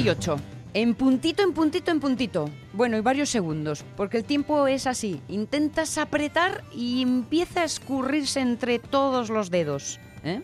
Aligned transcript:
Y 0.00 0.08
8. 0.08 0.36
En 0.72 0.94
puntito, 0.94 1.42
en 1.42 1.52
puntito, 1.52 1.90
en 1.90 2.00
puntito. 2.00 2.48
Bueno, 2.72 2.96
y 2.96 3.00
varios 3.00 3.28
segundos, 3.28 3.84
porque 3.96 4.16
el 4.18 4.24
tiempo 4.24 4.66
es 4.66 4.86
así. 4.86 5.20
Intentas 5.28 5.98
apretar 5.98 6.64
y 6.74 7.02
empieza 7.02 7.62
a 7.62 7.64
escurrirse 7.64 8.40
entre 8.40 8.78
todos 8.78 9.28
los 9.28 9.50
dedos. 9.50 9.98
¿eh? 10.24 10.42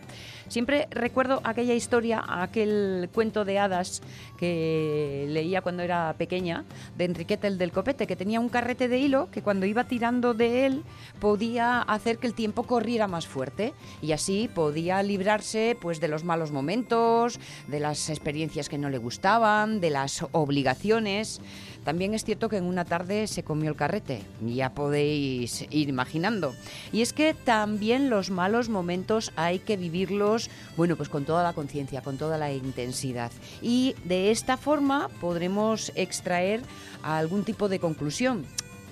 Siempre 0.49 0.87
recuerdo 0.91 1.41
aquella 1.45 1.75
historia, 1.75 2.23
aquel 2.27 3.09
cuento 3.13 3.45
de 3.45 3.59
hadas 3.59 4.01
que 4.39 5.27
leía 5.29 5.61
cuando 5.61 5.83
era 5.83 6.15
pequeña, 6.17 6.65
de 6.97 7.05
Enriqueta 7.05 7.49
el 7.49 7.59
del 7.59 7.73
Copete, 7.73 8.07
que 8.07 8.17
tenía 8.17 8.39
un 8.39 8.49
carrete 8.49 8.89
de 8.89 8.99
hilo 8.99 9.29
que 9.31 9.43
cuando 9.43 9.67
iba 9.67 9.85
tirando 9.85 10.35
de 10.35 10.67
él 10.67 10.85
podía 11.21 11.83
hacer 11.83 12.19
que 12.19 12.27
el 12.27 12.35
tiempo 12.35 12.63
corriera 12.63 13.09
más 13.09 13.27
fuerte 13.27 13.75
y 14.01 14.13
así 14.13 14.49
podía 14.55 15.03
librarse 15.03 15.77
pues 15.81 16.01
de 16.01 16.09
los 16.09 16.23
malos 16.23 16.53
momentos, 16.53 17.41
de 17.67 17.81
las 17.81 18.09
experiencias 18.09 18.69
que 18.69 18.79
no 18.79 18.89
le 18.89 18.99
gustaban, 18.99 19.81
de 19.81 19.91
las 19.91 20.25
obligaciones. 20.33 21.41
También 21.87 22.15
es 22.15 22.25
cierto 22.25 22.49
que 22.49 22.57
en 22.57 22.65
una 22.65 22.85
tarde 22.85 23.29
se 23.29 23.45
comió 23.45 23.71
el 23.71 23.77
carrete, 23.77 24.21
ya 24.45 24.75
podéis 24.75 25.65
ir 25.71 25.89
imaginando. 25.89 26.53
Y 26.93 27.01
es 27.01 27.13
que 27.13 27.33
también 27.33 28.11
los 28.11 28.29
malos 28.29 28.69
momentos 28.69 29.31
hay 29.37 29.61
que 29.61 29.77
vivirlos, 29.77 30.51
bueno, 30.77 30.97
pues 30.97 31.09
con 31.09 31.25
toda 31.25 31.45
la 31.45 31.53
conciencia, 31.53 32.03
con 32.03 32.19
toda 32.19 32.39
la 32.39 32.53
intensidad. 32.53 33.31
Y 33.63 33.95
de 34.03 34.33
esta 34.33 34.57
forma 34.57 35.09
podremos 35.21 35.93
extraer 35.95 36.61
algún 37.05 37.45
tipo 37.45 37.69
de 37.69 37.79
conclusión. 37.79 38.47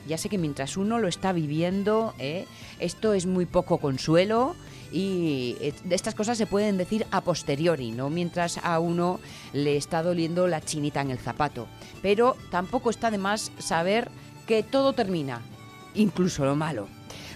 Ya 0.07 0.17
sé 0.17 0.29
que 0.29 0.39
mientras 0.39 0.77
uno 0.77 1.01
lo 1.01 1.09
está 1.09 1.33
viviendo, 1.33 2.15
¿eh? 2.21 2.47
esto 2.79 3.13
es 3.13 3.27
muy 3.27 3.45
poco 3.45 3.79
consuelo 3.79 4.55
y 4.93 5.57
eh, 5.61 5.73
estas 5.91 6.15
cosas 6.15 6.39
se 6.39 6.47
pueden 6.47 6.77
decir 6.77 7.07
a 7.11 7.21
posteriori, 7.21 7.91
no 7.91 8.11
mientras 8.11 8.59
a 8.63 8.79
uno 8.79 9.21
le 9.53 9.77
está 9.77 10.03
doliendo 10.03 10.47
la 10.47 10.61
chinita 10.61 11.01
en 11.01 11.11
el 11.11 11.19
zapato. 11.19 11.67
Pero 12.03 12.37
tampoco 12.51 12.91
está 12.91 13.11
de 13.11 13.19
más 13.19 13.53
saber 13.59 14.11
que 14.47 14.63
todo 14.63 14.93
termina, 14.93 15.41
incluso 15.95 16.45
lo 16.45 16.57
malo. 16.57 16.89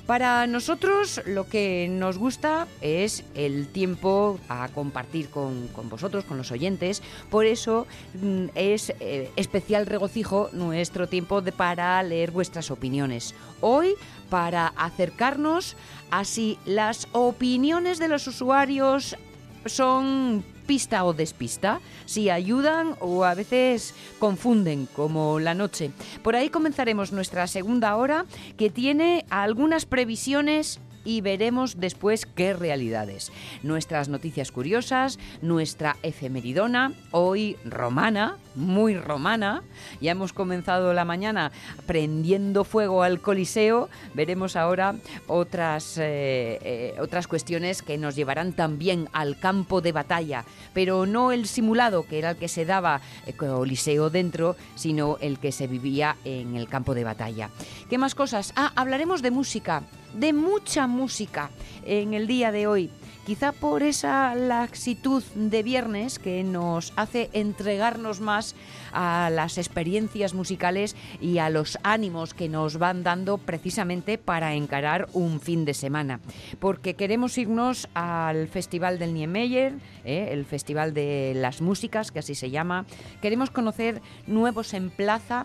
Para 0.09 0.47
nosotros 0.47 1.21
lo 1.27 1.51
que 1.51 1.87
nos 1.91 2.17
gusta 2.17 2.67
es 2.81 3.25
el 3.35 3.69
tiempo 3.69 4.41
a 4.49 4.69
compartir 4.69 5.29
con, 5.29 5.69
vosotros, 5.91 6.25
con 6.25 6.39
los 6.39 6.51
oyentes. 6.51 7.03
Por 7.29 7.45
eso 7.45 7.87
mm, 8.15 8.47
es 8.55 8.95
eh, 9.01 9.31
especial 9.37 9.85
regocijo 9.85 10.49
nuestro 10.55 11.11
tiempo 11.11 11.43
de, 11.43 11.53
para 11.53 12.03
leer 12.03 12.31
vuestras 12.31 12.71
opiniones. 12.71 13.35
Hoy 13.61 13.97
para 14.31 14.69
acercarnos 14.77 15.77
a 16.11 16.25
si 16.25 16.59
las 16.65 17.09
opiniones 17.13 17.99
de 17.99 18.09
los 18.09 18.27
usuarios 18.27 19.17
son 19.67 20.45
pista 20.67 21.05
o 21.05 21.15
despista, 21.15 21.81
si 22.05 22.29
ayudan 22.29 22.95
o 23.01 23.25
a 23.25 23.35
veces 23.35 23.95
confunden, 24.19 24.87
como 24.95 25.41
la 25.41 25.55
noche. 25.55 25.91
Por 26.23 26.37
ahí 26.37 26.51
comenzaremos 26.51 27.11
nuestra 27.11 27.47
segunda 27.47 27.97
hora, 27.97 28.27
que 28.57 28.69
tiene 28.69 29.25
algunas 29.31 29.87
previsiones 29.87 30.81
y 31.05 31.23
veremos 31.23 31.81
después 31.81 32.27
qué 32.27 32.53
realidades. 32.53 33.33
Nuestras 33.63 34.11
noticias 34.11 34.53
curiosas, 34.53 35.19
nuestra 35.41 35.97
efemeridona, 36.03 36.93
hoy 37.13 37.57
romana, 37.65 38.37
muy 38.59 38.97
romana. 38.97 39.63
Ya 40.01 40.13
hemos 40.13 40.33
comenzado 40.33 40.93
la 40.93 41.05
mañana 41.05 41.53
prendiendo 41.87 42.65
fuego 42.65 43.03
al 43.03 43.21
Coliseo. 43.21 43.89
Veremos 44.15 44.57
ahora 44.57 44.97
otras, 45.27 45.97
eh, 45.99 46.59
eh, 46.63 46.97
otras 47.01 47.27
cuestiones 47.27 47.83
que 47.83 47.97
nos 47.97 48.17
llevarán 48.17 48.53
también 48.53 49.09
al 49.13 49.39
campo 49.39 49.81
de 49.81 49.93
batalla, 49.93 50.45
pero 50.75 51.07
no 51.07 51.33
el 51.33 51.47
simulado, 51.47 52.05
que 52.07 52.19
era 52.19 52.31
el 52.31 52.37
que 52.37 52.49
se 52.49 52.65
daba 52.65 53.01
eh, 53.27 53.33
Coliseo 53.33 54.11
dentro, 54.11 54.57
sino 54.75 55.17
el 55.21 55.39
que 55.39 55.53
se 55.53 55.67
vivía 55.67 56.17
en 56.25 56.57
el 56.57 56.69
campo 56.69 56.95
de 56.95 57.05
batalla. 57.05 57.51
¿Qué 57.89 57.97
más 57.97 58.15
cosas? 58.15 58.53
Ah, 58.57 58.73
hablaremos 58.75 59.23
de 59.23 59.31
música 59.31 59.83
de 60.15 60.33
mucha 60.33 60.87
música 60.87 61.51
en 61.85 62.15
el 62.15 62.27
día 62.27 62.53
de 62.53 62.67
hoy. 62.67 62.91
Quizá 63.29 63.53
por 63.53 63.83
esa 63.83 64.35
laxitud 64.35 65.23
de 65.35 65.63
viernes 65.63 66.19
que 66.19 66.43
nos 66.43 66.95
hace 66.97 67.29
entregarnos 67.35 68.23
más 68.23 68.55
a 68.91 69.29
las 69.31 69.59
experiencias 69.59 70.33
musicales 70.33 70.97
y 71.21 71.37
a 71.37 71.51
los 71.51 71.79
ánimos 71.83 72.33
que 72.33 72.49
nos 72.49 72.79
van 72.79 73.03
dando 73.03 73.37
precisamente 73.37 74.17
para 74.17 74.55
encarar 74.55 75.11
un 75.13 75.43
fin 75.43 75.67
de 75.67 75.75
semana. 75.75 76.21
Porque 76.59 76.95
queremos 76.95 77.37
irnos 77.37 77.91
al 77.93 78.49
Festival 78.49 78.99
del 78.99 79.13
Niemeyer, 79.13 79.75
¿eh? 80.07 80.31
el 80.31 80.47
Festival 80.47 80.95
de 80.95 81.35
las 81.37 81.61
Músicas, 81.61 82.11
que 82.11 82.21
así 82.21 82.35
se 82.35 82.49
llama. 82.49 82.87
Queremos 83.21 83.51
conocer 83.51 84.01
nuevos 84.27 84.73
en 84.73 84.89
plaza 84.89 85.45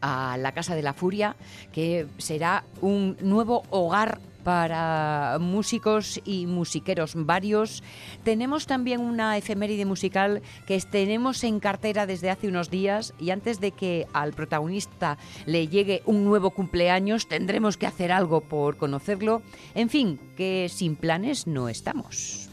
a 0.00 0.36
la 0.38 0.50
Casa 0.50 0.74
de 0.74 0.82
la 0.82 0.94
Furia, 0.94 1.36
que 1.70 2.08
será 2.18 2.64
un 2.80 3.16
nuevo 3.20 3.62
hogar 3.70 4.18
para 4.44 5.38
músicos 5.40 6.20
y 6.24 6.46
musiqueros 6.46 7.12
varios. 7.14 7.82
Tenemos 8.24 8.66
también 8.66 9.00
una 9.00 9.36
efeméride 9.36 9.84
musical 9.84 10.42
que 10.66 10.80
tenemos 10.80 11.44
en 11.44 11.60
cartera 11.60 12.06
desde 12.06 12.30
hace 12.30 12.48
unos 12.48 12.70
días 12.70 13.14
y 13.18 13.30
antes 13.30 13.60
de 13.60 13.72
que 13.72 14.06
al 14.12 14.32
protagonista 14.32 15.18
le 15.46 15.68
llegue 15.68 16.02
un 16.06 16.24
nuevo 16.24 16.50
cumpleaños 16.50 17.28
tendremos 17.28 17.76
que 17.76 17.86
hacer 17.86 18.12
algo 18.12 18.40
por 18.40 18.76
conocerlo. 18.76 19.42
En 19.74 19.88
fin, 19.88 20.18
que 20.36 20.68
sin 20.68 20.96
planes 20.96 21.46
no 21.46 21.68
estamos. 21.68 22.48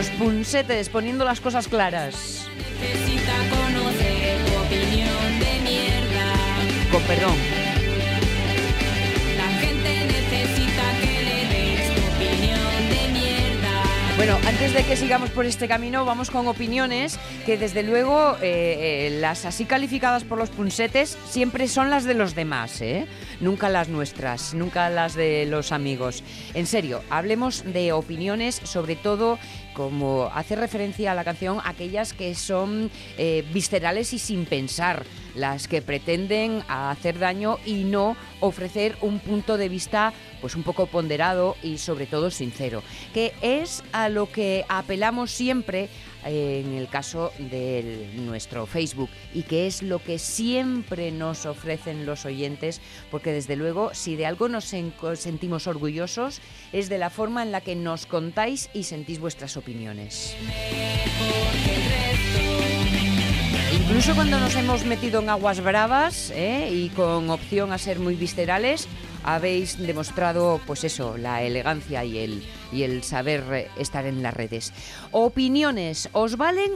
Los 0.00 0.08
punsetes 0.12 0.88
poniendo 0.88 1.26
las 1.26 1.42
cosas 1.42 1.68
claras. 1.68 2.48
Necesita 2.80 3.34
conocer 3.50 4.38
tu 4.46 4.56
opinión 4.56 5.38
de 5.38 5.60
mierda. 5.62 6.90
Con 6.90 7.02
perdón. 7.02 7.59
Bueno, 14.20 14.36
antes 14.46 14.74
de 14.74 14.84
que 14.84 14.96
sigamos 14.96 15.30
por 15.30 15.46
este 15.46 15.66
camino, 15.66 16.04
vamos 16.04 16.30
con 16.30 16.46
opiniones 16.46 17.18
que 17.46 17.56
desde 17.56 17.82
luego 17.82 18.36
eh, 18.42 19.06
eh, 19.06 19.18
las 19.18 19.46
así 19.46 19.64
calificadas 19.64 20.24
por 20.24 20.36
los 20.36 20.50
punsetes 20.50 21.16
siempre 21.26 21.68
son 21.68 21.88
las 21.88 22.04
de 22.04 22.12
los 22.12 22.34
demás, 22.34 22.82
¿eh? 22.82 23.06
nunca 23.40 23.70
las 23.70 23.88
nuestras, 23.88 24.52
nunca 24.52 24.90
las 24.90 25.14
de 25.14 25.46
los 25.46 25.72
amigos. 25.72 26.22
En 26.52 26.66
serio, 26.66 27.02
hablemos 27.08 27.64
de 27.64 27.92
opiniones, 27.92 28.60
sobre 28.62 28.94
todo 28.94 29.38
como 29.72 30.30
hace 30.34 30.56
referencia 30.56 31.12
a 31.12 31.14
la 31.14 31.24
canción, 31.24 31.58
aquellas 31.64 32.12
que 32.12 32.34
son 32.34 32.90
eh, 33.16 33.44
viscerales 33.54 34.12
y 34.12 34.18
sin 34.18 34.44
pensar. 34.44 35.04
Las 35.34 35.68
que 35.68 35.82
pretenden 35.82 36.62
hacer 36.68 37.18
daño 37.18 37.58
y 37.64 37.84
no 37.84 38.16
ofrecer 38.40 38.96
un 39.00 39.18
punto 39.20 39.56
de 39.56 39.68
vista 39.68 40.12
pues 40.40 40.54
un 40.54 40.62
poco 40.62 40.86
ponderado 40.86 41.56
y 41.62 41.76
sobre 41.78 42.06
todo 42.06 42.30
sincero, 42.30 42.82
que 43.12 43.32
es 43.42 43.82
a 43.92 44.08
lo 44.08 44.30
que 44.32 44.64
apelamos 44.70 45.30
siempre 45.30 45.88
eh, 46.24 46.62
en 46.64 46.74
el 46.74 46.88
caso 46.88 47.30
de 47.38 48.08
nuestro 48.16 48.64
Facebook 48.66 49.10
y 49.34 49.42
que 49.42 49.66
es 49.66 49.82
lo 49.82 50.02
que 50.02 50.18
siempre 50.18 51.10
nos 51.12 51.44
ofrecen 51.44 52.06
los 52.06 52.24
oyentes, 52.24 52.80
porque 53.10 53.32
desde 53.32 53.56
luego 53.56 53.90
si 53.92 54.16
de 54.16 54.24
algo 54.24 54.48
nos 54.48 54.72
en- 54.72 54.94
sentimos 55.14 55.66
orgullosos 55.66 56.40
es 56.72 56.88
de 56.88 56.96
la 56.98 57.10
forma 57.10 57.42
en 57.42 57.52
la 57.52 57.60
que 57.60 57.76
nos 57.76 58.06
contáis 58.06 58.70
y 58.72 58.84
sentís 58.84 59.18
vuestras 59.20 59.58
opiniones. 59.58 60.34
Incluso 63.90 64.14
cuando 64.14 64.38
nos 64.38 64.54
hemos 64.54 64.84
metido 64.84 65.20
en 65.20 65.28
aguas 65.28 65.60
bravas 65.60 66.30
¿eh? 66.30 66.70
y 66.72 66.90
con 66.90 67.28
opción 67.28 67.72
a 67.72 67.76
ser 67.76 67.98
muy 67.98 68.14
viscerales, 68.14 68.86
habéis 69.24 69.78
demostrado, 69.78 70.60
pues 70.64 70.84
eso, 70.84 71.18
la 71.18 71.42
elegancia 71.42 72.04
y 72.04 72.18
el, 72.18 72.44
y 72.70 72.84
el 72.84 73.02
saber 73.02 73.42
eh, 73.52 73.68
estar 73.76 74.06
en 74.06 74.22
las 74.22 74.32
redes. 74.32 74.72
Opiniones, 75.10 76.08
¿os 76.12 76.36
valen 76.36 76.70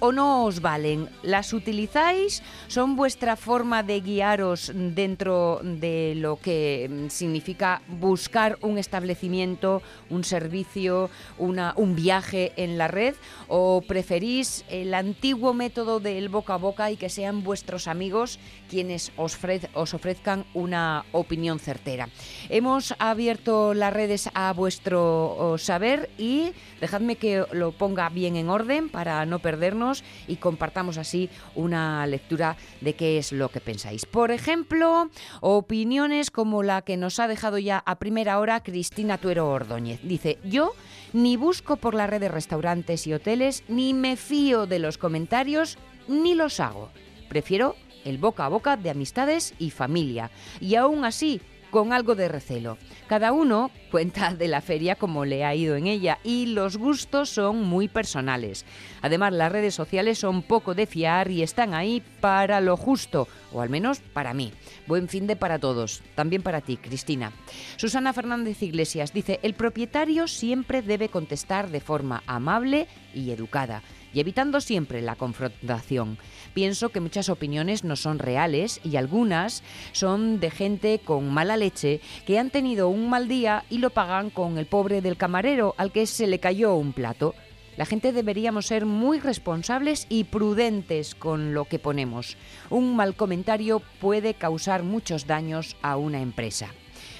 o 0.00 0.12
no 0.12 0.44
os 0.44 0.60
valen? 0.60 1.08
¿Las 1.22 1.52
utilizáis? 1.52 2.42
¿Son 2.68 2.96
vuestra 2.96 3.36
forma 3.36 3.82
de 3.82 4.00
guiaros 4.00 4.72
dentro 4.74 5.60
de 5.62 6.14
lo 6.16 6.36
que 6.36 6.88
mm, 6.90 7.08
significa 7.08 7.82
buscar 7.88 8.58
un 8.62 8.78
establecimiento, 8.78 9.82
un 10.10 10.24
servicio, 10.24 11.10
una, 11.38 11.74
un 11.76 11.94
viaje 11.94 12.52
en 12.56 12.78
la 12.78 12.88
red? 12.88 13.14
¿O 13.48 13.82
preferís 13.86 14.64
el 14.68 14.94
antiguo 14.94 15.54
método 15.54 16.00
del 16.00 16.28
boca 16.28 16.54
a 16.54 16.58
boca 16.58 16.90
y 16.90 16.96
que 16.96 17.08
sean 17.08 17.42
vuestros 17.42 17.88
amigos 17.88 18.38
quienes 18.68 19.12
os, 19.16 19.38
os 19.74 19.94
ofrezcan 19.94 20.44
una 20.54 21.04
opinión 21.12 21.58
certera? 21.58 22.08
Hemos 22.48 22.94
abierto 22.98 23.74
las 23.74 23.92
redes 23.92 24.30
a 24.34 24.52
vuestro 24.52 25.56
saber 25.58 26.10
y 26.18 26.52
dejadme 26.80 27.16
que 27.16 27.44
lo 27.52 27.72
ponga 27.72 28.08
bien 28.08 28.36
en 28.36 28.48
orden 28.48 28.88
para 28.88 29.24
no 29.26 29.38
perdernos 29.38 29.85
y 30.26 30.36
compartamos 30.36 30.98
así 30.98 31.30
una 31.54 32.06
lectura 32.06 32.56
de 32.80 32.94
qué 32.94 33.18
es 33.18 33.32
lo 33.32 33.48
que 33.48 33.60
pensáis. 33.60 34.06
Por 34.06 34.30
ejemplo, 34.30 35.10
opiniones 35.40 36.30
como 36.30 36.62
la 36.62 36.82
que 36.82 36.96
nos 36.96 37.20
ha 37.20 37.28
dejado 37.28 37.58
ya 37.58 37.82
a 37.86 37.98
primera 37.98 38.38
hora 38.38 38.62
Cristina 38.62 39.18
Tuero 39.18 39.48
Ordóñez. 39.48 40.00
Dice, 40.02 40.38
yo 40.44 40.72
ni 41.12 41.36
busco 41.36 41.76
por 41.76 41.94
la 41.94 42.06
red 42.06 42.20
de 42.20 42.28
restaurantes 42.28 43.06
y 43.06 43.12
hoteles, 43.12 43.64
ni 43.68 43.94
me 43.94 44.16
fío 44.16 44.66
de 44.66 44.78
los 44.78 44.98
comentarios, 44.98 45.78
ni 46.08 46.34
los 46.34 46.60
hago. 46.60 46.90
Prefiero 47.28 47.76
el 48.04 48.18
boca 48.18 48.44
a 48.44 48.48
boca 48.48 48.76
de 48.76 48.90
amistades 48.90 49.54
y 49.58 49.70
familia. 49.70 50.30
Y 50.60 50.76
aún 50.76 51.04
así, 51.04 51.40
con 51.76 51.92
algo 51.92 52.14
de 52.14 52.28
recelo. 52.28 52.78
Cada 53.06 53.32
uno 53.32 53.70
cuenta 53.90 54.32
de 54.32 54.48
la 54.48 54.62
feria 54.62 54.94
como 54.94 55.26
le 55.26 55.44
ha 55.44 55.54
ido 55.54 55.76
en 55.76 55.86
ella 55.86 56.18
y 56.24 56.46
los 56.46 56.78
gustos 56.78 57.28
son 57.28 57.64
muy 57.64 57.86
personales. 57.86 58.64
Además, 59.02 59.34
las 59.34 59.52
redes 59.52 59.74
sociales 59.74 60.16
son 60.18 60.40
poco 60.40 60.74
de 60.74 60.86
fiar 60.86 61.30
y 61.30 61.42
están 61.42 61.74
ahí 61.74 62.02
para 62.22 62.62
lo 62.62 62.78
justo, 62.78 63.28
o 63.52 63.60
al 63.60 63.68
menos 63.68 64.00
para 64.00 64.32
mí. 64.32 64.54
Buen 64.86 65.06
fin 65.06 65.26
de 65.26 65.36
para 65.36 65.58
todos, 65.58 66.00
también 66.14 66.40
para 66.40 66.62
ti, 66.62 66.78
Cristina. 66.78 67.32
Susana 67.76 68.14
Fernández 68.14 68.62
Iglesias 68.62 69.12
dice, 69.12 69.38
el 69.42 69.52
propietario 69.52 70.28
siempre 70.28 70.80
debe 70.80 71.10
contestar 71.10 71.68
de 71.68 71.80
forma 71.80 72.22
amable 72.26 72.88
y 73.12 73.32
educada 73.32 73.82
y 74.16 74.20
evitando 74.20 74.62
siempre 74.62 75.02
la 75.02 75.14
confrontación. 75.14 76.16
Pienso 76.54 76.88
que 76.88 77.00
muchas 77.00 77.28
opiniones 77.28 77.84
no 77.84 77.96
son 77.96 78.18
reales 78.18 78.80
y 78.82 78.96
algunas 78.96 79.62
son 79.92 80.40
de 80.40 80.50
gente 80.50 81.00
con 81.04 81.30
mala 81.30 81.58
leche 81.58 82.00
que 82.24 82.38
han 82.38 82.48
tenido 82.48 82.88
un 82.88 83.10
mal 83.10 83.28
día 83.28 83.64
y 83.68 83.76
lo 83.76 83.90
pagan 83.90 84.30
con 84.30 84.56
el 84.56 84.64
pobre 84.64 85.02
del 85.02 85.18
camarero 85.18 85.74
al 85.76 85.92
que 85.92 86.06
se 86.06 86.26
le 86.26 86.38
cayó 86.38 86.76
un 86.76 86.94
plato. 86.94 87.34
La 87.76 87.84
gente 87.84 88.14
deberíamos 88.14 88.68
ser 88.68 88.86
muy 88.86 89.20
responsables 89.20 90.06
y 90.08 90.24
prudentes 90.24 91.14
con 91.14 91.52
lo 91.52 91.66
que 91.66 91.78
ponemos. 91.78 92.38
Un 92.70 92.96
mal 92.96 93.16
comentario 93.16 93.82
puede 94.00 94.32
causar 94.32 94.82
muchos 94.82 95.26
daños 95.26 95.76
a 95.82 95.98
una 95.98 96.22
empresa. 96.22 96.68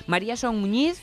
María 0.06 0.34
Son 0.38 0.58
Muñiz 0.58 1.02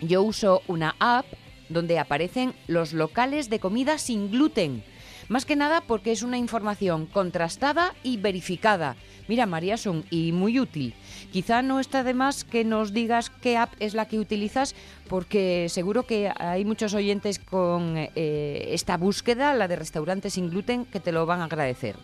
yo 0.00 0.22
uso 0.22 0.62
una 0.68 0.94
app 1.00 1.26
donde 1.72 1.98
aparecen 1.98 2.54
los 2.68 2.92
locales 2.92 3.50
de 3.50 3.58
comida 3.58 3.98
sin 3.98 4.30
gluten. 4.30 4.84
Más 5.32 5.46
que 5.46 5.56
nada 5.56 5.80
porque 5.80 6.12
es 6.12 6.22
una 6.22 6.36
información 6.36 7.06
contrastada 7.06 7.94
y 8.02 8.18
verificada. 8.18 8.96
Mira, 9.28 9.46
María 9.46 9.78
Son, 9.78 10.04
y 10.10 10.30
muy 10.30 10.60
útil. 10.60 10.92
Quizá 11.32 11.62
no 11.62 11.80
está 11.80 12.04
de 12.04 12.12
más 12.12 12.44
que 12.44 12.64
nos 12.64 12.92
digas 12.92 13.30
qué 13.30 13.56
app 13.56 13.72
es 13.80 13.94
la 13.94 14.06
que 14.06 14.18
utilizas, 14.18 14.74
porque 15.08 15.68
seguro 15.70 16.02
que 16.02 16.30
hay 16.38 16.66
muchos 16.66 16.92
oyentes 16.92 17.38
con 17.38 17.94
eh, 17.96 18.68
esta 18.72 18.98
búsqueda, 18.98 19.54
la 19.54 19.68
de 19.68 19.76
restaurantes 19.76 20.34
sin 20.34 20.50
gluten, 20.50 20.84
que 20.84 21.00
te 21.00 21.12
lo 21.12 21.24
van 21.24 21.40
a 21.40 21.44
agradecer. 21.44 21.96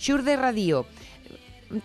Shure 0.00 0.24
de 0.24 0.34
Radio. 0.34 0.84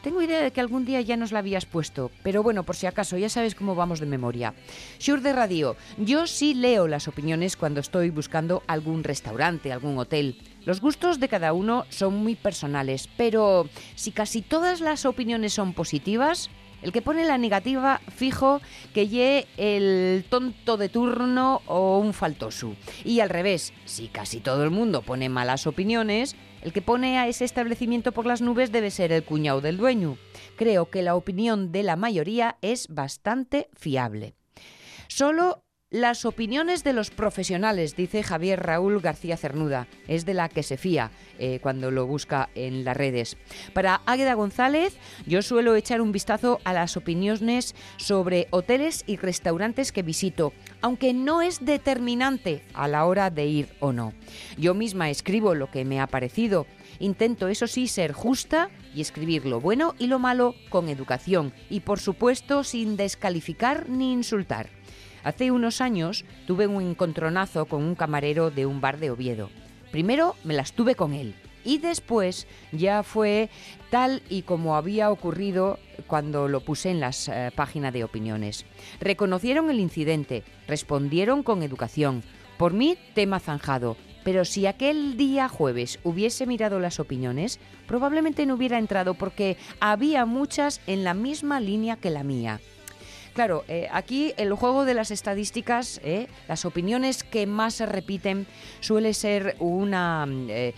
Tengo 0.02 0.24
idea 0.24 0.42
de 0.42 0.52
que 0.52 0.62
algún 0.62 0.84
día 0.84 1.00
ya 1.02 1.16
nos 1.16 1.32
la 1.32 1.40
habías 1.40 1.68
puesto, 1.68 2.10
pero 2.24 2.42
bueno, 2.42 2.64
por 2.64 2.76
si 2.76 2.88
acaso, 2.88 3.18
ya 3.18 3.30
sabes 3.30 3.54
cómo 3.54 3.76
vamos 3.76 4.00
de 4.00 4.08
memoria. 4.08 4.56
Shure 5.00 5.22
de 5.22 5.32
Radio, 5.32 5.76
yo 6.00 6.26
sí 6.26 6.56
leo 6.56 6.88
las 6.88 7.08
opiniones 7.08 7.56
cuando 7.56 7.82
estoy 7.82 8.10
buscando 8.10 8.64
algún 8.66 9.04
restaurante, 9.04 9.72
algún 9.72 9.98
hotel. 10.00 10.36
Los 10.68 10.82
gustos 10.82 11.22
de 11.22 11.30
cada 11.30 11.54
uno 11.54 11.86
son 11.88 12.16
muy 12.16 12.36
personales, 12.36 13.08
pero 13.16 13.70
si 13.96 14.12
casi 14.12 14.42
todas 14.42 14.82
las 14.82 15.06
opiniones 15.06 15.54
son 15.54 15.72
positivas, 15.72 16.50
el 16.82 16.92
que 16.92 17.02
pone 17.02 17.24
la 17.24 17.38
negativa, 17.38 18.02
fijo 18.14 18.60
que 18.94 19.08
lle 19.08 19.48
el 19.56 20.26
tonto 20.30 20.76
de 20.76 20.90
turno 20.90 21.62
o 21.68 22.00
un 22.00 22.12
faltoso. 22.12 22.76
Y 23.06 23.22
al 23.22 23.30
revés, 23.30 23.72
si 23.86 24.10
casi 24.10 24.42
todo 24.42 24.66
el 24.66 24.70
mundo 24.70 25.04
pone 25.04 25.30
malas 25.30 25.68
opiniones, 25.68 26.36
el 26.62 26.74
que 26.74 26.82
pone 26.82 27.18
a 27.18 27.30
ese 27.30 27.46
establecimiento 27.46 28.12
por 28.12 28.26
las 28.26 28.42
nubes 28.42 28.74
debe 28.74 28.92
ser 28.92 29.14
el 29.14 29.24
cuñado 29.24 29.62
del 29.62 29.78
dueño. 29.78 30.18
Creo 30.58 30.90
que 30.90 31.02
la 31.02 31.16
opinión 31.16 31.72
de 31.72 31.84
la 31.84 31.96
mayoría 31.96 32.58
es 32.62 32.90
bastante 32.90 33.70
fiable. 33.74 34.36
Solo 35.08 35.64
las 35.90 36.26
opiniones 36.26 36.84
de 36.84 36.92
los 36.92 37.12
profesionales, 37.12 37.96
dice 37.96 38.22
Javier 38.22 38.62
Raúl 38.62 39.00
García 39.00 39.38
Cernuda, 39.38 39.88
es 40.10 40.26
de 40.26 40.34
la 40.34 40.50
que 40.50 40.62
se 40.62 40.76
fía 40.76 41.12
eh, 41.40 41.60
cuando 41.62 41.92
lo 41.92 42.06
busca 42.06 42.50
en 42.56 42.84
las 42.84 42.98
redes. 42.98 43.38
Para 43.74 44.02
Águeda 44.06 44.34
González, 44.34 44.98
yo 45.26 45.42
suelo 45.42 45.76
echar 45.76 46.02
un 46.02 46.12
vistazo 46.12 46.60
a 46.66 46.74
las 46.74 46.98
opiniones 46.98 47.74
sobre 47.96 48.48
hoteles 48.50 49.06
y 49.08 49.16
restaurantes 49.16 49.94
que 49.94 50.04
visito, 50.04 50.52
aunque 50.82 51.14
no 51.14 51.42
es 51.42 51.64
determinante 51.64 52.64
a 52.74 52.90
la 52.90 53.06
hora 53.06 53.30
de 53.30 53.46
ir 53.46 53.70
o 53.80 53.94
no. 53.94 54.12
Yo 54.58 54.74
misma 54.74 55.10
escribo 55.10 55.56
lo 55.56 55.72
que 55.72 55.86
me 55.86 56.02
ha 56.02 56.08
parecido. 56.08 56.68
Intento, 57.00 57.48
eso 57.48 57.66
sí, 57.66 57.88
ser 57.88 58.12
justa 58.12 58.70
y 58.94 59.00
escribir 59.00 59.46
lo 59.46 59.62
bueno 59.62 59.96
y 60.00 60.08
lo 60.08 60.20
malo 60.20 60.54
con 60.70 60.90
educación 60.90 61.54
y, 61.70 61.80
por 61.80 62.02
supuesto, 62.02 62.66
sin 62.66 62.98
descalificar 62.98 63.88
ni 63.88 64.12
insultar. 64.12 64.77
Hace 65.28 65.52
unos 65.52 65.82
años 65.82 66.24
tuve 66.46 66.68
un 66.68 66.82
encontronazo 66.82 67.66
con 67.66 67.84
un 67.84 67.96
camarero 67.96 68.50
de 68.50 68.66
un 68.66 68.80
bar 68.80 68.98
de 68.98 69.12
Oviedo. 69.12 69.50
Primero 69.92 70.38
me 70.46 70.54
las 70.54 70.72
tuve 70.72 70.96
con 70.96 71.12
él 71.12 71.36
y 71.66 71.80
después 71.80 72.48
ya 72.72 73.04
fue 73.04 73.50
tal 73.90 74.24
y 74.30 74.44
como 74.44 74.78
había 74.78 75.12
ocurrido 75.12 75.80
cuando 76.08 76.48
lo 76.48 76.62
puse 76.62 76.92
en 76.92 77.02
las 77.02 77.28
eh, 77.28 77.52
páginas 77.54 77.92
de 77.92 78.06
opiniones. 78.06 78.64
Reconocieron 79.02 79.70
el 79.70 79.82
incidente, 79.82 80.46
respondieron 80.66 81.44
con 81.44 81.62
educación. 81.62 82.24
Por 82.58 82.72
mí, 82.72 82.98
tema 83.14 83.42
zanjado. 83.42 83.98
Pero 84.24 84.46
si 84.46 84.66
aquel 84.66 85.18
día 85.18 85.50
jueves 85.50 86.00
hubiese 86.06 86.46
mirado 86.46 86.80
las 86.80 87.02
opiniones, 87.02 87.60
probablemente 87.86 88.46
no 88.46 88.56
hubiera 88.56 88.80
entrado 88.80 89.14
porque 89.14 89.58
había 89.82 90.26
muchas 90.26 90.80
en 90.88 91.04
la 91.04 91.14
misma 91.14 91.60
línea 91.60 91.98
que 91.98 92.12
la 92.12 92.24
mía. 92.24 92.62
Claro, 93.38 93.64
eh, 93.68 93.88
aquí 93.92 94.34
el 94.38 94.52
juego 94.54 94.84
de 94.84 94.96
las 94.96 95.12
estadísticas, 95.12 96.02
eh, 96.04 96.26
las 96.48 96.66
opiniones 96.66 97.24
que 97.24 97.46
más 97.46 97.76
se 97.76 97.86
repiten, 97.86 98.48
suele 98.80 99.14
ser 99.14 99.56
una, 99.60 100.26
mm, 100.26 100.48
eh, 100.50 100.74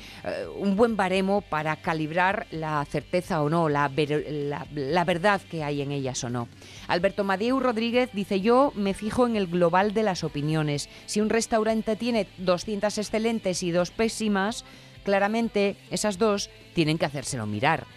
un 0.57 0.75
buen 0.75 0.97
baremo 0.97 1.39
para 1.39 1.77
calibrar 1.77 2.47
la 2.51 2.83
certeza 2.83 3.41
o 3.41 3.49
no, 3.49 3.69
la, 3.69 3.89
la- 3.95 4.67
la 4.75 5.05
verdad 5.05 5.39
que 5.49 5.63
hay 5.63 5.81
en 5.81 5.93
ellas 5.93 6.21
o 6.25 6.29
no. 6.29 6.49
Alberto 6.89 7.23
Madeu 7.23 7.61
Rodríguez 7.61 8.09
dice, 8.11 8.41
yo 8.41 8.73
me 8.75 8.93
fijo 8.93 9.25
en 9.25 9.37
el 9.37 9.47
global 9.47 9.93
de 9.93 10.03
las 10.03 10.25
opiniones. 10.25 10.89
Si 11.05 11.21
un 11.21 11.29
restaurante 11.29 11.95
tiene 11.95 12.27
200 12.39 12.97
excelentes 12.97 13.63
y 13.63 13.71
dos 13.71 13.91
pésimas, 13.91 14.65
claramente 15.05 15.77
esas 15.91 16.17
dos 16.17 16.49
tienen 16.73 16.97
que 16.97 17.05
hacérselo 17.05 17.45
mirar. 17.45 17.87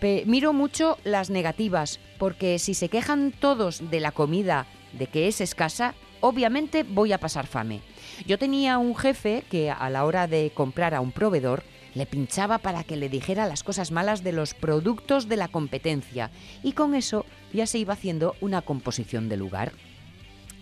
Miro 0.00 0.52
mucho 0.52 0.98
las 1.04 1.30
negativas, 1.30 2.00
porque 2.18 2.58
si 2.58 2.74
se 2.74 2.88
quejan 2.88 3.32
todos 3.32 3.90
de 3.90 4.00
la 4.00 4.12
comida, 4.12 4.66
de 4.92 5.06
que 5.06 5.26
es 5.26 5.40
escasa, 5.40 5.94
obviamente 6.20 6.84
voy 6.84 7.12
a 7.12 7.18
pasar 7.18 7.46
fame. 7.46 7.80
Yo 8.26 8.38
tenía 8.38 8.78
un 8.78 8.94
jefe 8.94 9.44
que 9.50 9.70
a 9.70 9.90
la 9.90 10.04
hora 10.04 10.26
de 10.26 10.52
comprar 10.54 10.94
a 10.94 11.00
un 11.00 11.12
proveedor 11.12 11.64
Le 11.96 12.04
pinchaba 12.04 12.58
para 12.58 12.84
que 12.84 12.98
le 12.98 13.08
dijera 13.08 13.46
las 13.46 13.62
cosas 13.62 13.90
malas 13.90 14.22
de 14.22 14.32
los 14.32 14.52
productos 14.52 15.30
de 15.30 15.36
la 15.36 15.48
competencia 15.48 16.30
y 16.62 16.72
con 16.72 16.94
eso 16.94 17.24
ya 17.54 17.66
se 17.66 17.78
iba 17.78 17.94
haciendo 17.94 18.36
una 18.42 18.60
composición 18.60 19.30
de 19.30 19.38
lugar. 19.38 19.72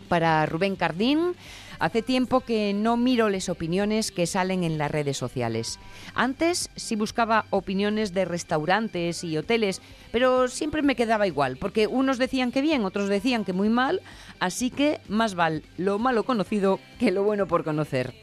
Para 0.09 0.47
Rubén 0.47 0.76
Cardín, 0.76 1.35
hace 1.78 2.02
tiempo 2.02 2.40
que 2.40 2.73
no 2.75 2.97
miro 2.97 3.28
las 3.31 3.49
opiniones 3.49 4.11
que 4.11 4.26
salen 4.26 4.64
en 4.64 4.78
las 4.78 4.90
redes 4.90 5.16
sociales. 5.16 5.78
Antes 6.14 6.71
sí 6.76 6.97
buscaba 6.97 7.47
opiniones 7.50 8.14
de 8.14 8.25
restaurantes 8.25 9.25
y 9.25 9.37
hoteles, 9.37 9.83
pero 10.12 10.49
siempre 10.49 10.83
me 10.83 10.97
quedaba 10.97 11.26
igual, 11.26 11.57
porque 11.57 11.87
unos 11.87 12.19
decían 12.19 12.52
que 12.52 12.62
bien, 12.62 12.85
otros 12.85 13.09
decían 13.09 13.45
que 13.45 13.52
muy 13.52 13.69
mal, 13.69 14.00
así 14.40 14.71
que 14.71 15.00
más 15.09 15.35
vale 15.35 15.62
lo 15.76 15.99
malo 15.99 16.25
conocido 16.25 16.81
que 16.99 17.11
lo 17.11 17.23
bueno 17.23 17.47
por 17.47 17.64
conocer. 17.64 18.14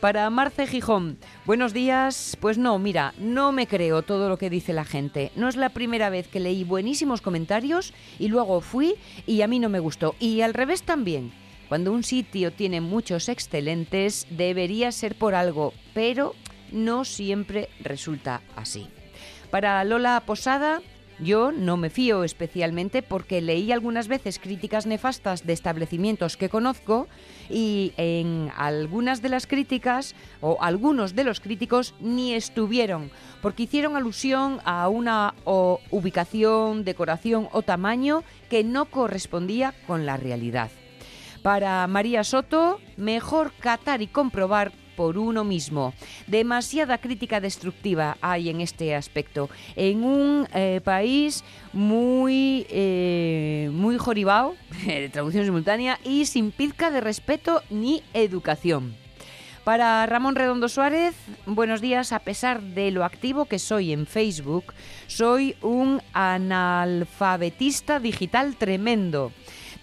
Para 0.00 0.30
Marce 0.30 0.68
Gijón, 0.68 1.18
buenos 1.44 1.72
días. 1.72 2.36
Pues 2.40 2.56
no, 2.56 2.78
mira, 2.78 3.14
no 3.18 3.50
me 3.50 3.66
creo 3.66 4.02
todo 4.02 4.28
lo 4.28 4.38
que 4.38 4.48
dice 4.48 4.72
la 4.72 4.84
gente. 4.84 5.32
No 5.34 5.48
es 5.48 5.56
la 5.56 5.70
primera 5.70 6.08
vez 6.08 6.28
que 6.28 6.38
leí 6.38 6.62
buenísimos 6.62 7.20
comentarios 7.20 7.92
y 8.20 8.28
luego 8.28 8.60
fui 8.60 8.94
y 9.26 9.42
a 9.42 9.48
mí 9.48 9.58
no 9.58 9.68
me 9.68 9.80
gustó. 9.80 10.14
Y 10.20 10.42
al 10.42 10.54
revés 10.54 10.84
también. 10.84 11.32
Cuando 11.68 11.92
un 11.92 12.02
sitio 12.02 12.50
tiene 12.50 12.80
muchos 12.80 13.28
excelentes, 13.28 14.26
debería 14.30 14.90
ser 14.90 15.16
por 15.16 15.34
algo, 15.34 15.74
pero 15.92 16.34
no 16.72 17.04
siempre 17.04 17.68
resulta 17.80 18.40
así. 18.56 18.88
Para 19.50 19.84
Lola 19.84 20.22
Posada, 20.24 20.80
yo 21.20 21.52
no 21.52 21.76
me 21.76 21.90
fío 21.90 22.24
especialmente 22.24 23.02
porque 23.02 23.40
leí 23.40 23.72
algunas 23.72 24.08
veces 24.08 24.38
críticas 24.38 24.86
nefastas 24.86 25.44
de 25.44 25.52
establecimientos 25.52 26.36
que 26.36 26.48
conozco 26.48 27.08
y 27.50 27.92
en 27.96 28.50
algunas 28.56 29.20
de 29.20 29.28
las 29.28 29.46
críticas 29.46 30.14
o 30.40 30.58
algunos 30.60 31.14
de 31.14 31.24
los 31.24 31.40
críticos 31.40 31.94
ni 32.00 32.34
estuvieron 32.34 33.10
porque 33.42 33.64
hicieron 33.64 33.96
alusión 33.96 34.60
a 34.64 34.88
una 34.88 35.34
ubicación, 35.44 36.84
decoración 36.84 37.48
o 37.52 37.62
tamaño 37.62 38.22
que 38.48 38.64
no 38.64 38.86
correspondía 38.86 39.74
con 39.86 40.06
la 40.06 40.16
realidad. 40.16 40.70
Para 41.42 41.86
María 41.86 42.24
Soto, 42.24 42.80
mejor 42.96 43.52
catar 43.60 44.02
y 44.02 44.06
comprobar 44.06 44.72
por 44.98 45.16
uno 45.16 45.44
mismo. 45.44 45.94
Demasiada 46.26 46.98
crítica 46.98 47.40
destructiva 47.40 48.16
hay 48.20 48.48
en 48.48 48.60
este 48.60 48.96
aspecto. 48.96 49.48
En 49.76 50.02
un 50.02 50.48
eh, 50.52 50.80
país 50.82 51.44
muy, 51.72 52.66
eh, 52.68 53.70
muy 53.72 53.96
joribao, 53.96 54.56
de 54.86 55.08
traducción 55.08 55.44
simultánea, 55.44 56.00
y 56.02 56.26
sin 56.26 56.50
pizca 56.50 56.90
de 56.90 57.00
respeto 57.00 57.62
ni 57.70 58.02
educación. 58.12 58.96
Para 59.62 60.04
Ramón 60.06 60.34
Redondo 60.34 60.68
Suárez, 60.68 61.14
buenos 61.46 61.80
días. 61.80 62.12
A 62.12 62.20
pesar 62.20 62.60
de 62.60 62.90
lo 62.90 63.04
activo 63.04 63.44
que 63.44 63.58
soy 63.58 63.92
en 63.92 64.06
Facebook, 64.06 64.72
soy 65.06 65.56
un 65.60 66.00
analfabetista 66.12 68.00
digital 68.00 68.56
tremendo. 68.56 69.30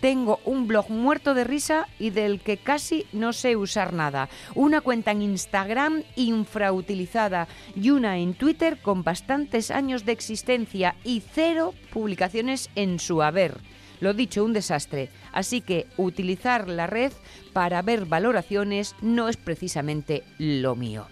Tengo 0.06 0.40
un 0.46 0.68
blog 0.68 0.92
muerto 0.92 1.34
de 1.34 1.44
risa 1.44 1.88
y 1.98 2.12
del 2.12 2.40
que 2.40 2.58
casi 2.58 3.08
no 3.12 3.34
sé 3.34 3.56
usar 3.56 3.92
nada. 3.92 4.30
Una 4.54 4.82
cuenta 4.82 5.10
en 5.10 5.24
Instagram 5.24 6.04
infrautilizada 6.16 7.48
y 7.76 7.90
una 7.90 8.20
en 8.20 8.36
Twitter 8.36 8.78
con 8.84 9.04
bastantes 9.04 9.72
años 9.72 10.06
de 10.06 10.12
existencia 10.12 10.96
y 11.04 11.24
cero 11.34 11.74
publicaciones 11.92 12.70
en 12.76 13.00
su 13.00 13.24
haber. 13.24 13.58
Lo 14.00 14.14
dicho, 14.14 14.46
un 14.46 14.54
desastre. 14.54 15.10
Así 15.32 15.62
que 15.62 15.88
utilizar 15.98 16.68
la 16.68 16.86
red 16.86 17.12
para 17.52 17.82
ver 17.82 18.06
valoraciones 18.06 18.94
no 19.02 19.28
es 19.28 19.38
precisamente 19.38 20.24
lo 20.38 20.76
mío. 20.76 21.08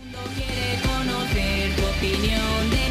mundo 0.00 0.18
quiere 0.34 0.82
conocer 0.82 1.70
tu 1.76 1.86
opinión 1.86 2.81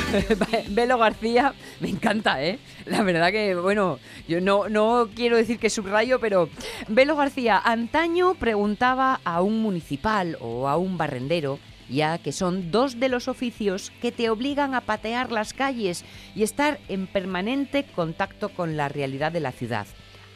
Velo 0.68 0.98
García, 0.98 1.54
me 1.80 1.88
encanta, 1.88 2.42
¿eh? 2.42 2.58
La 2.86 3.02
verdad 3.02 3.30
que, 3.30 3.54
bueno, 3.54 3.98
yo 4.28 4.40
no, 4.40 4.68
no 4.68 5.08
quiero 5.14 5.36
decir 5.36 5.58
que 5.58 5.70
subrayo, 5.70 6.20
pero 6.20 6.48
Velo 6.88 7.16
García 7.16 7.58
antaño 7.58 8.34
preguntaba 8.34 9.20
a 9.24 9.42
un 9.42 9.60
municipal 9.62 10.36
o 10.40 10.68
a 10.68 10.76
un 10.76 10.98
barrendero, 10.98 11.58
ya 11.88 12.18
que 12.18 12.32
son 12.32 12.70
dos 12.70 12.98
de 13.00 13.08
los 13.08 13.28
oficios 13.28 13.92
que 14.00 14.12
te 14.12 14.30
obligan 14.30 14.74
a 14.74 14.80
patear 14.80 15.30
las 15.30 15.52
calles 15.52 16.04
y 16.34 16.42
estar 16.42 16.78
en 16.88 17.06
permanente 17.06 17.84
contacto 17.84 18.48
con 18.48 18.76
la 18.76 18.88
realidad 18.88 19.32
de 19.32 19.40
la 19.40 19.52
ciudad. 19.52 19.86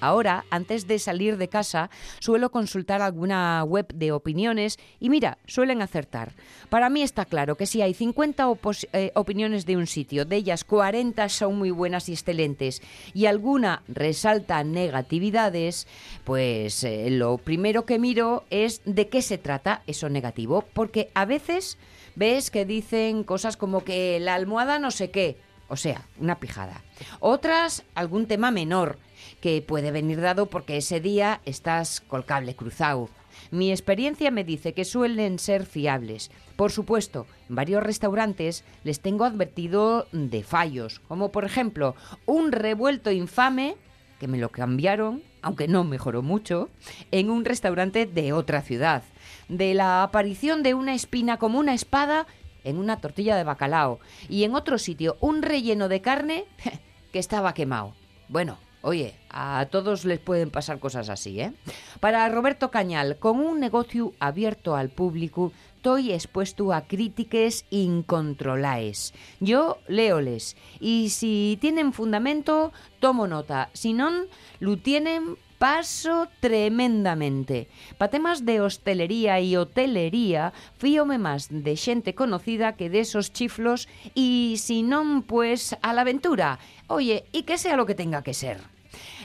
Ahora, 0.00 0.45
antes 0.50 0.87
de 0.87 0.99
salir 0.99 1.37
de 1.37 1.49
casa, 1.49 1.91
suelo 2.21 2.50
consultar 2.50 3.03
alguna 3.03 3.62
web 3.65 3.87
de 3.95 4.12
opiniones 4.12 4.79
y 5.00 5.09
mira, 5.11 5.38
suelen 5.47 5.83
acertar. 5.83 6.33
Para 6.69 6.91
mí 6.91 7.03
está 7.03 7.25
claro 7.25 7.57
que 7.57 7.67
si 7.67 7.83
hay 7.83 7.95
50 7.95 8.49
opos- 8.49 8.88
eh, 8.93 9.11
opiniones 9.15 9.67
de 9.67 9.76
un 9.76 9.87
sitio, 9.87 10.25
de 10.25 10.37
ellas 10.37 10.65
40 10.65 11.29
son 11.29 11.57
muy 11.59 11.71
buenas 11.71 12.09
y 12.09 12.12
excelentes 12.12 12.83
y 13.15 13.26
alguna 13.26 13.83
resalta 13.88 14.62
negatividades, 14.65 15.87
pues 16.25 16.85
eh, 16.85 17.09
lo 17.11 17.38
primero 17.38 17.87
que 17.87 17.99
miro 17.99 18.45
es 18.50 18.83
de 18.85 19.09
qué 19.09 19.23
se 19.23 19.38
trata 19.38 19.83
eso 19.87 20.09
negativo, 20.09 20.65
porque 20.75 21.11
a 21.15 21.25
veces 21.25 21.79
ves 22.17 22.50
que 22.50 22.65
dicen 22.65 23.25
cosas 23.25 23.57
como 23.57 23.85
que 23.85 24.19
la 24.21 24.35
almohada 24.35 24.79
no 24.79 24.91
sé 24.91 25.11
qué, 25.11 25.37
o 25.69 25.76
sea, 25.76 26.03
una 26.19 26.38
pijada. 26.38 26.83
Otras, 27.21 27.83
algún 27.95 28.26
tema 28.26 28.50
menor, 28.50 28.99
que 29.40 29.62
puede 29.62 29.90
venir 29.90 30.21
dado 30.21 30.47
porque 30.47 30.76
ese 30.76 31.00
día 31.00 31.40
estás 31.45 32.00
col 32.00 32.25
cable 32.25 32.55
cruzado. 32.55 33.09
Mi 33.50 33.71
experiencia 33.71 34.31
me 34.31 34.45
dice 34.45 34.73
que 34.73 34.85
suelen 34.85 35.38
ser 35.38 35.66
fiables. 35.66 36.31
Por 36.57 36.73
supuesto, 36.73 37.26
en 37.49 37.55
varios 37.55 37.83
restaurantes 37.83 38.64
les 38.83 39.00
tengo 39.00 39.25
advertido 39.25 40.07
de 40.12 40.43
fallos, 40.43 41.00
como 41.00 41.31
por 41.31 41.45
ejemplo 41.45 41.95
un 42.25 42.52
revuelto 42.52 43.11
infame, 43.11 43.76
que 44.19 44.28
me 44.28 44.38
lo 44.38 44.49
cambiaron, 44.49 45.23
aunque 45.43 45.69
no 45.69 45.85
mejoró 45.85 46.23
mucho, 46.23 46.71
en 47.12 47.31
un 47.31 47.45
restaurante 47.45 48.07
de 48.07 48.33
otra 48.33 48.62
ciudad. 48.62 49.02
De 49.49 49.75
la 49.75 50.02
aparición 50.02 50.62
de 50.62 50.75
una 50.75 50.95
espina 50.95 51.37
como 51.37 51.59
una 51.59 51.75
espada 51.75 52.26
en 52.64 52.78
una 52.78 52.97
tortilla 52.97 53.37
de 53.37 53.45
bacalao. 53.45 54.00
Y 54.28 54.45
en 54.45 54.55
otro 54.55 54.78
sitio, 54.78 55.16
un 55.21 55.43
relleno 55.43 55.88
de 55.88 56.00
carne 56.00 56.47
que 57.12 57.19
estaba 57.19 57.55
quemado. 57.55 57.95
Bueno, 58.28 58.59
oye, 58.83 59.14
a 59.30 59.66
todos 59.71 60.04
les 60.04 60.18
pueden 60.18 60.50
pasar 60.50 60.78
cosas 60.78 61.09
así, 61.09 61.40
¿eh? 61.40 61.52
Para 62.00 62.28
Roberto 62.28 62.71
Cañal, 62.71 63.18
con 63.18 63.40
un 63.40 63.61
negocio 63.61 64.12
abierto 64.18 64.76
al 64.76 64.90
público, 64.90 65.52
estoy 65.76 66.12
expuesto 66.12 66.73
a 66.73 66.83
críticas 66.83 67.64
incontrolaes. 67.71 69.14
Yo 69.38 69.78
leoles 69.87 70.56
y 70.80 71.11
si 71.11 71.59
tienen 71.61 71.92
fundamento, 71.92 72.73
tomo 72.99 73.26
nota. 73.28 73.71
Si 73.73 73.92
no, 73.92 74.11
lo 74.59 74.76
tienen 74.78 75.37
paso 75.66 76.28
tremendamente. 76.38 77.66
Pa 77.99 78.06
temas 78.06 78.46
de 78.46 78.61
hostelería 78.61 79.40
y 79.40 79.56
hotelería, 79.56 80.52
fíome 80.78 81.18
más 81.18 81.50
de 81.50 81.75
xente 81.75 82.14
conocida 82.14 82.78
que 82.78 82.87
de 82.87 83.00
esos 83.00 83.32
chiflos 83.32 83.88
y 84.14 84.62
si 84.62 84.87
non, 84.87 85.26
pues 85.26 85.75
a 85.82 85.90
la 85.90 86.06
aventura. 86.06 86.61
Oye, 86.87 87.26
y 87.32 87.42
que 87.42 87.58
sea 87.58 87.75
lo 87.75 87.85
que 87.85 87.99
tenga 87.99 88.23
que 88.23 88.32
ser. 88.32 88.62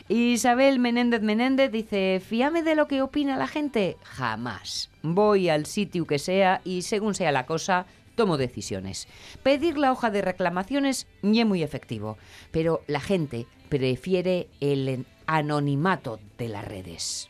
Isabel 0.09 0.79
Menéndez 0.79 1.21
Menéndez 1.21 1.71
dice, 1.71 2.19
fíame 2.19 2.63
de 2.63 2.73
lo 2.73 2.87
que 2.87 3.03
opina 3.03 3.37
la 3.37 3.45
gente. 3.45 3.97
Jamás. 4.01 4.89
Voy 5.03 5.47
al 5.47 5.67
sitio 5.67 6.07
que 6.07 6.17
sea 6.17 6.61
y 6.65 6.81
según 6.81 7.13
sea 7.13 7.31
la 7.31 7.45
cosa, 7.45 7.85
tomo 8.15 8.37
decisiones. 8.37 9.07
Pedir 9.43 9.77
la 9.77 9.91
hoja 9.91 10.09
de 10.09 10.23
reclamaciones 10.23 11.05
y 11.21 11.39
es 11.39 11.45
muy 11.45 11.61
efectivo, 11.61 12.17
pero 12.49 12.81
la 12.87 12.99
gente 12.99 13.45
prefiere 13.71 14.49
el 14.59 15.05
anonimato 15.25 16.19
de 16.37 16.49
las 16.49 16.65
redes. 16.65 17.29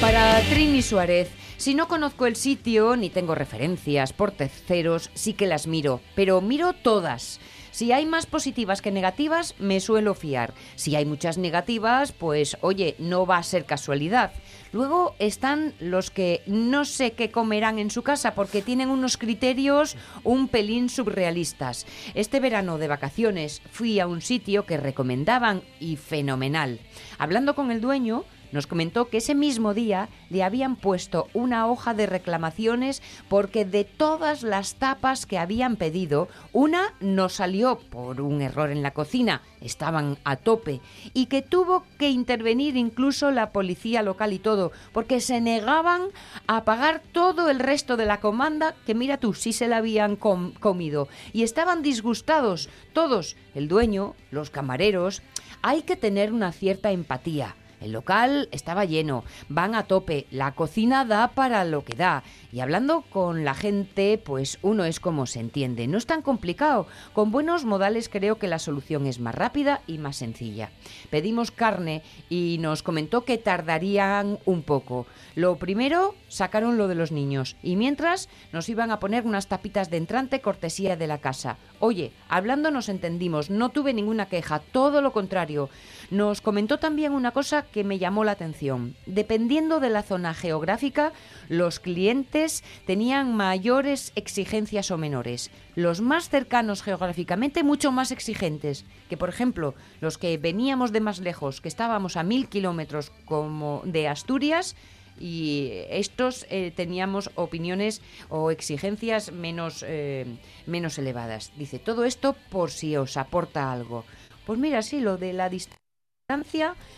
Para 0.00 0.40
Trini 0.48 0.80
Suárez, 0.80 1.28
si 1.58 1.74
no 1.74 1.86
conozco 1.86 2.24
el 2.24 2.36
sitio 2.36 2.96
ni 2.96 3.10
tengo 3.10 3.34
referencias 3.34 4.14
por 4.14 4.32
terceros, 4.32 5.10
sí 5.12 5.34
que 5.34 5.46
las 5.46 5.66
miro, 5.66 6.00
pero 6.14 6.40
miro 6.40 6.72
todas. 6.72 7.40
Si 7.70 7.92
hay 7.92 8.06
más 8.06 8.24
positivas 8.24 8.80
que 8.80 8.90
negativas, 8.90 9.54
me 9.58 9.80
suelo 9.80 10.14
fiar. 10.14 10.54
Si 10.76 10.96
hay 10.96 11.04
muchas 11.04 11.36
negativas, 11.36 12.12
pues 12.12 12.56
oye, 12.62 12.94
no 12.98 13.26
va 13.26 13.36
a 13.36 13.42
ser 13.42 13.66
casualidad. 13.66 14.32
Luego 14.74 15.14
están 15.20 15.72
los 15.78 16.10
que 16.10 16.42
no 16.48 16.84
sé 16.84 17.12
qué 17.12 17.30
comerán 17.30 17.78
en 17.78 17.92
su 17.92 18.02
casa 18.02 18.34
porque 18.34 18.60
tienen 18.60 18.88
unos 18.88 19.16
criterios 19.16 19.96
un 20.24 20.48
pelín 20.48 20.88
surrealistas. 20.88 21.86
Este 22.16 22.40
verano 22.40 22.76
de 22.76 22.88
vacaciones 22.88 23.62
fui 23.70 24.00
a 24.00 24.08
un 24.08 24.20
sitio 24.20 24.66
que 24.66 24.76
recomendaban 24.76 25.62
y 25.78 25.94
fenomenal. 25.94 26.80
Hablando 27.18 27.54
con 27.54 27.70
el 27.70 27.80
dueño, 27.80 28.24
Nos 28.54 28.68
comentó 28.68 29.08
que 29.08 29.16
ese 29.16 29.34
mismo 29.34 29.74
día 29.74 30.08
le 30.30 30.44
habían 30.44 30.76
puesto 30.76 31.26
una 31.34 31.66
hoja 31.66 31.92
de 31.92 32.06
reclamaciones 32.06 33.02
porque 33.28 33.64
de 33.64 33.82
todas 33.82 34.44
las 34.44 34.76
tapas 34.76 35.26
que 35.26 35.38
habían 35.38 35.74
pedido, 35.74 36.28
una 36.52 36.94
no 37.00 37.28
salió 37.28 37.80
por 37.80 38.20
un 38.20 38.42
error 38.42 38.70
en 38.70 38.84
la 38.84 38.92
cocina, 38.92 39.42
estaban 39.60 40.18
a 40.22 40.36
tope, 40.36 40.80
y 41.14 41.26
que 41.26 41.42
tuvo 41.42 41.84
que 41.98 42.10
intervenir 42.10 42.76
incluso 42.76 43.32
la 43.32 43.50
policía 43.50 44.02
local 44.02 44.32
y 44.32 44.38
todo, 44.38 44.70
porque 44.92 45.18
se 45.20 45.40
negaban 45.40 46.02
a 46.46 46.62
pagar 46.62 47.02
todo 47.10 47.50
el 47.50 47.58
resto 47.58 47.96
de 47.96 48.06
la 48.06 48.20
comanda 48.20 48.76
que 48.86 48.94
mira 48.94 49.16
tú, 49.16 49.34
sí 49.34 49.52
se 49.52 49.66
la 49.66 49.78
habían 49.78 50.14
com- 50.14 50.52
comido. 50.52 51.08
Y 51.32 51.42
estaban 51.42 51.82
disgustados, 51.82 52.68
todos, 52.92 53.34
el 53.56 53.66
dueño, 53.66 54.14
los 54.30 54.50
camareros. 54.50 55.22
Hay 55.60 55.82
que 55.82 55.96
tener 55.96 56.32
una 56.32 56.52
cierta 56.52 56.92
empatía. 56.92 57.56
El 57.80 57.92
local 57.92 58.48
estaba 58.52 58.84
lleno, 58.84 59.24
van 59.48 59.74
a 59.74 59.84
tope, 59.84 60.26
la 60.30 60.52
cocina 60.52 61.04
da 61.04 61.28
para 61.28 61.64
lo 61.64 61.84
que 61.84 61.94
da. 61.94 62.22
Y 62.52 62.60
hablando 62.60 63.02
con 63.02 63.44
la 63.44 63.54
gente, 63.54 64.20
pues 64.24 64.58
uno 64.62 64.84
es 64.84 65.00
como 65.00 65.26
se 65.26 65.40
entiende. 65.40 65.86
No 65.86 65.98
es 65.98 66.06
tan 66.06 66.22
complicado. 66.22 66.86
Con 67.12 67.30
buenos 67.30 67.64
modales 67.64 68.08
creo 68.08 68.38
que 68.38 68.48
la 68.48 68.58
solución 68.58 69.06
es 69.06 69.20
más 69.20 69.34
rápida 69.34 69.82
y 69.86 69.98
más 69.98 70.16
sencilla. 70.16 70.70
Pedimos 71.10 71.50
carne 71.50 72.02
y 72.28 72.58
nos 72.60 72.82
comentó 72.82 73.24
que 73.24 73.38
tardarían 73.38 74.38
un 74.44 74.62
poco. 74.62 75.06
Lo 75.34 75.56
primero, 75.56 76.14
sacaron 76.28 76.78
lo 76.78 76.88
de 76.88 76.94
los 76.94 77.12
niños. 77.12 77.56
Y 77.62 77.76
mientras 77.76 78.28
nos 78.52 78.68
iban 78.68 78.90
a 78.90 79.00
poner 79.00 79.24
unas 79.24 79.48
tapitas 79.48 79.90
de 79.90 79.96
entrante 79.96 80.40
cortesía 80.40 80.96
de 80.96 81.06
la 81.06 81.18
casa. 81.18 81.56
Oye, 81.80 82.12
hablando 82.28 82.70
nos 82.70 82.88
entendimos, 82.88 83.50
no 83.50 83.70
tuve 83.70 83.92
ninguna 83.92 84.26
queja, 84.26 84.60
todo 84.60 85.00
lo 85.00 85.12
contrario. 85.12 85.68
Nos 86.10 86.40
comentó 86.40 86.78
también 86.78 87.12
una 87.12 87.30
cosa 87.30 87.62
que 87.62 87.84
me 87.84 87.98
llamó 87.98 88.24
la 88.24 88.32
atención. 88.32 88.94
Dependiendo 89.06 89.80
de 89.80 89.90
la 89.90 90.02
zona 90.02 90.34
geográfica, 90.34 91.12
los 91.48 91.80
clientes 91.80 92.62
tenían 92.86 93.34
mayores 93.34 94.12
exigencias 94.14 94.90
o 94.90 94.98
menores. 94.98 95.50
Los 95.74 96.00
más 96.00 96.28
cercanos 96.28 96.82
geográficamente, 96.82 97.62
mucho 97.62 97.90
más 97.90 98.10
exigentes. 98.10 98.84
Que, 99.08 99.16
por 99.16 99.28
ejemplo, 99.28 99.74
los 100.00 100.18
que 100.18 100.38
veníamos 100.38 100.92
de 100.92 101.00
más 101.00 101.20
lejos, 101.20 101.60
que 101.60 101.68
estábamos 101.68 102.16
a 102.16 102.22
mil 102.22 102.48
kilómetros 102.48 103.10
como 103.24 103.82
de 103.84 104.08
Asturias, 104.08 104.76
y 105.18 105.70
estos 105.90 106.46
eh, 106.50 106.72
teníamos 106.74 107.30
opiniones 107.36 108.02
o 108.28 108.50
exigencias 108.50 109.32
menos, 109.32 109.84
eh, 109.86 110.26
menos 110.66 110.98
elevadas. 110.98 111.52
Dice, 111.56 111.78
todo 111.78 112.04
esto 112.04 112.34
por 112.50 112.70
si 112.70 112.96
os 112.96 113.16
aporta 113.16 113.72
algo. 113.72 114.04
Pues 114.46 114.58
mira, 114.58 114.82
sí, 114.82 115.00
lo 115.00 115.16
de 115.16 115.32
la 115.32 115.48
distancia, 115.48 115.83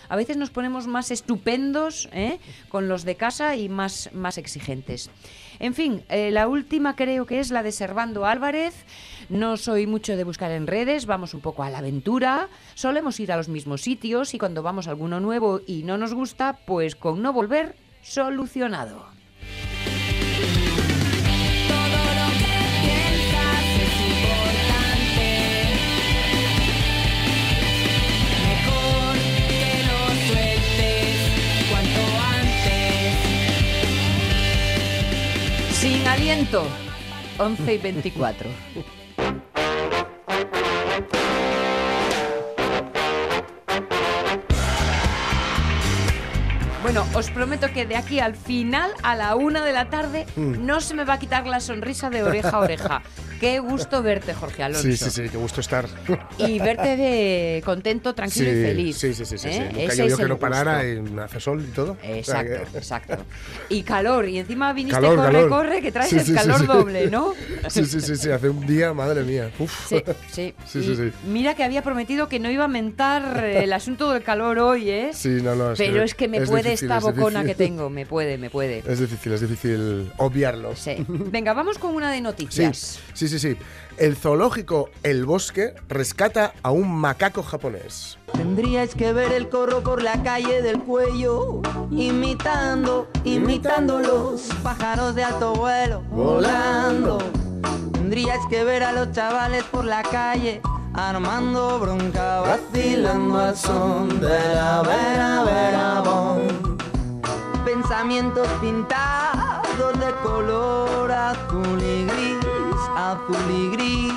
a 0.08 0.14
veces 0.14 0.36
nos 0.36 0.50
ponemos 0.50 0.86
más 0.86 1.10
estupendos 1.10 2.08
¿eh? 2.12 2.38
con 2.68 2.86
los 2.86 3.04
de 3.04 3.16
casa 3.16 3.56
y 3.56 3.68
más, 3.68 4.08
más 4.12 4.38
exigentes. 4.38 5.10
En 5.58 5.74
fin, 5.74 6.04
eh, 6.08 6.30
la 6.30 6.46
última 6.46 6.94
creo 6.94 7.26
que 7.26 7.40
es 7.40 7.50
la 7.50 7.64
de 7.64 7.72
Servando 7.72 8.24
Álvarez. 8.24 8.84
No 9.28 9.56
soy 9.56 9.88
mucho 9.88 10.16
de 10.16 10.22
buscar 10.22 10.52
en 10.52 10.68
redes, 10.68 11.06
vamos 11.06 11.34
un 11.34 11.40
poco 11.40 11.64
a 11.64 11.70
la 11.70 11.78
aventura. 11.78 12.48
Solemos 12.76 13.18
ir 13.18 13.32
a 13.32 13.36
los 13.36 13.48
mismos 13.48 13.82
sitios 13.82 14.32
y 14.32 14.38
cuando 14.38 14.62
vamos 14.62 14.86
a 14.86 14.90
alguno 14.90 15.18
nuevo 15.18 15.60
y 15.66 15.82
no 15.82 15.98
nos 15.98 16.14
gusta, 16.14 16.60
pues 16.64 16.94
con 16.94 17.20
no 17.20 17.32
volver, 17.32 17.74
solucionado. 18.02 19.15
Sin 36.26 36.32
aliento, 36.32 36.64
11 37.38 37.74
y 37.74 37.78
24. 37.78 38.50
Bueno, 46.86 47.04
os 47.14 47.32
prometo 47.32 47.66
que 47.72 47.84
de 47.84 47.96
aquí 47.96 48.20
al 48.20 48.36
final, 48.36 48.92
a 49.02 49.16
la 49.16 49.34
una 49.34 49.64
de 49.64 49.72
la 49.72 49.90
tarde, 49.90 50.24
no 50.36 50.80
se 50.80 50.94
me 50.94 51.04
va 51.04 51.14
a 51.14 51.18
quitar 51.18 51.44
la 51.44 51.58
sonrisa 51.58 52.10
de 52.10 52.22
oreja 52.22 52.50
a 52.50 52.58
oreja. 52.60 53.02
Qué 53.40 53.58
gusto 53.58 54.02
verte, 54.02 54.32
Jorge 54.32 54.62
Alonso. 54.62 54.82
Sí, 54.88 54.96
sí, 54.96 55.10
sí, 55.10 55.28
qué 55.28 55.36
gusto 55.36 55.60
estar. 55.60 55.84
Y 56.38 56.58
verte 56.58 56.96
de 56.96 57.62
contento, 57.66 58.14
tranquilo 58.14 58.50
sí, 58.50 58.56
y 58.58 58.62
feliz. 58.62 58.96
Sí, 58.96 59.12
sí, 59.12 59.26
sí, 59.26 59.36
sí. 59.36 59.48
¿eh? 59.48 59.52
sí. 59.52 59.60
Nunca 59.78 59.92
Ese 59.92 59.96
llovió 59.98 60.14
es 60.14 60.20
que 60.22 60.28
no 60.28 60.38
parara 60.38 60.84
y 60.88 61.04
hace 61.22 61.40
sol 61.40 61.62
y 61.62 61.70
todo. 61.72 61.98
O 62.06 62.24
sea 62.24 62.40
Exacto, 62.40 62.72
que- 62.72 62.78
exacto. 62.78 63.16
Y 63.68 63.82
calor, 63.82 64.26
y 64.26 64.38
encima 64.38 64.72
viniste 64.72 64.94
Calor, 64.98 65.16
corre, 65.16 65.32
calor. 65.32 65.48
corre, 65.50 65.82
que 65.82 65.92
traes 65.92 66.08
Sí, 66.08 66.16
el 66.16 66.34
calor 66.34 66.66
doble, 66.66 67.10
¿no? 67.10 67.34
Sí, 67.68 67.84
sí, 67.84 68.00
sí, 68.00 68.16
sí, 68.16 68.30
hace 68.30 68.48
un 68.48 68.66
día, 68.66 68.94
madre 68.94 69.22
mía. 69.22 69.50
Uf. 69.58 69.86
Sí, 69.86 70.02
sí. 70.32 70.54
Sí, 70.66 70.82
sí, 70.82 70.96
sí. 70.96 71.12
Mira 71.26 71.54
que 71.54 71.62
había 71.62 71.82
prometido 71.82 72.28
que 72.28 72.38
no 72.38 72.50
iba 72.50 72.64
a 72.64 72.68
mentar 72.68 73.44
el 73.44 73.70
asunto 73.74 74.12
del 74.12 74.22
calor 74.22 74.58
hoy, 74.60 74.88
¿eh? 74.88 75.10
Sí, 75.12 75.40
no, 75.42 75.54
no. 75.54 75.74
Pero 75.76 76.02
es 76.02 76.14
que 76.14 76.26
me 76.26 76.40
puede 76.40 76.75
esta 76.84 76.98
es 76.98 77.02
bocona 77.04 77.44
que 77.44 77.54
tengo, 77.54 77.90
me 77.90 78.06
puede, 78.06 78.38
me 78.38 78.50
puede. 78.50 78.82
Es 78.86 78.98
difícil, 79.00 79.32
es 79.32 79.40
difícil 79.40 80.12
obviarlo. 80.18 80.74
Sí. 80.76 81.04
Venga, 81.08 81.52
vamos 81.52 81.78
con 81.78 81.94
una 81.94 82.10
de 82.10 82.16
Sí, 82.16 82.22
noticias. 82.22 83.00
sí, 83.14 83.28
sí, 83.28 83.38
sí. 83.38 83.56
El 83.98 84.14
zoológico 84.16 84.90
El 85.02 85.24
Bosque 85.24 85.74
rescata 85.88 86.52
a 86.62 86.70
un 86.70 86.90
macaco 86.94 87.42
japonés. 87.42 88.18
Tendríais 88.32 88.94
que 88.94 89.12
ver 89.12 89.32
el 89.32 89.48
corro 89.48 89.82
por 89.82 90.02
la 90.02 90.22
calle 90.22 90.60
del 90.62 90.80
cuello, 90.80 91.62
imitando, 91.90 93.08
imitando 93.24 93.98
los 94.00 94.42
pájaros 94.62 95.14
de 95.14 95.24
alto 95.24 95.54
vuelo, 95.54 96.02
volando. 96.10 97.18
Tendríais 97.92 98.40
que 98.50 98.64
ver 98.64 98.82
a 98.82 98.92
los 98.92 99.12
chavales 99.12 99.64
por 99.64 99.84
la 99.84 100.02
calle, 100.02 100.60
armando 100.94 101.78
bronca, 101.80 102.40
vacilando 102.40 103.38
al 103.38 103.56
son 103.56 104.20
de 104.20 104.28
la 104.28 104.82
vera, 104.82 105.42
vera, 105.44 106.00
bom. 106.02 106.65
Pensamientos 107.88 108.48
pintados 108.60 110.00
de 110.00 110.12
color 110.20 111.08
azul 111.12 111.80
y 111.80 112.04
gris, 112.04 112.80
azul 112.96 113.48
y 113.48 113.70
gris. 113.70 114.12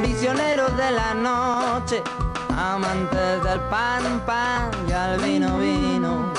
Visioneros 0.00 0.74
de 0.78 0.90
la 0.90 1.12
noche, 1.12 2.02
amantes 2.56 3.44
del 3.44 3.60
pan, 3.68 4.22
pan 4.24 4.70
y 4.88 4.92
al 4.92 5.20
vino, 5.20 5.58
vino, 5.58 6.29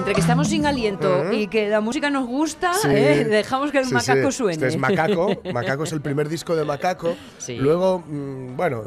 Entre 0.00 0.14
que 0.14 0.20
estamos 0.22 0.48
sin 0.48 0.64
aliento 0.64 1.30
y 1.30 1.46
que 1.48 1.68
la 1.68 1.82
música 1.82 2.08
nos 2.08 2.26
gusta, 2.26 2.72
Sí. 2.72 2.88
¿eh? 2.90 3.24
dejamos 3.28 3.70
que 3.70 3.78
el 3.80 3.84
Sí, 3.84 3.92
macaco 3.92 4.30
sí. 4.32 4.38
suene. 4.38 4.52
Este 4.54 4.68
es 4.68 4.78
Macaco. 4.78 5.28
Macaco 5.52 5.84
es 5.84 5.92
el 5.92 6.00
primer 6.00 6.26
disco 6.30 6.56
de 6.56 6.64
Macaco. 6.64 7.14
Luego, 7.58 7.98
mm, 8.06 8.56
bueno. 8.56 8.82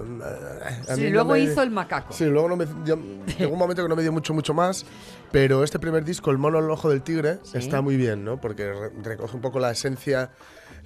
a 0.89 0.95
Sí, 0.95 1.01
mí 1.01 1.07
no 1.07 1.13
luego 1.13 1.33
me- 1.33 1.39
hizo 1.41 1.61
el 1.61 1.69
macaco. 1.69 2.13
Sí, 2.13 2.25
luego 2.25 2.49
no 2.49 2.55
me, 2.55 2.65
yo- 2.83 2.97
llegó 3.37 3.53
un 3.53 3.59
momento 3.59 3.83
que 3.83 3.89
no 3.89 3.95
me 3.95 4.01
dio 4.01 4.11
mucho, 4.11 4.33
mucho 4.33 4.55
más. 4.55 4.85
Pero 5.31 5.63
este 5.63 5.77
primer 5.77 6.03
disco, 6.03 6.31
El 6.31 6.39
mono 6.39 6.57
al 6.57 6.69
ojo 6.71 6.89
del 6.89 7.03
tigre, 7.03 7.37
está 7.53 7.81
muy 7.81 7.95
bien, 7.95 8.23
¿no? 8.25 8.41
Porque 8.41 8.71
re- 8.73 8.91
recoge 9.03 9.35
un 9.35 9.41
poco 9.41 9.59
la 9.59 9.69
esencia 9.71 10.31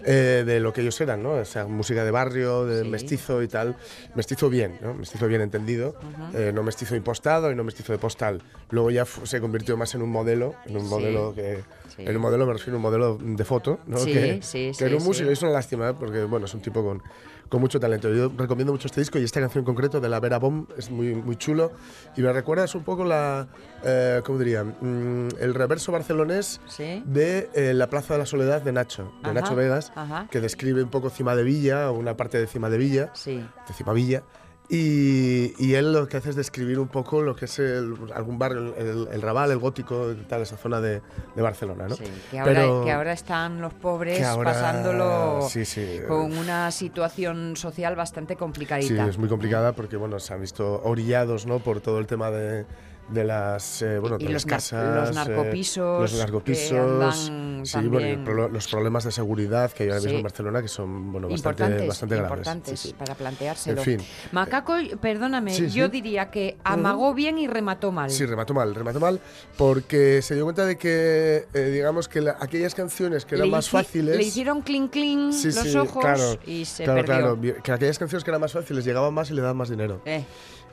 eh, 0.06 0.43
de 0.45 0.60
lo 0.60 0.73
que 0.73 0.82
ellos 0.82 1.00
eran, 1.02 1.23
¿no? 1.23 1.32
O 1.32 1.45
sea, 1.45 1.65
música 1.65 2.04
de 2.04 2.12
barrio, 2.12 2.65
de 2.65 2.84
Sí. 2.84 2.89
mestizo 2.89 3.41
y 3.41 3.47
tal. 3.47 3.76
Mestizo 4.15 4.50
bien, 4.50 4.78
¿no? 4.82 4.93
Mestizo 4.93 5.28
bien 5.28 5.41
entendido. 5.41 5.95
eh, 6.34 6.52
no 6.54 6.62
mestizo 6.63 6.95
impostado 6.95 7.52
y 7.52 7.56
no 7.56 7.63
mestizo 7.63 7.93
de 7.93 8.00
postal. 8.00 8.41
Luego 8.69 8.91
ya 8.91 9.06
se 9.06 9.39
convirtió 9.39 9.78
más 9.78 9.93
en 9.95 10.02
un 10.02 10.10
modelo, 10.10 10.56
en 10.65 10.78
un 10.78 10.84
Sí. 10.84 10.89
modelo 10.89 11.34
que... 11.34 11.63
Sí. 11.95 12.04
En 12.06 12.15
un 12.15 12.21
modelo 12.21 12.45
me 12.45 12.54
refiero 12.54 12.73
a 12.73 12.78
un 12.78 12.82
modelo 12.84 13.17
de 13.19 13.43
foto, 13.45 13.80
¿no? 13.88 13.97
Que, 14.06 14.39
era 14.80 14.95
un 14.97 15.04
músico, 15.04 15.30
es 15.32 15.41
una 15.41 15.52
lástima, 15.52 15.89
¿eh? 15.89 15.93
porque 15.97 16.23
bueno, 16.26 16.45
es 16.45 16.54
un 16.54 16.62
tipo 16.62 16.84
con, 16.84 17.02
con 17.49 17.62
mucho 17.62 17.79
talento. 17.79 18.13
Yo 18.13 18.31
recomiendo 18.38 18.73
mucho 18.73 18.88
este 18.88 19.01
disco 19.01 19.17
y 19.19 19.23
esta 19.23 19.39
canción 19.39 19.62
en 19.62 19.65
concreto 19.65 19.99
de 20.01 20.10
la 20.10 20.19
Vera 20.19 20.39
Bomb 20.39 20.69
es 20.77 20.89
muy, 20.91 21.15
muy 21.15 21.36
chulo 21.36 21.71
y 22.15 22.21
me 22.21 22.31
recuerda 22.33 22.65
es 22.65 22.75
un 22.75 22.83
poco 22.83 23.05
la, 23.05 23.47
eh, 23.83 24.21
¿cómo 24.25 24.39
diría? 24.39 24.63
Mm, 24.63 25.29
el 25.39 25.53
reverso 25.53 25.91
barcelonés 25.91 26.60
Sí. 26.67 27.03
de 27.05 27.49
eh, 27.53 27.73
La 27.73 27.89
Plaza 27.89 28.13
de 28.13 28.19
la 28.19 28.25
Soledad 28.25 28.62
de 28.62 28.71
Nacho, 28.71 29.12
de 29.23 29.29
Ajá, 29.29 29.33
Nacho 29.33 29.55
Vegas, 29.55 29.91
ajá. 29.95 30.27
que 30.31 30.41
describe 30.41 30.83
un 30.83 30.89
poco 30.89 31.10
Cima 31.10 31.36
de 31.36 31.43
Villa, 31.43 31.91
una 31.91 32.17
parte 32.17 32.38
de 32.39 32.47
Cima 32.47 32.69
de 32.69 32.77
Villa, 32.77 33.12
Sí. 33.13 33.38
de 33.67 33.73
Cima 33.73 33.93
Villa. 33.93 34.23
Y, 34.69 35.53
y 35.65 35.75
él 35.75 35.93
lo 35.93 36.10
que 36.10 36.17
hace 36.17 36.30
es 36.32 36.36
describir 36.36 36.77
un 36.77 36.89
poco 36.89 37.21
lo 37.21 37.38
que 37.38 37.45
es 37.45 37.58
el- 37.60 37.95
algún 38.13 38.38
barrio, 38.38 38.75
el, 38.75 38.86
el- 38.88 39.08
el 39.13 39.21
Raval, 39.21 39.49
el 39.51 39.60
Gótico, 39.60 40.13
tal, 40.27 40.41
esa 40.41 40.58
zona 40.58 40.82
de, 40.82 41.01
de 41.36 41.41
Barcelona, 41.41 41.88
¿no? 41.88 41.95
Sí, 41.95 42.03
que 42.32 42.39
ahora, 42.39 42.53
Pero- 42.53 42.84
que 42.84 42.91
ahora 42.91 43.13
están 43.13 43.62
los 43.62 43.73
pobres 43.73 44.21
ahora- 44.25 44.51
pasándolo 44.51 45.47
sí, 45.49 45.63
sí. 45.63 45.99
con 46.06 46.38
una 46.38 46.69
situación 46.71 47.56
social 47.56 47.95
bastante 47.95 48.34
Sí, 48.34 48.38
complicadita. 48.39 49.08
es 49.08 49.17
muy 49.17 49.30
complicada 49.30 49.71
porque 49.71 49.95
bueno, 49.95 50.19
se 50.19 50.34
han 50.34 50.41
visto 50.41 50.82
orillados 50.84 51.45
¿no? 51.45 51.60
por 51.60 51.80
todo 51.80 51.99
el 51.99 52.08
tema 52.08 52.30
de, 52.30 52.65
de 53.09 53.23
las 53.23 53.81
eh, 53.81 53.99
bueno 53.99 54.17
Y 54.19 54.25
de 54.25 54.33
los 54.33 54.33
las 54.33 54.43
los 54.43 54.45
casas, 54.45 55.09
eh, 55.09 55.13
narcopisos 55.13 56.01
los 56.01 56.11
que 56.11 56.17
narcopisos, 56.17 57.31
sí, 57.63 57.87
bueno, 57.87 58.07
y 58.07 58.51
los 58.51 58.67
problemas 58.67 59.03
de 59.05 59.11
seguridad 59.11 59.71
que 59.71 59.83
hay 59.83 59.89
ahora 59.89 59.99
mismo 60.01 60.11
Sí. 60.11 60.15
en 60.17 60.23
Barcelona 60.23 60.61
que 60.61 60.67
son 60.67 61.11
bueno 61.11 61.29
bastante 61.29 61.63
importantes, 61.63 61.87
bastante 61.87 62.17
importantes 62.17 62.93
para 62.97 63.15
planteárselo. 63.15 63.77
En 63.81 63.85
fin. 63.99 64.07
Macaco, 64.31 64.73
perdóname, 65.01 65.53
Sí, 65.53 65.69
yo 65.69 65.87
diría 65.89 66.29
que 66.31 66.57
amagó 66.63 67.13
bien 67.13 67.37
y 67.37 67.47
remató 67.47 67.91
mal. 67.91 68.09
Sí, 68.09 68.25
remató 68.25 68.53
mal, 68.53 68.75
remató 68.75 68.99
mal, 68.99 69.19
porque 69.57 70.21
se 70.21 70.35
dio 70.35 70.43
cuenta 70.43 70.65
de 70.65 70.77
que, 70.77 71.47
eh, 71.53 71.59
digamos, 71.71 72.07
que 72.07 72.21
la- 72.21 72.37
aquellas 72.39 72.75
canciones 72.75 73.25
que 73.25 73.35
eran 73.35 73.47
Le 73.47 73.51
más 73.51 73.69
fáciles... 73.69 74.17
Le 74.17 74.23
hicieron 74.23 74.61
clink 74.61 74.91
clink 74.91 75.33
los 75.33 75.75
ojos 75.75 76.01
claro, 76.03 76.39
y 76.45 76.65
se 76.65 76.83
claro, 76.83 77.05
perdió. 77.05 77.41
claro, 77.45 77.63
que 77.63 77.71
aquellas 77.71 77.97
canciones 77.99 78.23
que 78.23 78.31
eran 78.31 78.41
más 78.41 78.51
fáciles 78.53 78.83
llegaban 78.85 79.13
más 79.13 79.29
y 79.31 79.33
le 79.33 79.41
daban 79.41 79.57
más 79.57 79.69
dinero. 79.69 80.01
Eh, 80.05 80.23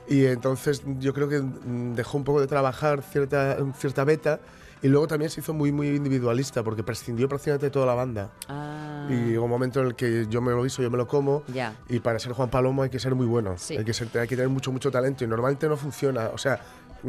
Y 0.07 0.25
entonces 0.25 0.83
yo 0.99 1.13
creo 1.13 1.27
que 1.29 1.39
mm, 1.41 1.93
dejó 1.95 2.17
un 2.17 2.23
poco 2.23 2.41
de 2.41 2.47
trabajar 2.47 3.01
cierta, 3.01 3.57
cierta 3.77 4.03
beta 4.03 4.39
y 4.81 4.87
luego 4.87 5.07
también 5.07 5.31
se 5.31 5.39
hizo 5.39 5.53
muy, 5.53 5.71
muy 5.71 5.87
individualista 5.87 6.61
porque 6.61 6.83
prescindió 6.83 7.27
prácticamente 7.27 7.65
de 7.67 7.71
toda 7.71 7.87
la 7.87 7.95
banda. 7.95 8.29
ah, 8.47 9.07
Y 9.09 9.31
llegó 9.31 9.45
un 9.45 9.49
momento 9.49 9.79
en 9.79 9.87
el 9.87 9.95
que 9.95 10.27
yo 10.29 10.41
me 10.41 10.51
lo 10.51 10.61
guiso, 10.61 10.83
yo 10.83 10.91
me 10.91 10.97
lo 10.97 11.07
como. 11.07 11.43
Ya. 11.47 11.75
Y 11.89 11.99
para 12.01 12.19
ser 12.19 12.33
Juan 12.33 12.49
Palomo 12.49 12.83
hay 12.83 12.89
que 12.89 12.99
ser 12.99 13.15
muy 13.15 13.25
bueno. 13.25 13.55
Sí. 13.57 13.77
Hay, 13.77 13.83
que 13.85 13.93
ser, 13.93 14.09
hay 14.15 14.27
que 14.27 14.35
tener 14.35 14.49
mucho, 14.49 14.71
mucho 14.71 14.91
talento. 14.91 15.23
Y 15.23 15.27
normalmente 15.27 15.67
no 15.67 15.75
funciona. 15.77 16.29
O 16.33 16.37
sea, 16.37 16.59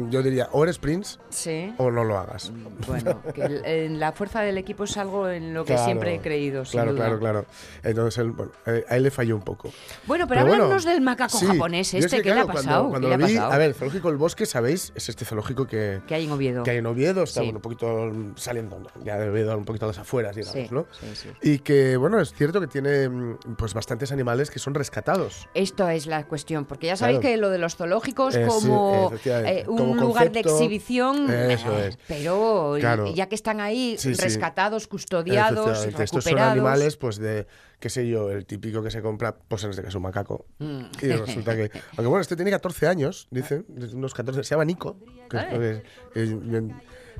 yo 0.09 0.21
diría, 0.23 0.49
o 0.51 0.63
eres 0.63 0.77
Prince 0.79 1.17
sí. 1.29 1.73
o 1.77 1.91
no 1.91 2.03
lo 2.03 2.17
hagas. 2.17 2.51
Bueno, 2.87 3.21
que 3.33 3.41
el- 3.43 3.65
en 3.65 3.99
la 3.99 4.11
fuerza 4.11 4.41
del 4.41 4.57
equipo 4.57 4.83
es 4.85 4.95
algo 4.97 5.27
en 5.29 5.53
lo 5.53 5.63
que 5.65 5.73
Claro, 5.73 5.85
siempre 5.85 6.15
he 6.15 6.19
creído, 6.19 6.65
sin 6.65 6.73
Claro, 6.79 6.91
duda. 6.93 7.05
claro, 7.05 7.19
claro. 7.19 7.45
Entonces, 7.83 8.17
él, 8.19 8.31
bueno, 8.31 8.51
a 8.65 8.95
él 8.95 9.03
le 9.03 9.11
falló 9.11 9.35
un 9.35 9.41
poco. 9.41 9.69
Bueno, 10.05 10.27
pero, 10.27 10.41
Pero 10.41 10.47
bueno, 10.49 10.63
háblanos 10.65 10.85
del 10.85 11.01
macaco 11.01 11.37
sí. 11.37 11.45
japonés 11.45 11.93
es 11.93 12.05
este, 12.05 12.17
que, 12.17 12.23
¿qué 12.23 12.33
le 12.35 12.41
ha 12.41 12.45
pasado? 12.45 12.89
Cuando, 12.89 13.07
¿Qué 13.09 13.15
cuando 13.15 13.27
le 13.27 13.33
vi, 13.33 13.37
a 13.39 13.57
ver, 13.57 13.69
el 13.69 13.75
Zoológico 13.75 14.07
del 14.09 14.17
Bosque, 14.17 14.45
¿sabéis? 14.45 14.91
Es 14.95 15.09
este 15.09 15.25
zoológico 15.25 15.65
que, 15.67 16.01
que 16.07 16.15
hay 16.15 16.25
en 16.25 16.31
Oviedo. 16.31 16.63
que 16.63 16.71
hay 16.71 16.77
en 16.77 16.85
Oviedo, 16.85 17.23
está 17.23 17.41
Sí. 17.41 17.47
bueno, 17.47 17.57
un 17.57 17.61
poquito 17.61 18.11
saliendo, 18.35 18.79
¿no? 18.79 18.87
ya 19.03 19.17
de 19.17 19.29
Oviedo 19.29 19.57
un 19.57 19.65
poquito 19.65 19.85
a 19.85 19.87
las 19.89 19.97
afueras, 19.99 20.35
digamos, 20.35 20.71
¿no? 20.71 20.85
sí, 20.99 21.07
sí. 21.15 21.29
Y 21.41 21.59
que, 21.59 21.97
bueno, 21.97 22.19
es 22.19 22.33
cierto 22.33 22.59
que 22.61 22.67
tiene 22.67 23.09
mm, 23.09 23.37
pues 23.57 23.73
bastantes 23.73 24.11
animales 24.11 24.51
que 24.51 24.59
son 24.59 24.73
rescatados. 24.73 25.47
Esto 25.53 25.87
es 25.89 26.07
la 26.07 26.25
cuestión, 26.25 26.65
porque 26.65 26.87
ya 26.87 26.95
sabéis 26.95 27.19
Claro. 27.19 27.33
que 27.35 27.37
lo 27.41 27.49
de 27.49 27.57
los 27.57 27.75
zoológicos 27.75 28.35
Eh, 28.35 28.45
como 28.47 29.11
eh, 29.25 29.63
un 29.67 29.86
Como 29.89 30.01
lugar 30.01 30.31
de 30.31 30.39
exhibición, 30.41 31.29
eso 31.29 31.77
eh, 31.77 31.87
es. 31.89 31.97
pero 32.07 32.75
Claro. 32.79 33.13
ya 33.13 33.27
que 33.29 33.35
están 33.35 33.59
ahí 33.61 33.95
Sí, 33.97 34.15
sí. 34.15 34.21
rescatados, 34.21 34.87
custodiados, 34.87 35.67
Efectivamente, 35.69 36.03
Estos 36.03 36.23
son 36.23 36.31
recuperados. 36.31 36.51
animales, 36.53 36.97
pues 36.97 37.17
de, 37.17 37.47
qué 37.79 37.89
sé 37.89 38.07
yo, 38.07 38.31
el 38.31 38.45
típico 38.45 38.81
que 38.83 38.91
se 38.91 39.01
compra, 39.01 39.35
pues 39.47 39.63
en 39.63 39.69
este 39.71 39.83
caso 39.83 39.97
un 39.97 40.03
macaco. 40.03 40.45
Mm. 40.59 40.81
Y 41.01 41.07
resulta 41.07 41.55
que. 41.55 41.71
Aunque 41.97 42.07
bueno, 42.07 42.19
este 42.21 42.35
tiene 42.35 42.51
14 42.51 42.87
años, 42.87 43.27
dicen, 43.31 43.65
unos 43.93 44.13
14, 44.13 44.43
se 44.43 44.49
llama 44.51 44.65
Nico. 44.65 44.97
Que, 45.29 45.37
Ah. 45.37 45.49
que- 45.49 45.83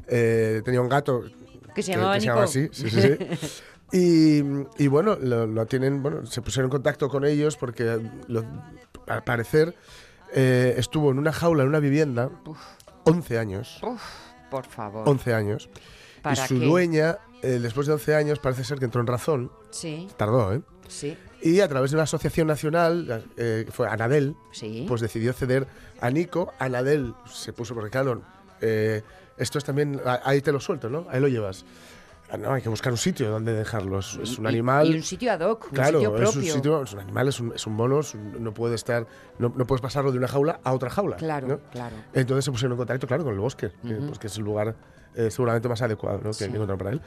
eh, 0.08 0.62
tenía 0.63 0.82
un 0.82 0.89
gato 0.89 1.23
Que 1.75 1.82
se 1.84 1.91
llamaba 1.93 2.17
Nico. 2.17 2.39
así, 2.39 2.69
sí, 2.71 2.89
sí, 2.89 3.01
sí. 3.01 3.17
Y, 3.93 4.41
y 4.84 4.88
bueno, 4.88 5.15
lo, 5.15 5.47
lo 5.47 5.65
tienen, 5.65 6.03
bueno, 6.03 6.25
se 6.25 6.41
pusieron 6.41 6.65
en 6.65 6.71
contacto 6.71 7.08
con 7.08 7.23
ellos 7.23 7.56
porque 7.56 7.97
lo- 8.27 8.43
al 9.08 9.23
parecer 9.23 9.75
eh, 10.33 10.75
estuvo 10.77 11.11
en 11.11 11.19
una 11.19 11.31
jaula, 11.31 11.63
en 11.63 11.69
una 11.69 11.79
vivienda, 11.79 12.29
11 13.03 13.37
años. 13.37 13.79
Uf, 13.83 14.01
por 14.49 14.65
favor. 14.65 15.07
11 15.07 15.33
años. 15.33 15.69
Y 16.17 16.21
¿Para 16.21 16.47
su 16.47 16.59
qué? 16.59 16.65
dueña, 16.65 17.17
eh, 17.41 17.59
después 17.61 17.87
de 17.87 17.93
11 17.93 18.15
años, 18.15 18.39
parece 18.39 18.63
ser 18.63 18.79
que 18.79 18.85
entró 18.85 19.01
en 19.01 19.07
razón. 19.07 19.51
Sí, 19.69 20.07
Tardó, 20.17 20.53
¿eh? 20.53 20.61
sí, 20.87 21.17
Y 21.41 21.59
a 21.61 21.67
través 21.67 21.91
de 21.91 21.97
una 21.97 22.03
asociación 22.03 22.47
nacional, 22.47 23.25
eh, 23.37 23.65
fue 23.71 23.87
Anadel, 23.87 24.35
sí. 24.51 24.85
pues 24.87 25.01
decidió 25.01 25.33
ceder 25.33 25.67
a 26.01 26.09
Nico. 26.09 26.53
Anadel 26.59 27.13
se 27.31 27.53
puso, 27.53 27.73
porque 27.73 27.89
claro, 27.91 28.21
eh, 28.61 29.03
esto 29.37 29.57
es 29.57 29.63
también, 29.63 30.01
ahí 30.23 30.41
te 30.41 30.51
lo 30.51 30.59
suelto, 30.59 30.89
¿no? 30.89 31.05
Ahí 31.09 31.19
lo 31.21 31.27
llevas. 31.27 31.63
Ah, 32.29 32.37
No, 32.37 32.51
hay 32.53 32.61
que 32.61 32.69
buscar 32.69 32.91
un 32.91 32.97
sitio 32.97 33.29
donde 33.29 33.53
dejarlos. 33.53 34.19
Es 34.21 34.37
un 34.37 34.47
animal. 34.47 34.87
Y, 34.91 34.95
un 34.95 35.03
sitio 35.03 35.31
ad 35.31 35.39
hoc, 35.41 35.69
Claro, 35.71 35.99
un 35.99 36.03
sitio 36.05 36.15
es 36.17 36.21
propio. 36.31 36.39
un 36.51 36.55
sitio, 36.57 36.83
es 36.83 36.93
un 36.93 36.99
animal, 36.99 37.27
es 37.29 37.39
un, 37.39 37.53
es 37.55 37.67
un 37.67 37.73
mono, 37.73 37.99
es 38.01 38.13
un- 38.13 38.43
no 38.43 38.53
puede 38.53 38.75
estar, 38.75 39.07
no, 39.39 39.53
no 39.55 39.65
puedes 39.65 39.81
pasarlo 39.81 40.11
de 40.11 40.17
una 40.17 40.27
jaula 40.27 40.59
a 40.63 40.73
otra 40.73 40.89
jaula. 40.89 41.15
Claro, 41.15 41.47
¿no? 41.47 41.59
claro. 41.71 41.95
Entonces 42.13 42.43
se 42.45 42.51
pusieron 42.51 42.73
en 42.73 42.77
contacto, 42.79 43.07
claro, 43.07 43.23
con 43.23 43.33
el 43.33 43.39
bosque, 43.39 43.71
que, 43.81 43.93
Ujú. 43.95 44.07
pues, 44.07 44.19
que 44.19 44.27
es 44.27 44.37
el 44.37 44.43
lugar 44.43 44.75
eh, 45.15 45.31
seguramente 45.31 45.67
más 45.69 45.81
adecuado 45.81 46.17
¿no? 46.17 46.29
que 46.29 46.33
Sí. 46.33 46.43
encontraron 46.43 46.77
para 46.77 46.89
él. 46.91 47.01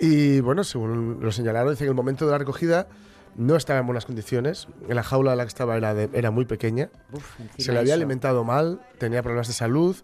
Y 0.00 0.40
bueno, 0.40 0.64
según 0.64 1.18
lo 1.20 1.30
señalaron, 1.30 1.70
dice 1.72 1.84
que 1.84 1.88
el 1.90 1.94
momento 1.94 2.24
de 2.26 2.32
la 2.32 2.38
recogida 2.38 2.88
no 3.36 3.56
estaba 3.56 3.80
en 3.80 3.86
buenas 3.86 4.06
condiciones. 4.06 4.66
En 4.88 4.96
la 4.96 5.02
jaula 5.02 5.32
en 5.32 5.38
la 5.38 5.44
que 5.44 5.48
estaba 5.48 5.76
era, 5.76 5.92
de- 5.94 6.08
era 6.14 6.30
muy 6.30 6.46
pequeña. 6.46 6.88
Uf, 7.12 7.36
Se 7.58 7.70
le 7.72 7.78
había 7.78 7.94
eso. 7.94 8.00
alimentado 8.00 8.44
mal, 8.44 8.80
tenía 8.98 9.22
problemas 9.22 9.46
de 9.48 9.52
salud, 9.54 9.96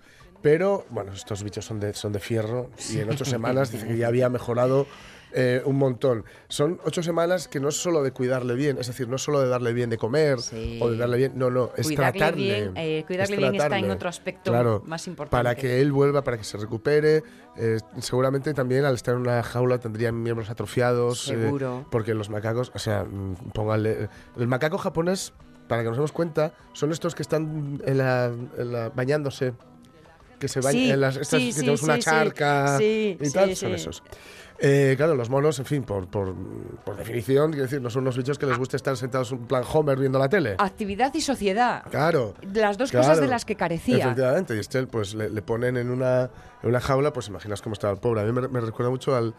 pero 0.42 0.84
bueno, 0.90 1.12
estos 1.12 1.42
bichos 1.42 1.64
son 1.64 1.80
de, 1.80 1.94
son 1.94 2.12
de 2.12 2.20
fierro 2.20 2.70
y 2.90 2.98
en 2.98 3.10
ocho 3.10 3.24
semanas 3.24 3.70
dice 3.72 3.86
que 3.86 3.96
ya 3.96 4.06
había 4.08 4.28
mejorado 4.28 4.86
eh, 5.32 5.62
un 5.64 5.76
montón. 5.76 6.24
Son 6.48 6.80
ocho 6.84 7.04
semanas 7.04 7.46
que 7.46 7.60
no 7.60 7.68
es 7.68 7.76
solo 7.76 8.02
de 8.02 8.10
cuidarle 8.10 8.54
bien, 8.54 8.78
es 8.80 8.88
decir, 8.88 9.06
no 9.08 9.14
es 9.14 9.22
solo 9.22 9.40
de 9.40 9.48
darle 9.48 9.72
bien 9.72 9.88
de 9.88 9.96
comer 9.96 10.40
Sí. 10.40 10.80
o 10.82 10.90
de 10.90 10.96
darle 10.96 11.18
bien, 11.18 11.32
no, 11.36 11.50
no, 11.50 11.70
es 11.76 11.86
Cuidarle 11.86 12.18
tratarle. 12.18 12.42
bien, 12.44 12.72
eh, 12.76 13.04
cuidarle 13.06 13.34
es 13.36 13.40
bien 13.40 13.54
está 13.54 13.78
en 13.78 13.90
otro 13.92 14.08
aspecto 14.08 14.50
Claro, 14.50 14.82
más 14.86 15.06
importante. 15.06 15.30
Para 15.30 15.54
que 15.54 15.80
él 15.80 15.92
vuelva, 15.92 16.22
para 16.24 16.36
que 16.36 16.42
se 16.44 16.56
recupere. 16.58 17.22
eh, 17.56 17.78
seguramente 18.00 18.54
también 18.54 18.84
al 18.84 18.94
estar 18.94 19.14
en 19.14 19.20
una 19.20 19.40
jaula 19.44 19.78
tendrían 19.78 20.20
miembros 20.20 20.50
atrofiados. 20.50 21.28
eh, 21.28 21.40
Seguro. 21.40 21.86
porque 21.92 22.12
los 22.14 22.28
macacos, 22.30 22.72
o 22.74 22.78
sea, 22.80 23.04
mm, 23.04 23.50
póngale. 23.54 24.08
El 24.36 24.48
macaco 24.48 24.78
japonés, 24.78 25.32
para 25.68 25.82
que 25.82 25.88
nos 25.88 25.96
demos 25.96 26.10
cuenta, 26.10 26.54
son 26.72 26.90
estos 26.90 27.14
que 27.14 27.22
están 27.22 27.80
en 27.86 27.98
la, 27.98 28.32
en 28.58 28.72
la- 28.72 28.88
bañándose. 28.88 29.52
Que 30.40 30.48
se 30.48 30.60
bañan 30.60 30.72
Sí, 30.82 30.90
en 30.90 31.00
las. 31.00 31.16
Estas 31.16 31.40
sí, 31.40 31.46
que 31.48 31.52
sí, 31.52 31.60
tenemos 31.60 31.82
una 31.84 31.98
charca 32.00 32.78
Sí, 32.78 33.16
y 33.20 33.26
sí, 33.26 33.32
tal, 33.32 33.54
son 33.54 33.72
esos. 33.72 34.02
Eh, 34.62 34.94
claro, 34.96 35.14
los 35.14 35.30
monos, 35.30 35.58
en 35.58 35.64
fin, 35.64 35.82
por, 35.84 36.06
por, 36.08 36.34
por 36.84 36.96
definición, 36.96 37.50
quiero 37.50 37.64
decir, 37.64 37.80
no 37.80 37.88
son 37.88 38.02
unos 38.02 38.16
bichos 38.16 38.38
que 38.38 38.44
les 38.44 38.58
guste 38.58 38.76
estar 38.76 38.94
sentados 38.96 39.32
en 39.32 39.46
plan 39.46 39.62
Homer 39.72 39.98
viendo 39.98 40.18
la 40.18 40.28
tele. 40.28 40.56
Actividad 40.58 41.14
y 41.14 41.20
sociedad. 41.22 41.82
Claro. 41.90 42.34
Las 42.52 42.76
dos 42.76 42.90
cosas 42.92 43.20
de 43.20 43.26
las 43.26 43.44
que 43.44 43.54
carecía. 43.56 43.98
Efectivamente, 43.98 44.56
y 44.56 44.58
este 44.58 44.86
pues 44.86 45.14
le, 45.14 45.30
le 45.30 45.40
ponen 45.42 45.76
en 45.78 45.90
una, 45.90 46.24
en 46.62 46.68
una 46.68 46.80
jaula, 46.80 47.12
pues 47.12 47.28
imaginas 47.28 47.62
cómo 47.62 47.72
estaba 47.72 47.92
el 47.94 48.00
pobre. 48.00 48.20
A 48.20 48.24
mí 48.24 48.32
me, 48.32 48.48
me 48.48 48.60
recuerda 48.60 48.90
mucho 48.90 49.14
al... 49.16 49.34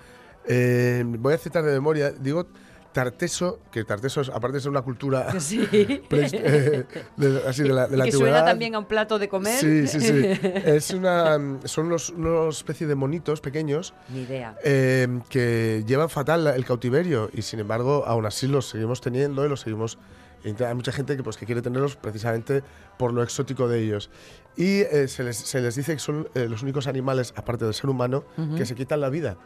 eh, 0.47 1.03
voy 1.05 1.33
a 1.33 1.37
citar 1.37 1.63
de 1.63 1.71
memoria, 1.73 2.11
digo 2.11 2.47
Tarteso, 2.93 3.59
que 3.71 3.83
Tarteso, 3.83 4.21
es, 4.21 4.29
aparte 4.29 4.57
de 4.57 4.61
ser 4.61 4.69
una 4.71 4.81
cultura 4.81 5.39
Sí. 5.39 5.65
eh, 5.71 6.85
de, 7.17 7.41
así 7.47 7.63
de 7.63 7.69
la, 7.69 7.87
de 7.87 7.97
la 7.97 8.05
Y 8.07 8.09
que 8.09 8.15
antigüedad, 8.15 8.33
suena 8.39 8.45
también 8.45 8.75
a 8.75 8.79
un 8.79 8.85
plato 8.85 9.17
de 9.19 9.29
comer. 9.29 9.57
Sí, 9.59 9.87
sí, 9.87 9.99
sí. 9.99 10.23
Es 10.65 10.91
una, 10.91 11.37
son 11.65 11.87
unos, 11.87 12.09
unos 12.09 12.57
especie 12.57 12.87
de 12.87 12.95
monitos 12.95 13.41
pequeños 13.41 13.93
Ni 14.09 14.21
idea. 14.21 14.55
eh, 14.63 15.07
que 15.29 15.83
llevan 15.87 16.09
fatal 16.09 16.47
el 16.47 16.65
cautiverio 16.65 17.29
y 17.33 17.41
sin 17.41 17.59
embargo 17.59 18.03
aún 18.05 18.25
así 18.25 18.47
los 18.47 18.69
seguimos 18.69 19.01
teniendo 19.01 19.45
y 19.45 19.49
los 19.49 19.61
seguimos 19.61 19.97
hay 20.43 20.73
mucha 20.73 20.91
gente 20.91 21.15
que 21.15 21.21
pues 21.21 21.37
que 21.37 21.45
quiere 21.45 21.61
tenerlos 21.61 21.95
precisamente 21.95 22.63
por 22.97 23.13
lo 23.13 23.21
exótico 23.21 23.67
de 23.67 23.79
ellos 23.79 24.09
y 24.57 24.79
eh, 24.81 25.07
se, 25.07 25.23
les, 25.23 25.37
se 25.37 25.61
les 25.61 25.75
dice 25.75 25.93
que 25.93 25.99
son 25.99 26.27
eh, 26.33 26.47
los 26.49 26.63
únicos 26.63 26.87
animales 26.87 27.31
aparte 27.35 27.65
del 27.65 27.75
ser 27.75 27.91
humano 27.91 28.23
que 28.57 28.65
se 28.65 28.73
quitan 28.73 29.01
la 29.01 29.09
vida 29.09 29.37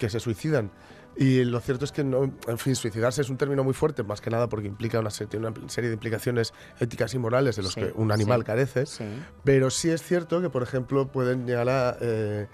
que 0.00 0.08
se 0.10 0.18
suicidan 0.18 0.72
y 1.16 1.44
lo 1.44 1.60
cierto 1.60 1.84
es 1.84 1.92
que 1.92 2.02
no, 2.04 2.24
en 2.24 2.58
fin, 2.58 2.74
suicidarse 2.74 3.22
es 3.22 3.30
un 3.30 3.36
término 3.36 3.62
muy 3.64 3.74
fuerte, 3.74 4.02
más 4.02 4.20
que 4.20 4.30
nada 4.30 4.48
porque 4.48 4.66
implica 4.68 4.98
una, 5.00 5.10
serie 5.10 5.40
de 5.40 5.92
implicaciones 5.92 6.52
éticas 6.80 7.14
y 7.14 7.18
morales 7.18 7.56
de 7.56 7.62
los 7.62 7.72
Sí, 7.74 7.80
que 7.80 7.92
un 7.94 8.10
animal 8.12 8.40
sí, 8.40 8.46
carece. 8.46 8.86
sí. 8.86 9.04
Pero 9.44 9.70
sí 9.70 9.90
es 9.90 10.02
cierto 10.02 10.40
que, 10.40 10.50
por 10.50 10.62
ejemplo, 10.62 11.06
pueden 11.08 11.46
llegar 11.46 11.68
a 11.68 11.96
eh, 12.00 12.46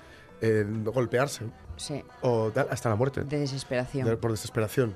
eh, 0.42 0.64
golpearse 0.84 1.46
Sí. 1.76 2.02
o 2.22 2.50
tal, 2.50 2.66
hasta 2.70 2.88
la 2.90 2.96
muerte 2.96 3.24
De 3.24 3.38
desesperación. 3.38 4.06
de- 4.06 4.16
por 4.16 4.30
desesperación. 4.30 4.94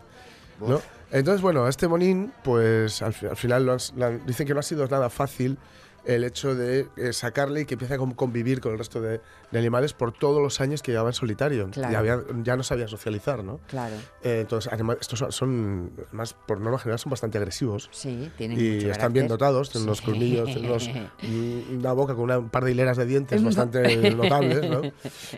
¿no? 0.61 0.81
Entonces, 1.11 1.43
bueno, 1.43 1.67
este 1.67 1.89
monín, 1.89 2.33
pues 2.45 3.03
al, 3.03 3.15
al 3.29 3.37
final 3.37 3.67
lo 3.67 3.73
han- 3.73 3.79
lo 3.97 4.07
han- 4.07 4.25
dicen 4.27 4.47
que 4.47 4.55
no 4.55 4.61
ha 4.61 4.63
sido 4.63 4.87
nada 4.87 5.11
fácil 5.11 5.59
el 6.07 6.25
hecho 6.25 6.55
de 6.55 6.89
eh, 6.97 7.13
sacarle 7.13 7.63
y 7.63 7.65
que 7.65 7.75
empiece 7.75 7.95
a 7.95 7.99
con- 7.99 8.13
convivir 8.13 8.61
con 8.61 8.73
el 8.73 8.79
resto 8.79 9.01
de, 9.01 9.21
de 9.51 9.59
animales 9.59 9.93
por 9.93 10.13
todos 10.13 10.43
los 10.43 10.61
años 10.61 10.83
que 10.83 10.93
llevaba 10.93 11.11
en 11.11 11.15
solitario. 11.15 11.71
Claro. 11.71 11.93
Ya, 11.93 11.99
había- 11.99 12.25
ya 12.43 12.57
no 12.57 12.63
sabía 12.63 12.89
socializar, 12.89 13.43
¿no? 13.43 13.61
Claro. 13.69 13.95
Eh, 14.23 14.41
entonces, 14.43 14.73
además, 14.73 14.99
estos 15.01 15.19
son, 15.19 15.33
son, 15.33 15.91
más 16.13 16.35
por 16.35 16.61
norma 16.61 16.79
general, 16.79 16.99
son 16.99 17.11
bastante 17.11 17.39
agresivos. 17.39 17.89
Sí, 17.93 18.31
tienen 18.37 18.61
Y 18.61 18.75
mucho 18.77 18.91
están 18.91 19.13
bien 19.13 19.29
dotados, 19.29 19.71
tienen 19.71 19.89
unos 19.89 19.99
Sí. 19.99 20.05
colmillos, 20.05 20.47
tienen 20.47 20.67
unos- 20.67 20.91
una 21.71 21.93
boca 21.93 22.15
con 22.15 22.25
una- 22.25 22.39
un 22.39 22.51
par 22.51 22.65
de 22.65 22.73
hileras 22.73 22.97
de 22.97 23.07
dientes 23.07 23.43
bastante 23.43 24.11
notables, 24.15 24.69
¿no? 24.69 24.83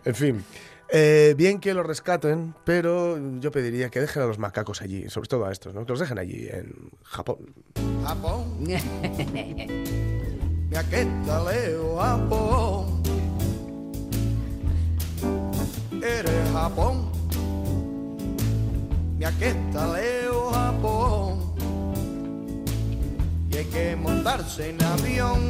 En 0.04 0.14
fin. 0.14 0.44
eh, 0.88 1.34
bien 1.36 1.58
que 1.58 1.74
los 1.74 1.84
rescaten, 1.84 2.54
pero 2.64 3.18
yo 3.40 3.50
pediría 3.50 3.88
que 3.90 4.00
dejen 4.00 4.22
a 4.22 4.26
los 4.26 4.38
macacos 4.38 4.82
allí, 4.82 5.08
sobre 5.10 5.28
todo 5.28 5.44
a 5.46 5.50
estos, 5.52 5.74
¿no? 5.74 5.84
Que 5.84 5.92
los 5.92 5.98
dejen 6.00 6.18
allí, 6.18 6.46
en 6.48 6.90
Japón. 7.02 7.38
Japón. 8.04 8.44
Mi 10.68 10.76
aquesta 10.76 11.42
leo 11.44 11.96
Japón. 11.98 13.02
Eres 16.02 16.50
Japón. 16.52 17.10
Mi 19.18 19.24
aquesta 19.24 19.86
leo 19.92 20.50
Japón. 20.50 21.54
Y 23.50 23.56
hay 23.56 23.64
que 23.66 23.96
montarse 23.96 24.70
en 24.70 24.82
avión. 24.82 25.40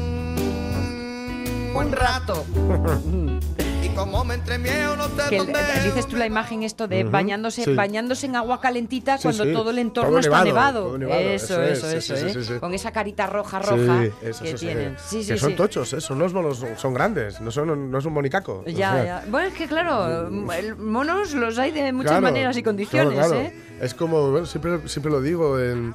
buen 1.73 1.93
rato. 1.93 2.45
Y 3.97 3.99
como 3.99 4.25
me 4.25 4.35
entremieo 4.35 4.95
no 4.95 5.09
te 5.09 5.31
Que 5.31 5.37
el- 5.39 5.47
dices 5.85 6.07
tú 6.07 6.17
la 6.17 6.27
imagen 6.27 6.63
esto 6.63 6.87
de 6.87 7.03
Ujú, 7.05 7.11
bañándose, 7.13 7.65
sí. 7.65 7.75
bañándose 7.75 8.27
en 8.27 8.37
agua 8.37 8.61
calentita 8.61 9.17
Sí, 9.17 9.23
cuando 9.23 9.45
sí. 9.45 9.53
todo 9.55 9.71
el 9.71 9.79
entorno 9.79 10.11
Todo 10.11 10.19
está 10.21 10.45
nevado, 10.45 10.47
nevado. 10.55 10.85
todo 10.89 10.99
nevado, 10.99 11.21
Eso, 11.21 11.63
eso 11.63 11.87
eso, 11.87 11.91
es, 11.91 12.05
eso, 12.11 12.17
sí, 12.17 12.21
sí, 12.21 12.27
¿eh? 12.39 12.43
sí, 12.45 12.53
sí. 12.55 12.61
Con 12.61 12.75
esa 12.75 12.91
carita 12.93 13.27
roja, 13.27 13.59
roja 13.59 14.03
Sí, 14.03 14.11
eso, 14.23 14.43
que 14.43 14.49
eso, 14.51 14.59
sí, 14.59 14.67
tienen. 14.67 14.97
sí. 14.99 15.23
Sí, 15.23 15.29
que 15.29 15.35
sí, 15.35 15.39
son 15.39 15.51
sí. 15.51 15.57
tochos, 15.57 15.93
¿eh? 15.95 16.01
son 16.03 16.19
unos 16.19 16.35
monos, 16.35 16.63
son 16.77 16.93
grandes, 16.93 17.41
no 17.41 17.51
son, 17.51 17.91
no 17.91 17.99
es 17.99 18.05
un 18.05 18.13
monicaco. 18.13 18.65
o 18.67 18.69
Ya, 18.71 18.93
sea, 18.93 19.05
ya. 19.05 19.25
Bueno, 19.31 19.49
es 19.49 19.55
que 19.55 19.67
claro, 19.67 20.29
el- 20.29 20.77
monos 20.77 21.33
los 21.33 21.59
hay 21.59 21.71
de 21.71 21.91
muchas 21.95 22.11
claro, 22.13 22.23
maneras 22.23 22.55
y 22.59 22.63
condiciones, 22.63 23.15
claro, 23.15 23.29
claro. 23.31 23.47
¿eh? 23.47 23.55
Es 23.81 23.95
como, 23.95 24.31
bueno, 24.31 24.45
siempre, 24.47 24.87
siempre 24.89 25.11
lo 25.11 25.23
digo 25.23 25.59
en 25.59 25.95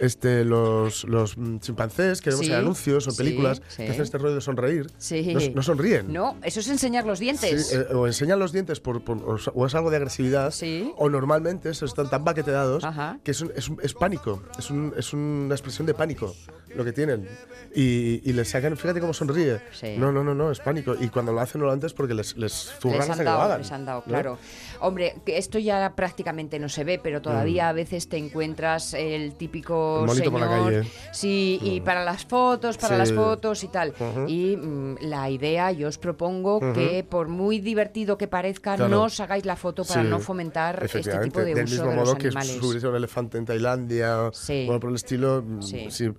este, 0.00 0.44
los, 0.44 1.04
los 1.04 1.36
chimpancés 1.60 2.20
que 2.20 2.30
vemos 2.30 2.46
Sí, 2.46 2.52
en 2.52 2.58
anuncios 2.58 3.06
o 3.06 3.10
en 3.10 3.16
películas 3.16 3.62
sí. 3.68 3.84
que 3.84 3.90
hacen 3.90 4.02
este 4.02 4.18
rollo 4.18 4.34
de 4.34 4.40
sonreír. 4.40 4.86
No, 4.88 5.54
no 5.54 5.62
sonríen. 5.62 6.12
No, 6.12 6.36
eso 6.42 6.60
es 6.60 6.68
enseñar 6.68 7.04
los 7.06 7.18
dientes. 7.18 7.72
Eh, 7.72 7.86
o 7.94 8.06
enseñan 8.06 8.38
los 8.38 8.52
dientes 8.52 8.80
por, 8.80 9.02
por- 9.04 9.22
o 9.54 9.66
es- 9.66 9.74
algo 9.74 9.90
de 9.90 9.96
agresividad, 9.96 10.52
o 10.96 11.08
normalmente 11.08 11.70
están 11.70 12.08
tan 12.10 12.24
baqueteados 12.24 12.84
Ajá. 12.84 13.18
que 13.24 13.30
es, 13.30 13.40
un- 13.40 13.52
es, 13.56 13.68
un- 13.68 13.78
es 13.82 13.94
pánico, 13.94 14.42
es, 14.58 14.70
un- 14.70 14.92
es 14.96 15.12
una 15.12 15.54
expresión 15.54 15.86
de 15.86 15.94
pánico 15.94 16.34
lo 16.74 16.84
que 16.84 16.92
tienen. 16.92 17.28
Y, 17.74 18.22
y 18.28 18.32
les 18.32 18.48
sacan, 18.48 18.76
fíjate 18.76 19.00
cómo 19.00 19.12
sonríe. 19.12 19.60
No, 19.98 20.10
no, 20.12 20.24
no, 20.24 20.34
no, 20.34 20.50
es 20.50 20.58
pánico. 20.60 20.94
Y 20.98 21.08
cuando 21.08 21.32
lo 21.32 21.40
hacen 21.40 21.60
no 21.60 21.66
lo 21.66 21.72
antes 21.72 21.92
porque 21.92 22.14
les, 22.14 22.36
les 22.36 22.52
zurran 22.80 23.00
Les 23.00 23.10
han, 23.10 23.18
que 23.18 23.24
lo 23.24 23.30
dado, 23.30 23.42
hagan. 23.42 23.58
les 23.58 23.72
han 23.72 23.84
dado, 23.84 24.00
¿no? 24.00 24.04
claro. 24.06 24.38
Hombre, 24.82 25.14
que 25.24 25.38
esto 25.38 25.58
ya 25.58 25.94
prácticamente 25.96 26.58
no 26.58 26.68
se 26.68 26.84
ve, 26.84 26.98
pero 27.02 27.22
todavía 27.22 27.68
a 27.68 27.72
veces 27.72 28.08
te 28.08 28.16
encuentras 28.18 28.94
el 28.94 29.34
típico 29.34 30.04
Mm. 30.06 30.10
El 30.10 30.16
señor. 30.16 30.32
por 30.32 30.40
la 30.40 30.48
calle. 30.48 30.82
Mm. 30.82 30.86
Sí, 31.12 31.58
y 31.62 31.80
para 31.80 32.04
las 32.04 32.24
fotos, 32.24 32.76
para 32.78 32.94
Sí. 32.94 32.98
las 32.98 33.12
fotos 33.12 33.62
y 33.64 33.68
tal. 33.68 33.94
Y 34.26 34.56
mm, 34.56 34.96
la 35.02 35.30
idea, 35.30 35.70
yo 35.72 35.88
os 35.88 35.98
propongo 35.98 36.60
que 36.72 37.04
por 37.08 37.28
muy 37.28 37.60
divertido 37.60 38.18
que 38.18 38.28
parezca, 38.28 38.76
Claro. 38.76 38.90
no 38.90 39.04
os 39.04 39.20
hagáis 39.20 39.44
la 39.44 39.56
foto 39.56 39.84
para 39.84 40.02
Sí, 40.02 40.08
no 40.08 40.18
fomentar 40.18 40.82
este 40.84 41.00
tipo 41.22 41.40
de 41.40 41.54
Del 41.54 41.64
uso 41.64 41.74
mismo 41.74 41.90
de 41.90 41.96
modo 41.96 42.04
los 42.12 42.14
que 42.16 42.26
animales. 42.28 42.56
subirse 42.56 42.86
a 42.86 42.90
un 42.90 42.96
elefante 42.96 43.38
en 43.38 43.44
Tailandia 43.44 44.30
Sí. 44.32 44.66
o 44.70 44.80
por 44.80 44.90
el 44.90 44.96
estilo, 44.96 45.42
mm, 45.46 45.60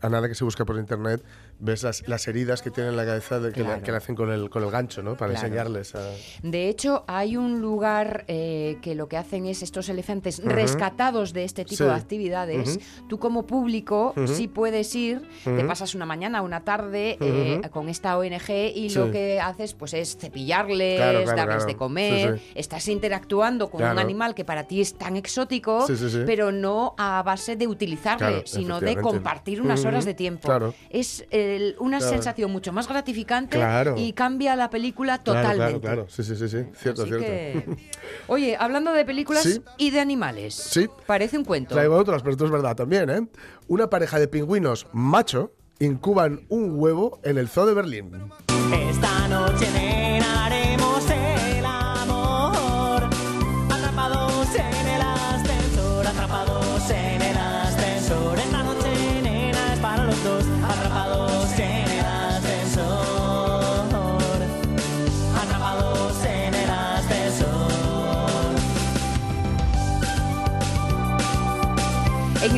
a 0.01 0.09
nada 0.09 0.27
que 0.27 0.35
se 0.35 0.43
busca 0.43 0.63
por 0.65 0.77
internet, 0.77 1.21
ves 1.59 1.83
las, 1.83 2.07
las 2.07 2.27
heridas 2.27 2.61
que 2.61 2.71
tiene 2.71 2.89
en 2.89 2.97
la 2.97 3.05
cabeza 3.05 3.39
de, 3.39 3.51
que, 3.51 3.61
le, 3.61 3.65
Claro. 3.67 3.83
que 3.83 3.91
hacen 3.91 4.15
con 4.15 4.31
el, 4.31 4.49
con 4.49 4.63
el 4.63 4.71
gancho, 4.71 5.01
¿no? 5.03 5.15
Para 5.15 5.31
Claro. 5.31 5.45
enseñarles 5.47 5.95
a... 5.95 6.09
De 6.41 6.67
hecho, 6.69 7.03
hay 7.07 7.37
un 7.37 7.61
lugar 7.61 8.25
eh, 8.27 8.77
que 8.81 8.95
lo 8.95 9.07
que 9.07 9.17
hacen 9.17 9.45
es 9.45 9.63
estos 9.63 9.87
elefantes 9.89 10.41
rescatados 10.43 11.33
de 11.33 11.43
este 11.43 11.63
tipo 11.65 11.77
Sí. 11.77 11.83
de 11.85 11.91
actividades. 11.91 12.79
Tú 13.07 13.19
como 13.19 13.45
público 13.45 14.13
sí 14.25 14.47
puedes 14.47 14.93
ir, 14.95 15.21
te 15.43 15.63
pasas 15.65 15.95
una 15.95 16.05
mañana, 16.05 16.41
una 16.41 16.63
tarde 16.63 17.17
eh, 17.19 17.61
con 17.71 17.89
esta 17.89 18.17
ONG 18.17 18.49
y 18.75 18.89
lo 18.89 19.11
que 19.11 19.39
haces 19.39 19.73
pues 19.73 19.93
es 19.93 20.17
cepillarles, 20.17 20.97
Claro, 20.97 21.25
darles 21.35 21.65
de 21.65 21.75
comer, 21.75 22.39
Sí, 22.39 22.51
estás 22.55 22.87
interactuando 22.87 23.69
con 23.69 23.83
un 23.83 23.99
animal 23.99 24.35
que 24.35 24.45
para 24.45 24.63
ti 24.65 24.81
es 24.81 24.95
tan 24.95 25.15
exótico, 25.17 25.85
pero 26.25 26.51
no 26.51 26.93
a 26.97 27.21
base 27.23 27.55
de 27.55 27.67
utilizarle, 27.67 28.43
sino 28.45 28.79
de 28.79 28.95
compartir 28.97 29.61
unas 29.61 29.85
horas 29.85 30.05
de 30.05 30.13
tiempo. 30.13 30.47
claro. 30.47 30.73
Es 30.89 31.25
el- 31.51 31.75
una 31.79 31.97
Claro. 31.99 32.13
sensación 32.13 32.51
mucho 32.51 32.71
más 32.73 32.87
gratificante 32.87 33.57
Claro. 33.57 33.95
y 33.97 34.13
cambia 34.13 34.55
la 34.55 34.69
película 34.69 35.23
totalmente. 35.23 35.55
Claro, 35.57 35.81
claro, 35.81 36.05
sí, 36.09 36.23
sí, 36.23 36.35
sí, 36.35 36.47
sí. 36.49 36.65
cierto, 36.75 37.03
Así 37.03 37.11
cierto. 37.11 37.25
que- 37.25 37.77
Oye, 38.27 38.55
hablando 38.59 38.91
de 38.93 39.05
películas 39.05 39.43
Sí. 39.43 39.61
y 39.77 39.91
de 39.91 39.99
animales. 39.99 40.53
Sí. 40.55 40.87
Parece 41.05 41.37
un 41.37 41.45
cuento. 41.45 41.75
Traigo 41.75 41.95
otras, 41.95 42.21
pero 42.21 42.31
esto 42.33 42.45
es 42.45 42.51
verdad 42.51 42.75
también, 42.75 43.09
¿eh? 43.09 43.27
Una 43.67 43.89
pareja 43.89 44.19
de 44.19 44.27
pingüinos 44.27 44.87
macho 44.93 45.51
incuban 45.79 46.45
un 46.49 46.79
huevo 46.79 47.19
en 47.23 47.37
el 47.37 47.47
zoo 47.49 47.65
de 47.65 47.73
Berlín. 47.73 48.11
Esta 48.89 49.27
noche, 49.27 49.67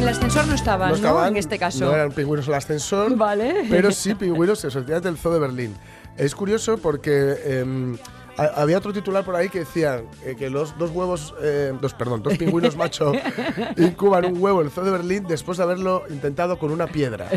el 0.06 0.10
ascensor 0.10 0.46
no 0.48 0.54
estaban, 0.54 0.90
¿no? 0.90 0.96
estaban, 0.96 1.28
En 1.30 1.38
este 1.38 1.58
caso. 1.58 1.86
No 1.86 1.92
eran 1.94 2.12
pingüinos 2.12 2.46
en 2.48 2.54
el 2.54 2.58
ascensor, 2.58 3.16
Vale. 3.16 3.66
pero 3.70 3.92
sí 3.92 4.14
pingüinos 4.16 4.64
efectivamente 4.64 5.08
del 5.10 5.18
zoo 5.18 5.34
de 5.34 5.40
Berlín. 5.40 5.76
Es 6.18 6.36
curioso 6.36 6.78
porque 6.78 7.36
em, 7.44 7.98
ha- 8.38 8.62
había 8.62 8.78
otro 8.78 8.94
titular 8.94 9.26
por 9.26 9.36
ahí 9.36 9.50
que 9.50 9.60
decía 9.60 10.02
eh, 10.24 10.36
que 10.38 10.50
los 10.50 10.78
dos 10.78 10.92
huevos, 10.92 11.34
eh, 11.42 11.74
dos, 11.82 11.94
perdón, 11.96 12.22
dos 12.24 12.38
pingüinos 12.38 12.76
macho 12.76 13.12
incuban 13.78 14.26
un 14.26 14.42
huevo 14.42 14.62
en 14.62 14.68
el 14.68 14.72
zoo 14.72 14.84
de 14.84 14.92
Berlín 14.92 15.26
después 15.28 15.58
de 15.58 15.64
haberlo 15.64 16.04
intentado 16.10 16.58
con 16.60 16.72
una 16.72 16.86
piedra. 16.88 17.28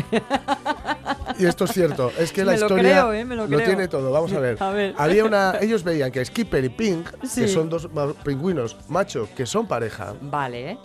Y 1.39 1.45
esto 1.45 1.63
es 1.65 1.71
cierto, 1.71 2.11
es 2.19 2.31
que 2.31 2.43
la 2.45 2.51
lo 2.51 2.57
historia 2.59 2.91
creo, 2.91 3.13
¿eh? 3.13 3.25
Me 3.25 3.35
lo 3.35 3.47
creo. 3.47 3.59
tiene 3.63 3.87
todo. 3.87 4.11
Vamos 4.11 4.31
a 4.33 4.39
ver. 4.39 4.61
A 4.61 4.71
ver. 4.71 4.93
Había 4.97 5.23
una, 5.25 5.55
ellos 5.61 5.83
veían 5.83 6.11
que 6.11 6.23
Skipper 6.23 6.63
y 6.65 6.69
Pink, 6.69 7.07
Sí. 7.23 7.41
que 7.41 7.47
son 7.47 7.69
dos 7.69 7.89
pingüinos 8.23 8.75
macho 8.89 9.27
que 9.35 9.45
son 9.45 9.67
pareja, 9.67 10.13
Vale, 10.21 10.71
¿eh? 10.71 10.77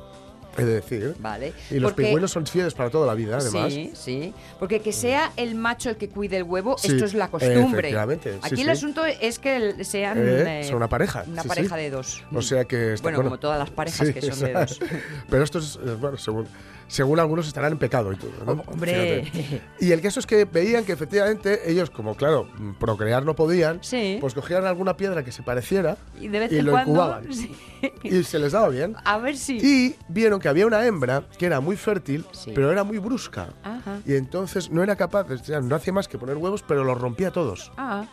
He 0.62 0.64
de 0.64 0.74
decir. 0.74 1.14
vale. 1.18 1.52
Y 1.70 1.74
los 1.78 1.92
Porque- 1.92 2.04
pingüinos 2.04 2.30
son 2.30 2.46
fieles 2.46 2.74
para 2.74 2.90
toda 2.90 3.06
la 3.06 3.14
vida, 3.14 3.38
además. 3.38 3.72
Sí, 3.72 3.92
sí. 3.94 4.34
Porque 4.58 4.80
que 4.80 4.92
sea 4.92 5.32
el 5.36 5.54
macho 5.54 5.90
el 5.90 5.96
que 5.96 6.08
cuide 6.08 6.36
el 6.38 6.42
huevo, 6.44 6.76
Sí, 6.78 6.88
esto 6.92 7.04
es 7.04 7.14
la 7.14 7.28
costumbre. 7.28 7.60
efectivamente, 7.88 8.32
sí, 8.34 8.38
Aquí 8.42 8.60
el 8.62 8.66
sí. 8.66 8.70
asunto 8.70 9.04
es 9.04 9.38
que 9.38 9.84
sean, 9.84 10.18
Eh, 10.18 10.60
eh, 10.60 10.64
son 10.64 10.76
una 10.76 10.88
pareja. 10.88 11.24
Una 11.26 11.44
pareja 11.44 11.76
de 11.76 11.90
dos. 11.90 12.22
O 12.32 12.42
sea 12.42 12.64
que. 12.64 12.94
está- 12.94 13.02
Bueno, 13.10 13.22
como 13.22 13.38
todas 13.38 13.58
las 13.58 13.70
parejas 13.70 14.10
que 14.10 14.22
son 14.22 14.38
de 14.40 14.52
dos. 14.52 14.80
Pero 15.28 15.42
esto 15.44 15.58
es, 15.58 15.78
bueno, 16.00 16.16
según, 16.18 16.46
según 16.88 17.18
algunos 17.20 17.46
estarán 17.46 17.72
en 17.72 17.78
pecado 17.78 18.12
y 18.12 18.16
todo. 18.16 18.30
¿no? 18.44 18.52
Hom- 18.56 18.62
hombre. 18.66 19.24
Fíjate. 19.24 19.62
Y 19.80 19.92
el 19.92 20.00
caso 20.00 20.20
es 20.20 20.26
que 20.26 20.44
veían 20.44 20.84
que 20.84 20.92
efectivamente 20.92 21.70
ellos, 21.70 21.90
como 21.90 22.14
claro, 22.16 22.48
procrear 22.78 23.24
no 23.24 23.34
podían, 23.34 23.78
Sí. 23.82 24.18
pues 24.20 24.34
cogían 24.34 24.64
alguna 24.66 24.96
piedra 24.96 25.24
que 25.24 25.32
se 25.32 25.42
pareciera 25.42 25.96
Y 26.20 26.28
de 26.28 26.38
vez 26.40 26.52
y 26.52 26.58
en 26.58 26.66
lo 26.66 26.72
cuando. 26.72 26.90
incubaban. 26.92 27.32
sí. 27.32 27.54
Y 28.02 28.22
se 28.24 28.38
les 28.38 28.52
daba 28.52 28.68
bien. 28.68 28.94
A 29.04 29.18
ver 29.18 29.36
si. 29.36 29.58
Y 29.58 29.96
vieron 30.08 30.40
que 30.40 30.48
había 30.48 30.66
una 30.66 30.84
hembra 30.86 31.24
que 31.38 31.46
era 31.46 31.60
muy 31.60 31.76
fértil, 31.76 32.24
Sí. 32.32 32.52
pero 32.54 32.70
era 32.72 32.84
muy 32.84 32.98
brusca. 32.98 33.48
Ajá. 33.62 33.98
Y 34.06 34.14
entonces 34.14 34.70
no 34.70 34.82
era 34.82 34.96
capaz, 34.96 35.30
o 35.30 35.38
sea, 35.38 35.60
no 35.60 35.74
hacía 35.76 35.92
más 35.92 36.08
que 36.08 36.18
poner 36.18 36.36
huevos, 36.36 36.62
pero 36.66 36.84
los 36.84 36.98
rompía 37.00 37.30
todos. 37.30 37.72
Ah, 37.76 38.04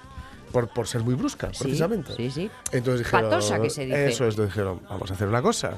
Por, 0.51 0.67
por 0.67 0.85
ser 0.85 1.01
muy 1.03 1.13
brusca, 1.13 1.47
precisamente. 1.47 2.13
Sí, 2.17 2.29
sí. 2.29 2.51
Entonces 2.73 3.05
dijeron, 3.05 3.29
Patosa, 3.29 3.61
que 3.61 3.69
se 3.69 3.85
dice. 3.85 4.07
Eso 4.09 4.27
es, 4.27 4.35
dijeron, 4.35 4.81
vamos 4.89 5.09
a 5.09 5.13
hacer 5.13 5.29
una 5.29 5.41
cosa. 5.41 5.77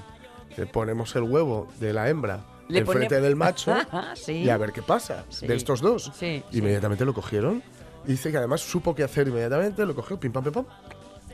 Le 0.58 0.66
ponemos 0.66 1.16
el 1.16 1.22
huevo 1.24 1.68
de 1.80 1.94
la 1.94 2.10
hembra 2.10 2.40
Le 2.74 2.80
enfrente 2.80 3.08
pone- 3.16 3.22
del 3.22 3.36
macho 3.36 3.74
Sí. 4.16 4.34
y 4.44 4.50
a 4.50 4.58
ver 4.58 4.72
qué 4.72 4.82
pasa 4.82 5.24
Sí. 5.30 5.48
de 5.48 5.56
estos 5.56 5.82
dos. 5.82 6.12
Sí. 6.18 6.44
Inmediatamente 6.52 7.06
lo 7.06 7.14
cogieron. 7.14 7.64
Y 8.06 8.12
dice 8.12 8.32
que 8.32 8.38
además 8.38 8.62
supo 8.62 8.94
qué 8.94 9.04
hacer 9.04 9.28
inmediatamente, 9.30 9.86
lo 9.86 9.96
cogió, 9.96 10.20
pim 10.20 10.32
pam, 10.32 10.44
pim 10.44 10.54
pam. 10.54 10.66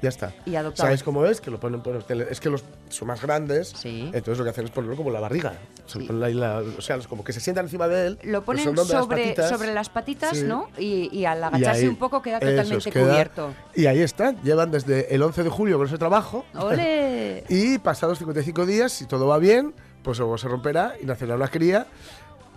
Ya 0.02 0.08
está. 0.08 0.34
Y 0.46 0.56
adoptado. 0.56 0.88
¿Sabes 0.88 1.04
cómo 1.04 1.26
es? 1.26 1.42
Que 1.42 1.52
lo 1.52 1.60
ponen 1.60 1.82
por 1.82 2.02
Es 2.30 2.40
que 2.40 2.50
los 2.50 2.64
son 2.88 3.10
más 3.10 3.22
grandes. 3.22 3.74
Sí. 3.76 4.04
Entonces 4.14 4.38
lo 4.38 4.46
que 4.46 4.52
hacen 4.52 4.64
es 4.64 4.72
ponerlo 4.72 4.96
como 4.96 5.10
la 5.12 5.20
barriga. 5.20 5.56
Sí. 5.88 6.00
ponen 6.06 6.24
ahí 6.24 6.34
la- 6.36 6.60
o 6.60 6.80
sea, 6.82 6.98
como 7.00 7.24
que 7.26 7.34
se 7.34 7.42
sientan 7.42 7.66
encima 7.66 7.90
de 7.90 8.08
él. 8.08 8.20
Lo 8.24 8.46
ponen 8.46 8.64
donde 8.64 8.82
las 8.94 9.04
sobre, 9.04 9.24
patitas. 9.24 9.50
sobre 9.50 9.74
las 9.74 9.90
patitas, 9.90 10.38
Sí. 10.38 10.44
¿no? 10.46 10.70
Y, 10.78 11.10
y 11.12 11.26
al 11.26 11.40
Y 11.40 11.44
agacharse 11.44 11.82
ahí- 11.82 11.88
un 11.88 11.98
poco 11.98 12.22
queda 12.22 12.40
totalmente 12.40 12.92
queda- 12.92 13.10
cubierto. 13.10 13.54
Y 13.76 13.88
ahí 13.88 14.00
está. 14.02 14.32
Llevan 14.42 14.72
desde 14.72 15.14
el 15.14 15.22
11 15.22 15.44
de 15.44 15.50
julio 15.50 15.78
con 15.78 15.88
ese 15.88 15.98
trabajo. 15.98 16.46
¡Ole! 16.54 17.44
Y 17.50 17.78
pasados 17.80 18.20
55 18.20 18.66
días, 18.66 18.94
si 18.94 19.06
todo 19.06 19.28
va 19.28 19.38
bien, 19.38 19.74
pues 20.10 20.18
luego 20.18 20.40
se 20.40 20.48
romperá 20.48 20.96
y 21.00 21.06
nacerá 21.06 21.36
una 21.36 21.50
cría. 21.50 21.86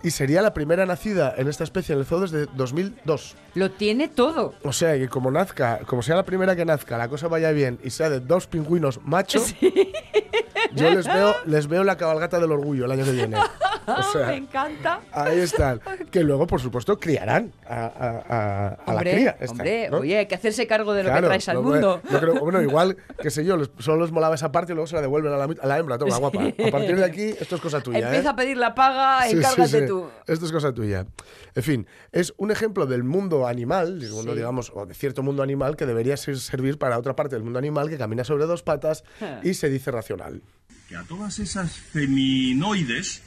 Y 0.03 0.11
sería 0.11 0.41
la 0.41 0.53
primera 0.53 0.85
nacida 0.85 1.33
en 1.37 1.47
esta 1.47 1.63
especie 1.63 1.93
en 1.93 1.99
el 1.99 2.05
zoo 2.05 2.19
desde 2.19 2.45
2002. 2.55 3.35
Lo 3.55 3.71
tiene 3.71 4.09
todo. 4.09 4.53
O 4.63 4.73
sea 4.73 4.95
que 4.97 5.07
como 5.07 5.31
nazca, 5.31 5.79
como 5.85 6.01
sea 6.01 6.15
la 6.17 6.23
primera 6.23 6.55
que 6.57 6.65
nazca, 6.65 6.97
la 6.97 7.07
cosa 7.07 7.29
vaya 7.29 7.51
bien 7.51 7.79
y 7.83 7.89
sea 7.89 8.09
de 8.09 8.19
dos 8.19 8.47
pingüinos 8.47 8.99
machos, 9.05 9.55
yo 10.73 10.89
les 10.91 11.07
veo, 11.07 11.35
les 11.45 11.67
veo 11.67 11.83
la 11.83 11.95
cabalgata 11.97 12.39
del 12.39 12.51
orgullo 12.51 12.85
el 12.85 12.91
año 12.91 13.05
que 13.05 13.11
viene. 13.11 13.37
O 13.85 14.03
sea, 14.13 14.27
Me 14.27 14.35
encanta. 14.37 15.01
ahí 15.11 15.39
están. 15.39 15.79
Que 16.11 16.21
luego, 16.23 16.47
por 16.47 16.59
supuesto, 16.61 16.97
criarán 16.99 17.51
a, 17.67 17.85
a- 17.85 18.23
a- 18.29 18.67
a 18.67 18.75
la 18.87 18.93
Hombre, 18.95 19.11
cría. 19.13 19.31
esta, 19.39 19.51
hombre, 19.51 19.89
¿no? 19.89 19.97
oye, 19.99 20.17
hay 20.17 20.25
que 20.25 20.35
hacerse 20.35 20.65
cargo 20.67 20.93
de 20.93 21.03
lo 21.03 21.09
Claro, 21.09 21.21
que 21.23 21.27
traes 21.27 21.49
al 21.49 21.55
no, 21.57 21.61
mundo. 21.63 22.01
no 22.09 22.19
creo- 22.19 22.39
bueno, 22.39 22.61
igual, 22.61 22.97
qué 23.21 23.29
sé 23.29 23.43
yo, 23.45 23.57
les- 23.57 23.69
solo 23.79 24.01
les 24.03 24.11
molaba 24.11 24.35
esa 24.35 24.51
parte 24.51 24.71
y 24.71 24.75
luego 24.75 24.87
se 24.87 24.95
la 24.95 25.01
devuelven 25.01 25.33
a 25.33 25.67
la, 25.67 25.77
hembra. 25.77 25.97
Toma, 25.97 26.17
guapa. 26.17 26.39
A 26.43 26.71
partir 26.71 26.95
de 26.97 27.05
aquí, 27.05 27.23
esto 27.39 27.55
es 27.55 27.61
cosa 27.61 27.81
tuya. 27.81 27.99
Empieza 27.99 28.29
¿eh? 28.29 28.31
a 28.31 28.35
pedir 28.35 28.57
la 28.57 28.73
paga, 28.73 29.23
sí, 29.27 29.35
encárgate 29.37 29.81
sí. 29.81 29.85
tú. 29.87 29.92
Esto 30.27 30.45
es 30.45 30.51
cosa 30.51 30.73
tuya. 30.73 31.05
En 31.55 31.63
fin, 31.63 31.87
es 32.11 32.33
un 32.37 32.51
ejemplo 32.51 32.85
del 32.85 33.03
mundo 33.03 33.47
animal, 33.47 33.99
del 33.99 34.11
mundo, 34.11 34.31
Sí. 34.33 34.37
digamos, 34.37 34.71
o 34.73 34.85
de 34.85 34.93
cierto 34.93 35.23
mundo 35.23 35.43
animal 35.43 35.75
que 35.75 35.85
debería 35.85 36.17
ser- 36.17 36.39
servir 36.39 36.77
para 36.77 36.97
otra 36.97 37.15
parte 37.15 37.35
del 37.35 37.43
mundo 37.43 37.59
animal 37.59 37.89
que 37.89 37.97
camina 37.97 38.23
sobre 38.23 38.45
dos 38.45 38.63
patas 38.63 39.03
y 39.43 39.53
se 39.53 39.69
dice 39.69 39.91
racional. 39.91 40.41
que 40.89 40.97
a 40.97 41.03
todas 41.03 41.39
esas 41.39 41.71
feminoides 41.77 43.21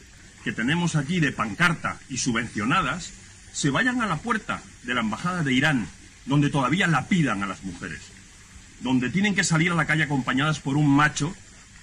que 0.44 0.52
tenemos 0.52 0.94
aquí 0.94 1.20
de 1.20 1.32
pancarta 1.32 1.98
y 2.08 2.18
subvencionadas 2.18 3.12
se 3.52 3.70
vayan 3.70 4.00
a 4.02 4.06
la 4.06 4.16
puerta 4.18 4.62
de 4.84 4.94
la 4.94 5.00
embajada 5.00 5.42
de 5.42 5.52
Irán 5.52 5.88
donde 6.26 6.50
todavía 6.50 6.86
lapidan 6.86 7.42
a 7.42 7.46
las 7.46 7.62
mujeres, 7.64 8.00
donde 8.80 9.10
tienen 9.10 9.34
que 9.34 9.42
salir 9.44 9.72
a 9.72 9.74
la 9.74 9.86
calle 9.86 10.02
acompañadas 10.04 10.60
por 10.60 10.76
un 10.76 10.88
macho 10.88 11.32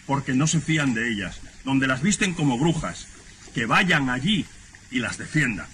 porque 0.06 0.34
no 0.34 0.48
se 0.48 0.60
fían 0.60 0.94
de 0.94 1.10
ellas, 1.10 1.40
donde 1.66 1.88
las 1.88 2.02
visten 2.02 2.34
como 2.34 2.58
brujas, 2.60 3.08
que 3.56 3.66
vayan 3.66 4.10
allí 4.10 4.46
y 4.94 5.00
las 5.00 5.18
defiendan, 5.18 5.66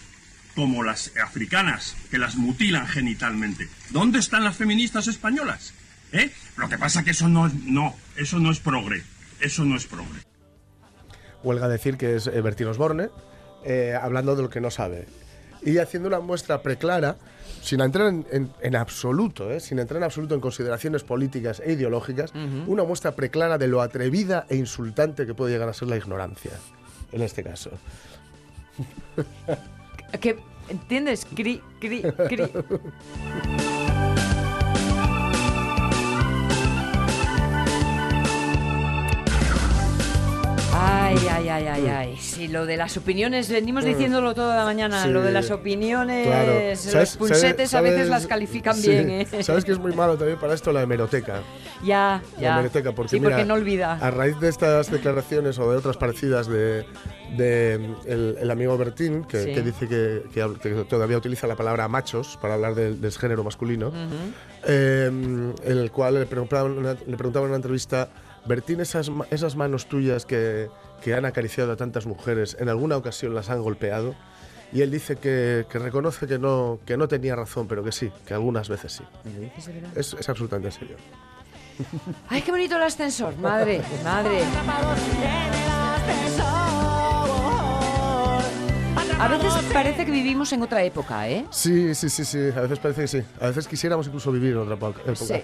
como 0.56 0.84
las 0.84 1.12
africanas 1.24 1.96
que 2.10 2.18
las 2.18 2.36
mutilan 2.36 2.88
genitalmente. 2.88 3.68
¿Dónde 3.92 4.20
están 4.20 4.44
las 4.44 4.58
feministas 4.58 5.08
españolas? 5.08 5.74
¿Eh? 6.12 6.32
Lo 6.58 6.68
que 6.70 6.78
pasa 6.78 7.04
que 7.04 7.12
eso 7.12 7.28
no 7.28 7.48
es, 7.48 7.54
no, 7.54 7.96
eso 8.18 8.40
no 8.40 8.50
es 8.52 8.60
progre, 8.60 9.04
eso 9.42 9.64
no 9.66 9.76
es 9.78 9.86
progre. 9.86 10.22
Huelga 11.44 11.68
decir 11.68 11.98
que 11.98 12.16
es 12.16 12.28
eh, 12.28 12.42
Bertín 12.42 12.68
Osborne, 12.68 13.10
eh, 13.64 13.94
hablando 14.02 14.36
de 14.36 14.42
lo 14.42 14.50
que 14.50 14.60
no 14.60 14.72
sabe. 14.72 15.08
Y 15.62 15.78
haciendo 15.78 16.08
una 16.08 16.20
muestra 16.20 16.62
preclara, 16.62 17.18
sin 17.62 17.82
entrar 17.82 18.08
en, 18.08 18.26
en- 18.32 18.52
en 18.62 18.76
absoluto, 18.76 19.52
eh, 19.52 19.60
sin 19.60 19.78
entrar 19.80 19.98
en 19.98 20.04
absoluto 20.06 20.34
en 20.34 20.42
consideraciones 20.42 21.04
políticas 21.04 21.62
e 21.66 21.74
ideológicas, 21.74 22.32
una 22.68 22.84
muestra 22.84 23.16
preclara 23.16 23.58
de 23.58 23.68
lo 23.68 23.82
atrevida 23.82 24.46
e 24.50 24.56
insultante 24.56 25.26
que 25.26 25.34
puede 25.34 25.52
llegar 25.54 25.70
a 25.70 25.74
ser 25.74 25.90
la 25.90 25.98
ignorancia, 25.98 26.52
en 27.12 27.22
este 27.22 27.44
caso. 27.44 27.72
Que, 30.22 30.38
¿Entiendes? 30.70 31.26
Cri, 31.26 31.62
cri, 31.80 32.02
cri. 32.28 32.44
Ay, 41.22 41.28
ay, 41.28 41.50
ay, 41.50 41.68
ay, 41.68 41.88
ay. 41.88 42.18
Sí, 42.18 42.48
lo 42.48 42.66
de 42.66 42.78
las 42.78 42.96
opiniones, 42.96 43.50
venimos 43.50 43.84
diciéndolo 43.84 44.34
toda 44.34 44.56
la 44.56 44.64
mañana. 44.64 45.02
Mm. 45.02 45.04
Sí. 45.08 45.10
Lo 45.10 45.22
de 45.22 45.32
las 45.32 45.52
opiniones, 45.52 46.28
Claro. 46.28 46.54
los 46.70 46.80
¿Sabes- 46.80 47.18
pulsetes 47.18 47.72
sabes- 47.72 47.90
a 47.92 47.94
veces 47.94 48.10
las 48.10 48.26
califican 48.28 48.76
sí. 48.76 48.90
bien, 48.90 49.10
¿eh? 49.10 49.28
¿Sabes 49.44 49.66
que 49.66 49.72
es 49.74 49.80
muy 49.80 49.92
malo 49.94 50.18
también 50.18 50.40
para 50.40 50.54
esto 50.54 50.72
la 50.72 50.82
hemeroteca? 50.82 51.42
Ya, 51.84 52.22
La 52.38 52.42
ya. 52.42 52.54
hemeroteca, 52.54 52.94
porque, 52.94 53.10
sí, 53.10 53.20
porque 53.20 53.36
mira, 53.36 53.46
no 53.48 53.54
olvida. 53.56 53.94
A 54.02 54.12
raíz 54.12 54.40
de 54.40 54.48
estas 54.50 54.90
declaraciones 54.92 55.60
o 55.60 55.70
de 55.72 55.78
otras 55.78 55.98
parecidas 55.98 56.48
de, 56.48 56.86
de, 57.38 57.78
mm, 57.80 58.10
el, 58.10 58.38
el 58.42 58.52
amigo 58.52 58.78
Bertín, 58.78 59.24
que, 59.26 59.40
dice 59.62 59.88
que, 59.88 60.24
que 60.34 60.44
hab- 60.44 60.60
que 60.60 60.70
todavía 60.86 61.18
utiliza 61.18 61.48
la 61.48 61.56
palabra 61.56 61.88
machos 61.90 62.38
para 62.42 62.54
hablar 62.54 62.76
del, 62.76 63.02
del 63.02 63.12
género 63.12 63.44
masculino, 63.44 63.92
eh, 64.66 65.06
en 65.08 65.54
el 65.78 65.92
cual 65.92 66.14
le 66.16 66.26
preguntaban, 66.26 66.82
le 66.84 67.18
preguntaban 67.18 67.48
en 67.48 67.50
una 67.52 67.56
entrevista, 67.58 68.08
Bertín, 68.50 68.80
esas, 68.80 69.12
esas 69.30 69.56
manos 69.56 69.86
tuyas 69.86 70.26
que, 70.26 70.70
que 71.04 71.14
han 71.14 71.26
acariciado 71.26 71.72
a 71.72 71.76
tantas 71.76 72.08
mujeres, 72.08 72.58
¿en 72.60 72.68
alguna 72.68 72.98
ocasión 72.98 73.36
las 73.36 73.52
han 73.52 73.62
golpeado? 73.62 74.16
Y 74.74 74.82
él 74.82 74.90
dice 74.90 75.18
que, 75.18 75.68
que 75.70 75.78
reconoce 75.78 76.26
que 76.26 76.40
no, 76.40 76.80
que 76.84 76.98
no 76.98 77.08
tenía 77.08 77.36
razón, 77.36 77.68
pero 77.68 77.84
que 77.84 77.92
sí, 77.92 78.12
que 78.26 78.34
algunas 78.34 78.68
veces 78.68 78.94
sí. 78.94 79.04
¿Me 79.24 79.34
lo 79.34 79.40
dices 79.42 79.68
de 79.68 79.74
verdad? 79.74 79.92
Es, 79.96 80.16
es 80.20 80.28
absolutamente 80.28 80.70
en 80.70 80.74
serio. 80.74 80.98
Ay, 82.30 82.42
qué 82.42 82.50
bonito 82.50 82.76
el 82.76 82.82
ascensor. 82.82 83.38
Madre, 83.38 83.84
madre. 84.04 84.42
A 89.20 89.28
veces 89.28 89.52
parece 89.74 90.06
que 90.06 90.12
vivimos 90.12 90.52
en 90.54 90.62
otra 90.64 90.82
época, 90.84 91.28
¿eh? 91.30 91.46
Sí, 91.52 91.94
sí, 91.94 92.10
sí, 92.10 92.24
sí. 92.24 92.38
A 92.56 92.62
veces 92.62 92.80
parece 92.80 93.02
que 93.02 93.08
sí. 93.08 93.22
A 93.42 93.48
veces 93.48 93.68
quisiéramos 93.68 94.08
incluso 94.08 94.32
vivir 94.32 94.54
en 94.54 94.60
otra 94.60 94.78
po- 94.78 94.90
época. 94.90 95.16
Sí. 95.16 95.42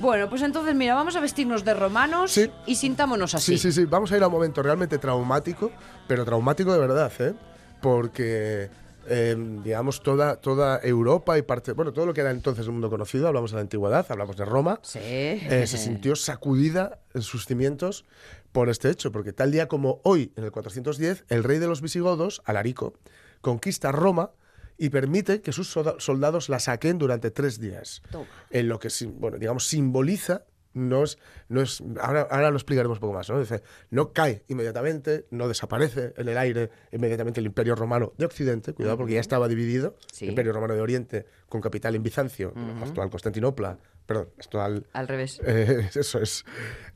Bueno, 0.00 0.28
pues 0.30 0.40
entonces, 0.42 0.74
mira, 0.74 0.94
vamos 0.94 1.16
a 1.16 1.20
vestirnos 1.20 1.64
de 1.64 1.74
romanos 1.74 2.32
Sí. 2.32 2.50
y 2.66 2.76
sintámonos 2.76 3.34
así. 3.34 3.58
Sí, 3.58 3.70
sí, 3.70 3.72
sí. 3.72 3.84
Vamos 3.84 4.10
a 4.12 4.16
ir 4.16 4.22
a 4.22 4.26
un 4.28 4.32
momento 4.32 4.62
realmente 4.62 4.96
traumático, 4.98 5.70
pero 6.08 6.24
traumático 6.24 6.72
de 6.72 6.78
verdad, 6.78 7.12
¿eh? 7.18 7.34
Porque, 7.82 8.70
eh, 9.06 9.36
digamos, 9.64 10.02
toda, 10.02 10.36
toda 10.36 10.80
Europa 10.82 11.36
y 11.36 11.42
parte, 11.42 11.72
bueno, 11.72 11.92
todo 11.92 12.06
lo 12.06 12.14
que 12.14 12.22
era 12.22 12.30
entonces 12.30 12.64
el 12.66 12.72
mundo 12.72 12.88
conocido, 12.88 13.28
hablamos 13.28 13.50
de 13.50 13.56
la 13.56 13.60
antigüedad, 13.62 14.06
hablamos 14.08 14.36
de 14.36 14.44
Roma, 14.46 14.78
Sí. 14.82 14.98
eh, 15.02 15.64
se 15.66 15.76
sintió 15.78 16.16
sacudida 16.16 16.98
en 17.14 17.22
sus 17.22 17.44
cimientos 17.46 18.04
por 18.52 18.68
este 18.68 18.90
hecho, 18.90 19.12
porque 19.12 19.32
tal 19.32 19.52
día 19.52 19.68
como 19.68 20.00
hoy, 20.04 20.32
en 20.36 20.44
el 20.44 20.50
410, 20.52 21.24
el 21.28 21.44
rey 21.44 21.58
de 21.58 21.66
los 21.68 21.80
visigodos, 21.82 22.42
Alarico, 22.44 22.94
conquista 23.40 23.92
Roma 23.92 24.32
y 24.76 24.88
permite 24.90 25.42
que 25.42 25.52
sus 25.52 25.68
soldados 25.68 26.48
la 26.48 26.58
saquen 26.58 26.98
durante 26.98 27.30
tres 27.30 27.60
días. 27.60 28.02
Toma. 28.10 28.26
En 28.50 28.68
lo 28.68 28.78
que, 28.78 28.88
bueno, 29.18 29.38
digamos, 29.38 29.66
simboliza, 29.66 30.44
no 30.72 31.02
es, 31.02 31.18
no 31.48 31.60
es 31.60 31.82
ahora, 32.00 32.28
ahora 32.30 32.50
lo 32.50 32.56
explicaremos 32.56 32.98
un 32.98 33.00
poco 33.00 33.12
más, 33.14 33.28
¿no? 33.28 33.40
Dice, 33.40 33.62
no 33.90 34.12
cae 34.12 34.44
inmediatamente, 34.48 35.26
no 35.30 35.48
desaparece 35.48 36.14
en 36.16 36.28
el 36.28 36.38
aire 36.38 36.70
inmediatamente 36.92 37.40
el 37.40 37.46
Imperio 37.46 37.74
Romano 37.74 38.12
de 38.18 38.24
Occidente, 38.24 38.72
cuidado 38.72 38.96
porque 38.96 39.14
ya 39.14 39.20
estaba 39.20 39.48
dividido, 39.48 39.96
Sí. 40.12 40.26
Imperio 40.26 40.52
Romano 40.52 40.74
de 40.74 40.80
Oriente 40.80 41.26
con 41.48 41.60
capital 41.60 41.94
en 41.96 42.02
Bizancio, 42.04 42.54
actual 42.82 43.10
Constantinopla, 43.10 43.78
perdón, 44.10 44.28
actual 44.38 44.86
Al 44.92 45.06
revés. 45.06 45.40
eh, 45.46 45.88
eso 45.94 46.20
es. 46.20 46.44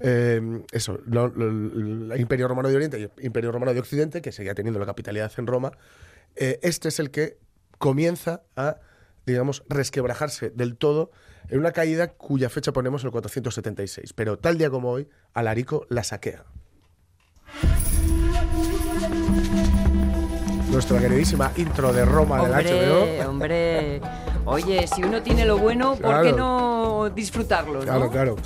Eh, 0.00 0.40
eso, 0.72 0.98
lo- 1.07 1.29
lo- 1.29 1.48
lo- 1.48 2.12
el 2.12 2.20
Imperio 2.20 2.48
Romano 2.48 2.68
de 2.68 2.74
Oriente 2.74 2.98
y 2.98 3.03
el 3.05 3.11
Imperio 3.24 3.53
Romano 3.53 3.72
de 3.72 3.79
Occidente, 3.79 4.20
que 4.20 4.33
seguía 4.33 4.53
teniendo 4.55 4.81
la 4.81 4.87
capitalidad 4.87 5.31
en 5.38 5.46
Roma, 5.46 5.70
eh, 6.35 6.59
este 6.62 6.88
es 6.88 6.98
el 6.98 7.12
que 7.12 7.38
comienza 7.79 8.42
a, 8.57 8.79
digamos, 9.27 9.62
resquebrajarse 9.68 10.50
del 10.50 10.77
todo 10.77 11.12
en 11.48 11.61
una 11.61 11.70
caída 11.70 12.09
cuya 12.09 12.48
fecha 12.50 12.72
ponemos 12.72 13.03
en 13.03 13.07
el 13.09 13.12
476. 13.12 14.12
Pero 14.12 14.37
tal 14.37 14.59
día 14.59 14.70
como 14.70 14.90
hoy, 14.90 15.09
Alarico 15.35 15.87
la 15.90 16.03
saquea. 16.03 16.44
Nuestra 20.72 20.98
queridísima 20.98 21.53
intro 21.57 21.92
de 21.92 22.05
Roma 22.05 22.42
del 22.42 22.50
Hombre, 22.50 23.20
HBO. 23.22 23.31
hombre. 23.31 24.00
Oye, 24.46 24.87
si 24.87 25.02
uno 25.02 25.22
tiene 25.22 25.44
lo 25.46 25.59
bueno, 25.59 25.96
¿por 25.96 26.22
qué 26.22 26.33
no 26.33 27.11
disfrutarlo, 27.14 27.80
no? 27.80 27.85
Claro, 27.85 28.11
claro. 28.11 28.37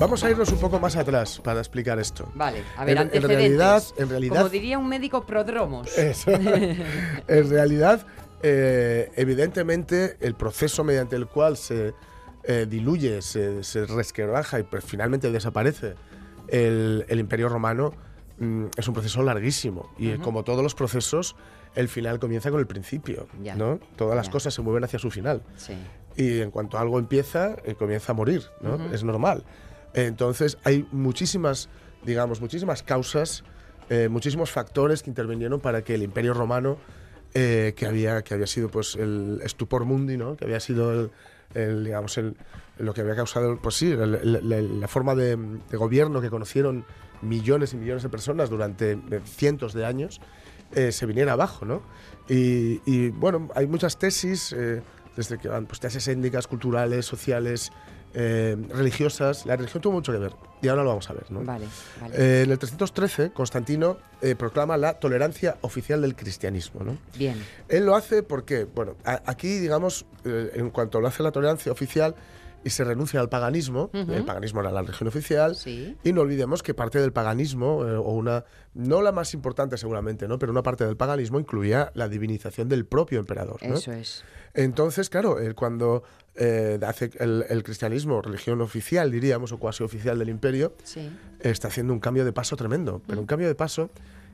Vamos 0.00 0.24
a 0.24 0.30
irnos 0.30 0.50
un 0.50 0.58
poco 0.58 0.78
más 0.80 0.96
atrás 0.96 1.40
para 1.44 1.60
explicar 1.60 1.98
esto. 1.98 2.26
Vale, 2.34 2.62
a 2.78 2.84
ver, 2.84 2.92
En- 2.96 2.98
en 2.98 3.04
antecedentes. 3.08 3.36
realidad- 3.38 3.82
en 3.98 4.08
realidad- 4.08 4.36
Como 4.38 4.48
diría 4.48 4.78
un 4.78 4.88
médico 4.88 5.26
prodromos. 5.26 5.96
Eso. 5.98 6.30
en 7.28 7.50
realidad, 7.50 8.06
eh, 8.42 9.10
evidentemente, 9.16 10.16
el 10.20 10.34
proceso 10.34 10.82
mediante 10.84 11.16
el 11.16 11.26
cual 11.26 11.56
se 11.58 11.94
eh, 12.44 12.66
diluye, 12.68 13.20
se, 13.22 13.62
se 13.62 13.84
resquebraja 13.86 14.58
y 14.58 14.62
pues, 14.64 14.82
finalmente 14.84 15.30
desaparece 15.30 15.94
el, 16.48 17.04
el 17.08 17.20
Imperio 17.20 17.48
Romano 17.48 17.92
mm, 18.38 18.64
es 18.76 18.88
un 18.88 18.94
proceso 18.94 19.22
larguísimo. 19.22 19.92
Y 19.98 20.14
como 20.14 20.42
todos 20.42 20.62
los 20.62 20.74
procesos, 20.74 21.36
el 21.74 21.88
final 21.88 22.18
comienza 22.18 22.50
con 22.50 22.60
el 22.60 22.66
principio. 22.66 23.26
Ya. 23.42 23.54
¿no? 23.56 23.78
Todas 23.96 24.16
las 24.16 24.26
Ya. 24.26 24.32
cosas 24.32 24.54
se 24.54 24.62
mueven 24.62 24.84
hacia 24.84 24.98
su 24.98 25.10
final. 25.10 25.42
Sí. 25.56 25.74
Y 26.16 26.40
en 26.40 26.50
cuanto 26.50 26.78
algo 26.78 26.98
empieza, 26.98 27.56
eh, 27.64 27.74
comienza 27.74 28.12
a 28.12 28.14
morir, 28.14 28.42
¿no? 28.60 28.92
Es 28.92 29.02
normal. 29.04 29.44
Entonces 29.94 30.58
hay 30.64 30.86
muchísimas, 30.92 31.68
digamos, 32.04 32.40
muchísimas 32.40 32.82
causas, 32.82 33.44
eh, 33.90 34.08
muchísimos 34.08 34.50
factores 34.50 35.02
que 35.02 35.10
intervinieron 35.10 35.60
para 35.60 35.82
que 35.82 35.94
el 35.94 36.02
Imperio 36.02 36.34
Romano, 36.34 36.78
eh, 37.34 37.72
que 37.76 37.86
había 37.86 38.22
que 38.22 38.34
había 38.34 38.46
sido 38.46 38.68
pues 38.68 38.94
el 38.96 39.40
estupor 39.42 39.84
mundi, 39.84 40.16
¿no? 40.16 40.36
Que 40.36 40.44
había 40.44 40.60
sido 40.60 40.92
el, 40.92 41.10
el, 41.54 41.84
digamos 41.84 42.16
el, 42.18 42.36
lo 42.78 42.92
que 42.94 43.00
había 43.02 43.14
causado, 43.16 43.58
pues 43.60 43.74
sí, 43.76 43.90
el- 43.90 44.80
la 44.80 44.88
forma 44.88 45.14
de, 45.14 45.36
de 45.36 45.76
gobierno 45.76 46.20
que 46.20 46.28
conocieron 46.30 46.84
millones 47.22 47.72
y 47.72 47.76
millones 47.76 48.02
de 48.02 48.08
personas 48.08 48.50
durante 48.50 48.92
eh, 48.92 49.20
cientos 49.24 49.72
de 49.74 49.86
años, 49.86 50.20
eh, 50.74 50.92
se 50.92 51.06
viniera 51.06 51.32
abajo, 51.32 51.64
¿no? 51.64 51.82
Y, 52.28 52.80
y, 52.86 53.10
bueno, 53.10 53.48
hay 53.54 53.66
muchas 53.66 53.98
tesis, 53.98 54.52
eh, 54.56 54.82
desde 55.16 55.38
que 55.38 55.48
van 55.48 55.66
pues, 55.66 55.80
tesis 55.80 56.06
étnicas, 56.08 56.46
culturales, 56.46 57.04
sociales, 57.04 57.72
eh, 58.14 58.56
religiosas. 58.70 59.46
La 59.46 59.56
religión 59.56 59.80
tuvo 59.82 59.94
mucho 59.94 60.12
que 60.12 60.18
ver, 60.18 60.32
y 60.60 60.68
ahora 60.68 60.82
lo 60.82 60.90
vamos 60.90 61.08
a 61.10 61.14
ver, 61.14 61.30
¿no? 61.30 61.42
Vale, 61.44 61.66
vale. 62.00 62.14
Eh, 62.16 62.42
en 62.44 62.50
el 62.50 62.58
313, 62.58 63.32
Constantino 63.32 63.96
eh, 64.20 64.34
proclama 64.34 64.76
la 64.76 64.94
tolerancia 65.00 65.56
oficial 65.62 66.02
del 66.02 66.14
cristianismo, 66.14 66.84
¿no? 66.84 66.96
Bien. 67.18 67.42
Él 67.68 67.84
lo 67.86 67.94
hace 67.96 68.22
porque, 68.22 68.64
bueno, 68.64 68.96
a- 69.04 69.22
aquí, 69.26 69.58
digamos, 69.58 70.04
en 70.24 70.70
cuanto 70.70 71.00
lo 71.00 71.08
hace 71.08 71.22
la 71.22 71.32
tolerancia 71.32 71.72
oficial 71.72 72.14
y 72.64 72.70
se 72.70 72.84
renuncia 72.84 73.20
al 73.20 73.28
paganismo, 73.28 73.90
el 73.92 74.24
paganismo 74.24 74.60
era 74.60 74.70
la 74.70 74.82
religión 74.82 75.08
oficial, 75.08 75.56
Sí. 75.56 75.96
y 76.04 76.12
no 76.12 76.20
olvidemos 76.22 76.62
que 76.62 76.74
parte 76.74 77.00
del 77.00 77.12
paganismo, 77.12 77.86
eh, 77.86 77.96
o 77.96 78.12
una, 78.12 78.44
no 78.74 79.02
la 79.02 79.12
más 79.12 79.34
importante 79.34 79.76
seguramente, 79.76 80.28
¿no? 80.28 80.38
Pero 80.38 80.52
una 80.52 80.62
parte 80.62 80.84
del 80.86 80.96
paganismo 80.96 81.40
incluía 81.40 81.90
la 81.94 82.08
divinización 82.08 82.68
del 82.68 82.84
propio 82.86 83.18
emperador, 83.20 83.62
¿no? 83.62 83.74
Eso 83.74 83.92
es. 83.92 84.24
Entonces, 84.54 85.08
claro, 85.10 85.38
él 85.38 85.54
cuando 85.54 86.02
eh, 86.34 86.78
hace 86.86 87.10
el, 87.18 87.44
el 87.48 87.62
cristianismo 87.62 88.22
religión 88.22 88.60
oficial, 88.62 89.10
diríamos, 89.10 89.52
o 89.52 89.58
cuasi 89.58 89.82
oficial 89.82 90.18
del 90.18 90.28
imperio, 90.30 90.72
Sí. 90.84 91.10
está 91.40 91.68
haciendo 91.68 91.92
un 91.92 92.00
cambio 92.00 92.24
de 92.24 92.32
paso 92.32 92.56
tremendo, 92.56 93.02
pero 93.06 93.20
un 93.20 93.26
cambio 93.26 93.48
de 93.48 93.54
paso 93.54 93.90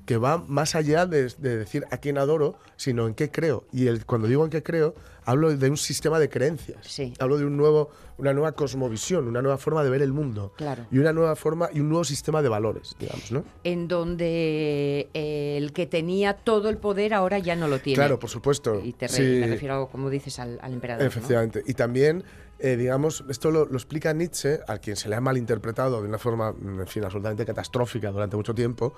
que 0.08 0.16
va 0.16 0.38
más 0.48 0.74
allá 0.74 1.04
de, 1.04 1.30
de 1.36 1.58
decir 1.58 1.84
a 1.90 1.98
quién 1.98 2.16
adoro, 2.16 2.56
sino 2.76 3.06
en 3.06 3.12
qué 3.12 3.30
creo. 3.30 3.64
Y 3.74 3.88
el, 3.88 4.06
cuando 4.06 4.26
digo 4.26 4.42
en 4.42 4.48
qué 4.50 4.62
creo, 4.62 4.94
hablo 5.26 5.54
de 5.54 5.68
un 5.68 5.76
sistema 5.76 6.18
de 6.18 6.30
creencias. 6.30 6.78
Sí. 6.80 7.12
Hablo 7.18 7.36
de 7.36 7.44
un 7.44 7.58
nuevo, 7.58 7.90
una 8.16 8.32
nueva 8.32 8.52
cosmovisión, 8.52 9.28
una 9.28 9.42
nueva 9.42 9.58
forma 9.58 9.84
de 9.84 9.90
ver 9.90 10.00
el 10.00 10.14
mundo. 10.14 10.54
Claro. 10.56 10.86
Y 10.90 10.96
una 10.96 11.12
nueva 11.12 11.36
forma 11.36 11.68
y 11.74 11.80
un 11.80 11.90
nuevo 11.90 12.04
sistema 12.04 12.40
de 12.40 12.48
valores, 12.48 12.96
digamos, 12.98 13.30
¿no? 13.30 13.44
En 13.64 13.86
donde 13.86 15.08
eh, 15.12 15.56
el 15.58 15.72
que 15.74 15.86
tenía 15.86 16.32
todo 16.32 16.70
el 16.70 16.78
poder 16.78 17.12
ahora 17.12 17.38
ya 17.38 17.54
no 17.54 17.68
lo 17.68 17.78
tiene. 17.80 17.96
Claro, 17.96 18.18
por 18.18 18.30
supuesto. 18.30 18.80
Y 18.82 18.94
te 18.94 19.08
re- 19.08 19.12
Sí. 19.14 19.22
me 19.40 19.46
refiero, 19.46 19.88
como 19.92 20.08
dices, 20.08 20.38
al, 20.38 20.58
al 20.62 20.72
emperador. 20.72 21.02
¿no? 21.02 21.08
Efectivamente. 21.08 21.62
Y 21.66 21.74
también, 21.74 22.24
eh, 22.58 22.76
digamos, 22.76 23.24
esto 23.28 23.50
lo, 23.50 23.66
lo 23.66 23.76
explica 23.76 24.12
Nietzsche, 24.12 24.60
a 24.66 24.78
quien 24.78 24.96
se 24.96 25.08
le 25.08 25.16
ha 25.16 25.20
malinterpretado 25.20 26.02
de 26.02 26.08
una 26.08 26.18
forma, 26.18 26.54
en 26.60 26.86
fin, 26.86 27.04
absolutamente 27.04 27.46
catastrófica 27.46 28.10
durante 28.10 28.36
mucho 28.36 28.54
tiempo. 28.54 28.94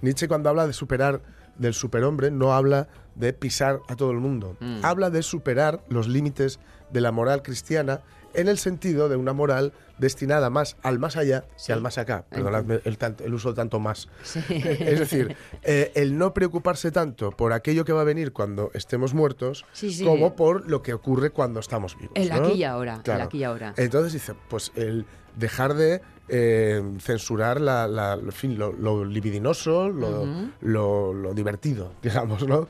Nietzsche 0.00 0.26
cuando 0.26 0.48
habla 0.48 0.66
de 0.66 0.72
superar, 0.72 1.22
del 1.56 1.74
superhombre, 1.74 2.30
no 2.30 2.52
habla 2.52 2.88
de 3.14 3.32
pisar 3.32 3.80
a 3.88 3.96
todo 3.96 4.10
el 4.10 4.18
mundo. 4.18 4.56
Mm. 4.60 4.80
Habla 4.82 5.10
de 5.10 5.22
superar 5.22 5.84
los 5.88 6.08
límites 6.08 6.58
de 6.90 7.00
la 7.00 7.12
moral 7.12 7.42
cristiana 7.42 8.00
en 8.34 8.48
el 8.48 8.58
sentido 8.58 9.08
de 9.08 9.16
una 9.16 9.32
moral 9.32 9.72
destinada 9.98 10.50
más 10.50 10.76
al 10.82 10.98
más 10.98 11.16
allá 11.16 11.44
Sí. 11.56 11.66
que 11.66 11.72
al 11.72 11.80
más 11.80 11.98
acá. 11.98 12.24
Perdonadme 12.30 12.80
el, 12.84 12.98
el 13.24 13.34
uso 13.34 13.50
de 13.50 13.54
tanto 13.56 13.78
más. 13.80 14.08
Sí. 14.22 14.40
Es 14.50 14.98
decir, 14.98 15.36
eh, 15.62 15.92
el 15.94 16.18
no 16.18 16.34
preocuparse 16.34 16.90
tanto 16.90 17.30
por 17.30 17.52
aquello 17.52 17.84
que 17.84 17.92
va 17.92 18.00
a 18.00 18.04
venir 18.04 18.32
cuando 18.32 18.70
estemos 18.74 19.14
muertos, 19.14 19.64
Sí, 19.72 20.04
como 20.04 20.34
por 20.36 20.68
lo 20.68 20.82
que 20.82 20.94
ocurre 20.94 21.30
cuando 21.30 21.60
estamos 21.60 21.96
vivos. 21.96 22.12
El 22.14 22.28
¿no? 22.30 22.34
aquí 22.36 22.52
y 22.54 22.64
ahora, 22.64 22.94
el 22.96 23.02
Claro. 23.02 23.24
aquí 23.24 23.38
y 23.38 23.44
ahora. 23.44 23.74
Entonces 23.76 24.12
dice, 24.12 24.34
pues 24.48 24.72
el 24.74 25.06
dejar 25.36 25.74
de 25.74 26.00
eh, 26.28 26.82
censurar 27.00 27.60
la, 27.60 27.86
la- 27.86 28.14
en 28.14 28.32
fin, 28.32 28.58
lo, 28.58 28.72
lo 28.72 29.04
libidinoso, 29.04 29.88
lo, 29.90 30.22
Ujú. 30.22 30.48
lo- 30.62 31.12
lo 31.12 31.34
divertido, 31.34 31.92
digamos, 32.02 32.46
¿no? 32.46 32.66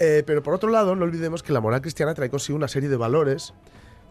Eh, 0.00 0.22
pero 0.26 0.42
por 0.42 0.54
otro 0.54 0.68
lado, 0.70 0.94
no 0.96 1.04
olvidemos 1.04 1.42
que 1.42 1.52
la 1.52 1.60
moral 1.60 1.80
cristiana 1.80 2.14
trae 2.14 2.30
consigo 2.30 2.56
una 2.56 2.68
serie 2.68 2.88
de 2.88 2.96
valores 2.96 3.52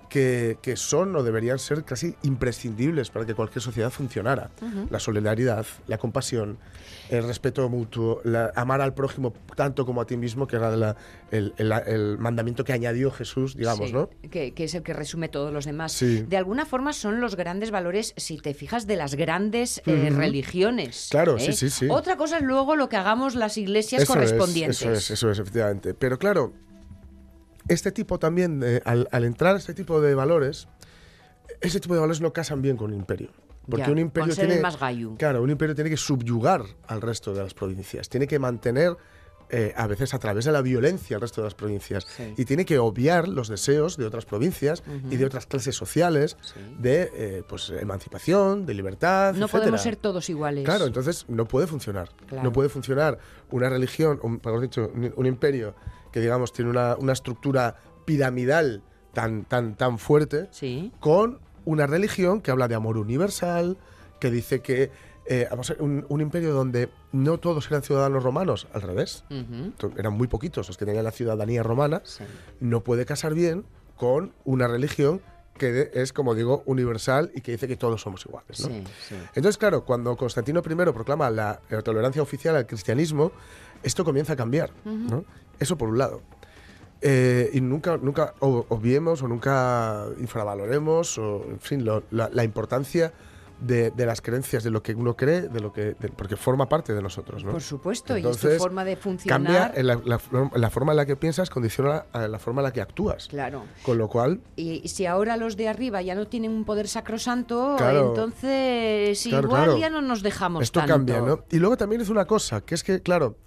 que, 0.09 0.57
que 0.61 0.75
son 0.75 1.15
o 1.15 1.23
deberían 1.23 1.59
ser 1.59 1.83
casi 1.83 2.15
imprescindibles 2.23 3.09
para 3.09 3.25
que 3.25 3.33
cualquier 3.33 3.61
sociedad 3.61 3.89
funcionara. 3.91 4.51
La 4.89 4.99
solidaridad, 4.99 5.65
la 5.87 5.97
compasión, 5.97 6.57
el 7.09 7.23
respeto 7.25 7.67
mutuo, 7.69 8.21
la- 8.23 8.51
amar 8.55 8.81
al 8.81 8.93
prójimo 8.93 9.33
tanto 9.55 9.85
como 9.85 10.01
a 10.01 10.05
ti 10.05 10.17
mismo, 10.17 10.47
que 10.47 10.55
era 10.55 10.75
la- 10.75 10.95
el, 11.31 11.53
el- 11.57 11.71
el 11.87 12.17
mandamiento 12.17 12.63
que 12.63 12.73
añadió 12.73 13.11
Jesús, 13.11 13.55
digamos, 13.55 13.87
Sí, 13.89 13.93
¿no? 13.93 14.09
que, 14.29 14.53
que 14.53 14.63
es 14.65 14.75
el 14.75 14.83
que 14.83 14.93
resume 14.93 15.27
todos 15.29 15.51
los 15.53 15.65
demás. 15.65 15.91
Sí. 15.91 16.23
De 16.27 16.37
alguna 16.37 16.65
forma 16.65 16.93
son 16.93 17.19
los 17.21 17.35
grandes 17.35 17.71
valores, 17.71 18.13
si 18.17 18.37
te 18.37 18.53
fijas, 18.53 18.87
de 18.87 18.95
las 18.95 19.15
grandes 19.15 19.81
eh, 19.85 20.09
religiones. 20.15 21.07
Claro, 21.11 21.37
¿eh? 21.37 21.39
sí, 21.41 21.53
sí, 21.53 21.69
sí. 21.69 21.87
Otra 21.89 22.17
cosa 22.17 22.37
es 22.37 22.43
luego 22.43 22.75
lo 22.75 22.89
que 22.89 22.95
hagamos 22.97 23.35
las 23.35 23.57
iglesias 23.57 24.03
Eso 24.03 24.13
correspondientes. 24.13 24.81
Es, 24.81 24.87
eso 24.87 24.91
es, 24.93 25.11
eso 25.11 25.31
es, 25.31 25.39
efectivamente. 25.39 25.93
Pero 25.93 26.17
claro, 26.17 26.53
este 27.67 27.91
tipo 27.91 28.19
también, 28.19 28.59
de- 28.59 28.81
al, 28.85 29.07
al 29.11 29.23
entrar 29.23 29.55
este 29.55 29.73
tipo 29.73 30.01
de 30.01 30.15
valores, 30.15 30.67
ese 31.61 31.79
tipo 31.79 31.93
de 31.93 31.99
valores 31.99 32.21
no 32.21 32.33
casan 32.33 32.61
bien 32.61 32.77
con 32.77 32.91
un 32.91 32.97
imperio. 32.97 33.29
Porque 33.69 33.85
Ya, 33.85 33.91
un 33.91 33.97
imperio 33.97 34.33
tiene. 34.33 34.61
más. 34.61 34.77
Claro, 35.17 35.43
un 35.43 35.49
imperio 35.49 35.75
tiene 35.75 35.89
que 35.89 35.97
subyugar 35.97 36.61
al 36.87 37.01
resto 37.01 37.33
de 37.33 37.43
las 37.43 37.53
provincias. 37.53 38.07
Tiene 38.09 38.27
que 38.27 38.39
mantener. 38.39 38.95
eh, 39.49 39.71
a 39.77 39.87
veces 39.87 40.13
a 40.13 40.19
través 40.19 40.43
de 40.43 40.51
la 40.51 40.61
violencia 40.61 41.15
al 41.15 41.21
resto 41.21 41.39
de 41.39 41.45
las 41.45 41.55
provincias 41.55 42.05
Sí. 42.17 42.33
y 42.35 42.43
tiene 42.43 42.65
que 42.65 42.79
obviar 42.79 43.29
los 43.29 43.47
deseos 43.47 43.95
de 43.95 44.05
otras 44.05 44.25
provincias 44.25 44.83
y 45.09 45.15
de 45.15 45.25
otras 45.25 45.45
clases 45.45 45.73
sociales 45.73 46.35
Sí. 46.41 46.59
de 46.79 47.09
eh, 47.13 47.43
pues 47.47 47.69
emancipación 47.69 48.65
de 48.65 48.73
libertad 48.73 49.35
No 49.35 49.47
podemos 49.47 49.81
ser 49.81 49.95
todos 49.95 50.29
iguales. 50.29 50.65
Claro, 50.65 50.85
entonces 50.85 51.23
no 51.29 51.45
puede 51.45 51.65
funcionar. 51.65 52.09
Claro. 52.27 52.43
No 52.43 52.51
puede 52.51 52.67
funcionar 52.67 53.19
una 53.49 53.69
religión, 53.69 54.19
un, 54.21 54.33
mejor 54.43 54.59
dicho, 54.59 54.91
un, 54.93 55.13
un 55.15 55.25
imperio 55.25 55.75
que 56.17 56.21
digamos 56.21 56.51
tiene 56.51 56.71
una, 56.71 56.95
una 56.97 57.13
estructura 57.13 57.75
piramidal 58.05 58.81
tan, 59.13 59.45
tan, 59.45 59.75
tan 59.75 59.99
fuerte 59.99 60.47
Sí. 60.49 60.91
con 60.99 61.37
una 61.63 61.85
religión 61.85 62.41
que 62.41 62.49
habla 62.49 62.67
de 62.67 62.73
amor 62.73 62.97
universal, 62.97 63.77
que 64.19 64.31
dice 64.31 64.61
que 64.61 64.89
eh, 65.27 65.45
vamos 65.51 65.69
a 65.69 65.73
ver, 65.73 65.83
un, 65.83 66.05
un 66.09 66.21
imperio 66.21 66.53
donde 66.53 66.89
no 67.11 67.37
todos 67.37 67.67
eran 67.69 67.83
ciudadanos 67.83 68.23
romanos, 68.23 68.67
al 68.73 68.81
revés, 68.81 69.25
eran 69.97 70.13
muy 70.13 70.27
poquitos 70.27 70.67
los 70.69 70.77
que 70.77 70.85
tenían 70.85 71.03
la 71.03 71.11
ciudadanía 71.11 71.61
romana, 71.61 72.01
Sí. 72.03 72.23
no 72.61 72.81
puede 72.83 73.05
casar 73.05 73.35
bien 73.35 73.63
con 73.95 74.33
una 74.43 74.67
religión 74.67 75.21
que 75.59 75.91
es, 75.93 76.13
como 76.13 76.33
digo, 76.33 76.63
universal 76.65 77.31
y 77.35 77.41
que 77.41 77.51
dice 77.51 77.67
que 77.67 77.75
todos 77.75 78.01
somos 78.01 78.25
iguales. 78.25 78.59
¿no? 78.61 78.67
Sí, 78.69 78.83
sí. 79.09 79.15
Entonces, 79.35 79.57
claro, 79.57 79.83
cuando 79.85 80.15
Constantino 80.15 80.61
I 80.65 80.75
proclama 80.93 81.29
la, 81.29 81.59
la 81.69 81.81
tolerancia 81.81 82.21
oficial 82.21 82.55
al 82.55 82.65
cristianismo, 82.67 83.31
esto 83.83 84.03
comienza 84.05 84.33
a 84.33 84.35
cambiar. 84.35 84.69
¿no? 84.85 85.25
Eso 85.59 85.77
por 85.77 85.89
un 85.89 85.97
lado. 85.97 86.21
Eh, 87.01 87.51
y 87.53 87.61
nunca, 87.61 87.97
nunca 87.97 88.33
obviemos 88.39 89.21
o 89.21 89.27
nunca 89.27 90.05
infravaloremos, 90.19 91.17
o, 91.19 91.43
en 91.47 91.59
fin, 91.59 91.85
lo- 91.85 92.03
la, 92.09 92.29
la 92.33 92.43
importancia 92.43 93.13
de, 93.59 93.89
de 93.91 94.05
las 94.05 94.21
creencias, 94.21 94.63
de 94.63 94.69
lo 94.71 94.81
que 94.83 94.93
uno 94.95 95.15
cree, 95.15 95.41
de 95.41 95.59
lo 95.59 95.71
que, 95.73 95.95
de- 95.99 96.09
porque 96.15 96.35
forma 96.37 96.67
parte 96.69 96.93
de 96.93 97.01
nosotros. 97.03 97.43
¿no? 97.43 97.51
Por 97.51 97.61
supuesto, 97.61 98.15
y 98.15 98.21
es 98.21 98.25
Entonces, 98.25 98.57
tu 98.57 98.63
forma 98.63 98.83
de 98.83 98.95
funcionar. 98.95 99.71
Cambia 99.71 99.83
la, 99.83 99.99
la 100.03 100.17
forma- 100.19 100.51
la 100.55 100.69
forma 100.71 100.91
en 100.93 100.97
la 100.97 101.05
que 101.05 101.15
piensas, 101.15 101.49
condiciona 101.51 102.05
a 102.13 102.27
la 102.27 102.39
forma 102.39 102.61
en 102.61 102.65
la 102.65 102.73
que 102.73 102.81
actúas. 102.81 103.27
Claro. 103.27 103.63
Con 103.83 103.97
lo 103.99 104.07
cual, 104.09 104.41
Y, 104.55 104.81
y 104.83 104.87
si 104.87 105.05
ahora 105.05 105.37
los 105.37 105.55
de 105.55 105.67
arriba 105.69 106.01
ya 106.01 106.15
no 106.15 106.27
tienen 106.27 106.51
un 106.51 106.65
poder 106.65 106.87
sacrosanto, 106.87 107.75
Claro. 107.77 108.09
entonces 108.09 109.21
Claro, 109.23 109.47
igual 109.47 109.63
claro. 109.65 109.77
ya 109.79 109.89
no 109.91 110.01
nos 110.01 110.23
dejamos 110.23 110.63
Esto 110.63 110.79
tanto. 110.79 110.93
cambia, 110.93 111.21
¿no? 111.21 111.43
Y 111.51 111.57
luego 111.57 111.77
también 111.77 112.01
es 112.01 112.09
una 112.09 112.25
cosa, 112.25 112.61
que 112.61 112.73
es 112.75 112.83
que, 112.83 113.01
claro, 113.01 113.37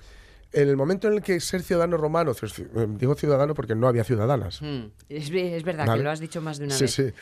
en 0.52 0.68
el 0.68 0.76
momento 0.76 1.06
en 1.08 1.14
el 1.14 1.22
que 1.22 1.38
ser 1.40 1.62
ciudadano 1.62 1.96
romano, 1.96 2.32
eh, 2.32 2.86
digo 2.98 3.14
ciudadano 3.14 3.54
porque 3.54 3.74
no 3.74 3.86
había 3.88 4.04
ciudadanas. 4.04 4.60
Mm, 4.62 4.86
Es, 5.08 5.30
ve- 5.30 5.56
es 5.56 5.62
verdad 5.64 5.86
Vale. 5.86 6.00
que 6.00 6.04
lo 6.04 6.10
has 6.10 6.20
dicho 6.20 6.40
más 6.40 6.58
de 6.58 6.64
una 6.66 6.74
Sí, 6.74 6.84
vez. 6.84 6.92
sí. 6.94 7.12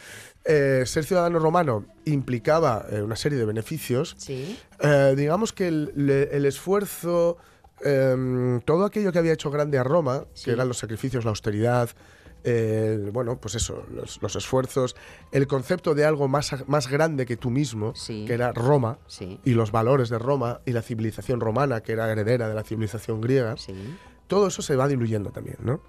Eh, 0.45 0.83
ser 0.87 1.05
ciudadano 1.05 1.39
romano 1.39 1.85
implicaba 2.07 2.87
eh, 2.91 3.03
una 3.03 3.17
serie 3.17 3.39
de 3.39 3.45
beneficios. 3.45 4.15
Sí. 4.19 4.59
Eh, 4.81 5.15
digamos 5.17 5.53
que 5.53 5.69
el, 5.69 6.47
esfuerzo, 6.47 7.37
em, 7.85 8.61
todo 8.63 8.85
aquello 8.85 9.13
que 9.13 9.19
había 9.19 9.33
hecho 9.33 9.51
grande 9.51 9.79
a 9.79 9.85
Roma, 9.85 10.25
Sí. 10.35 10.47
que 10.47 10.51
eran 10.53 10.69
los 10.69 10.79
sacrificios, 10.79 11.25
la 11.25 11.31
austeridad, 11.31 11.91
bueno, 13.13 13.39
pues 13.41 13.55
eso, 13.55 13.85
los, 13.95 14.21
los 14.23 14.37
esfuerzos, 14.37 14.97
el 15.33 15.47
concepto 15.47 15.95
de 15.95 16.05
algo 16.05 16.29
más, 16.29 16.55
más 16.69 16.89
grande 16.89 17.27
que 17.27 17.37
tú 17.37 17.51
mismo, 17.51 17.95
Sí. 17.95 18.25
que 18.27 18.35
era 18.35 18.53
Roma, 18.53 18.99
Sí. 19.07 19.41
y 19.45 19.53
los 19.55 19.71
valores 19.73 20.09
de 20.09 20.19
Roma 20.19 20.61
y 20.67 20.73
la 20.73 20.83
civilización 20.83 21.41
romana, 21.41 21.81
que 21.83 21.93
era 21.93 22.11
heredera 22.11 22.49
de 22.49 22.55
la 22.55 22.63
civilización 22.65 23.21
griega, 23.21 23.57
Sí. 23.57 23.75
todo 24.27 24.47
eso 24.49 24.63
se 24.63 24.77
va 24.77 24.89
diluyendo 24.89 25.31
también, 25.31 25.57
¿no? 25.63 25.81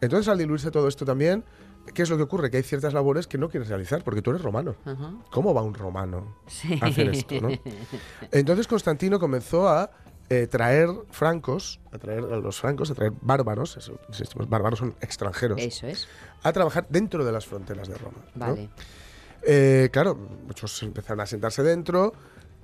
Entonces, 0.00 0.28
al 0.28 0.38
diluirse 0.38 0.70
todo 0.70 0.86
esto 0.86 1.04
también, 1.04 1.44
¿qué 1.92 2.02
es 2.02 2.10
lo 2.10 2.16
que 2.16 2.22
ocurre? 2.22 2.50
Que 2.50 2.58
hay 2.58 2.62
ciertas 2.62 2.94
labores 2.94 3.26
que 3.26 3.36
no 3.38 3.48
quieres 3.48 3.68
realizar 3.68 4.04
porque 4.04 4.22
tú 4.22 4.30
eres 4.30 4.42
romano. 4.42 4.76
¿Cómo 5.30 5.52
va 5.54 5.62
un 5.62 5.74
romano 5.74 6.36
Sí. 6.46 6.78
a 6.80 6.86
hacer 6.86 7.08
esto, 7.08 7.40
no? 7.40 7.48
Entonces 8.30 8.68
Constantino 8.68 9.18
comenzó 9.18 9.68
a 9.68 9.90
eh, 10.30 10.46
traer 10.46 10.90
francos, 11.10 11.80
a 11.92 11.98
traer 11.98 12.20
a 12.24 12.36
los 12.36 12.60
francos, 12.60 12.90
a 12.90 12.94
traer 12.94 13.12
bárbaros, 13.20 13.76
eso, 13.76 13.98
bárbaros 14.46 14.78
son 14.78 14.94
extranjeros, 15.00 15.60
Eso 15.60 15.86
es. 15.86 16.08
a 16.42 16.52
trabajar 16.52 16.86
dentro 16.88 17.24
de 17.24 17.32
las 17.32 17.46
fronteras 17.46 17.88
de 17.88 17.96
Roma. 17.96 18.18
¿no? 18.34 18.46
Vale. 18.46 18.68
Eh, 19.42 19.88
claro, 19.92 20.16
muchos 20.46 20.82
empezaron 20.82 21.20
a 21.20 21.26
sentarse 21.26 21.62
dentro 21.62 22.12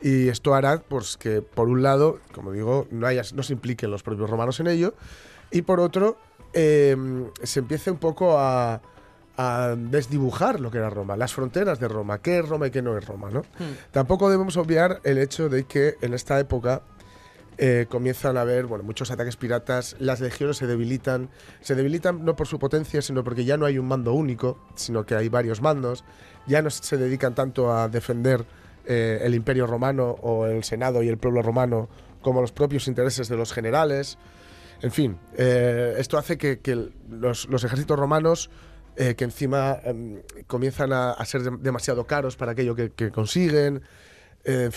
y 0.02 0.28
esto 0.28 0.54
hará 0.54 0.80
pues, 0.80 1.16
que, 1.16 1.40
por 1.40 1.68
un 1.68 1.82
lado, 1.82 2.18
como 2.32 2.52
digo, 2.52 2.86
no, 2.90 3.06
haya, 3.06 3.22
no 3.34 3.42
se 3.42 3.54
impliquen 3.54 3.90
los 3.90 4.02
propios 4.02 4.28
romanos 4.28 4.60
en 4.60 4.66
ello, 4.66 4.94
y 5.50 5.62
por 5.62 5.80
otro, 5.80 6.18
eh, 6.52 6.96
se 7.42 7.60
empiece 7.60 7.90
un 7.90 7.98
poco 7.98 8.38
a, 8.38 8.82
a 9.36 9.74
desdibujar 9.76 10.60
lo 10.60 10.70
que 10.70 10.78
era 10.78 10.90
Roma, 10.90 11.16
las 11.16 11.32
fronteras 11.32 11.80
de 11.80 11.88
Roma, 11.88 12.18
qué 12.20 12.38
es 12.38 12.48
Roma 12.48 12.68
y 12.68 12.70
qué 12.70 12.82
no 12.82 12.96
es 12.96 13.04
Roma. 13.06 13.30
¿no? 13.30 13.42
Tampoco 13.90 14.30
debemos 14.30 14.56
obviar 14.56 15.00
el 15.04 15.18
hecho 15.18 15.48
de 15.48 15.64
que 15.64 15.96
en 16.00 16.14
esta 16.14 16.38
época 16.38 16.82
eh, 17.58 17.86
comienzan 17.88 18.36
a 18.36 18.42
haber 18.42 18.66
bueno, 18.66 18.84
muchos 18.84 19.10
ataques 19.10 19.36
piratas, 19.36 19.96
las 19.98 20.20
legiones 20.20 20.56
se 20.56 20.66
debilitan, 20.66 21.28
se 21.60 21.74
debilitan 21.74 22.24
no 22.24 22.34
por 22.36 22.46
su 22.46 22.58
potencia, 22.58 23.00
sino 23.02 23.22
porque 23.24 23.44
ya 23.44 23.56
no 23.56 23.66
hay 23.66 23.78
un 23.78 23.86
mando 23.86 24.12
único, 24.12 24.58
sino 24.74 25.04
que 25.06 25.14
hay 25.14 25.28
varios 25.28 25.60
mandos, 25.62 26.04
ya 26.46 26.62
no 26.62 26.70
se 26.70 26.96
dedican 26.96 27.34
tanto 27.34 27.72
a 27.72 27.88
defender 27.88 28.44
eh, 28.86 29.20
el 29.22 29.34
imperio 29.34 29.66
romano 29.66 30.10
o 30.22 30.46
el 30.46 30.64
senado 30.64 31.02
y 31.02 31.08
el 31.08 31.16
pueblo 31.18 31.42
romano 31.42 31.88
como 32.22 32.40
los 32.40 32.52
propios 32.52 32.88
intereses 32.88 33.28
de 33.28 33.36
los 33.36 33.52
generales. 33.52 34.18
En 34.82 34.90
fin, 34.90 35.18
eh, 35.36 35.94
esto 35.98 36.18
hace 36.18 36.36
que, 36.36 36.60
los, 37.08 37.46
ejércitos 37.64 37.98
romanos, 37.98 38.50
que 38.96 39.24
encima 39.24 39.78
em, 39.82 40.22
comienzan 40.46 40.92
a, 40.92 41.16
ser 41.24 41.42
dem- 41.42 41.58
demasiado 41.58 42.06
caros 42.06 42.36
para 42.36 42.52
aquello 42.52 42.76
que, 42.76 42.90
que 42.90 43.10
consiguen, 43.10 43.82
eh, 44.44 44.70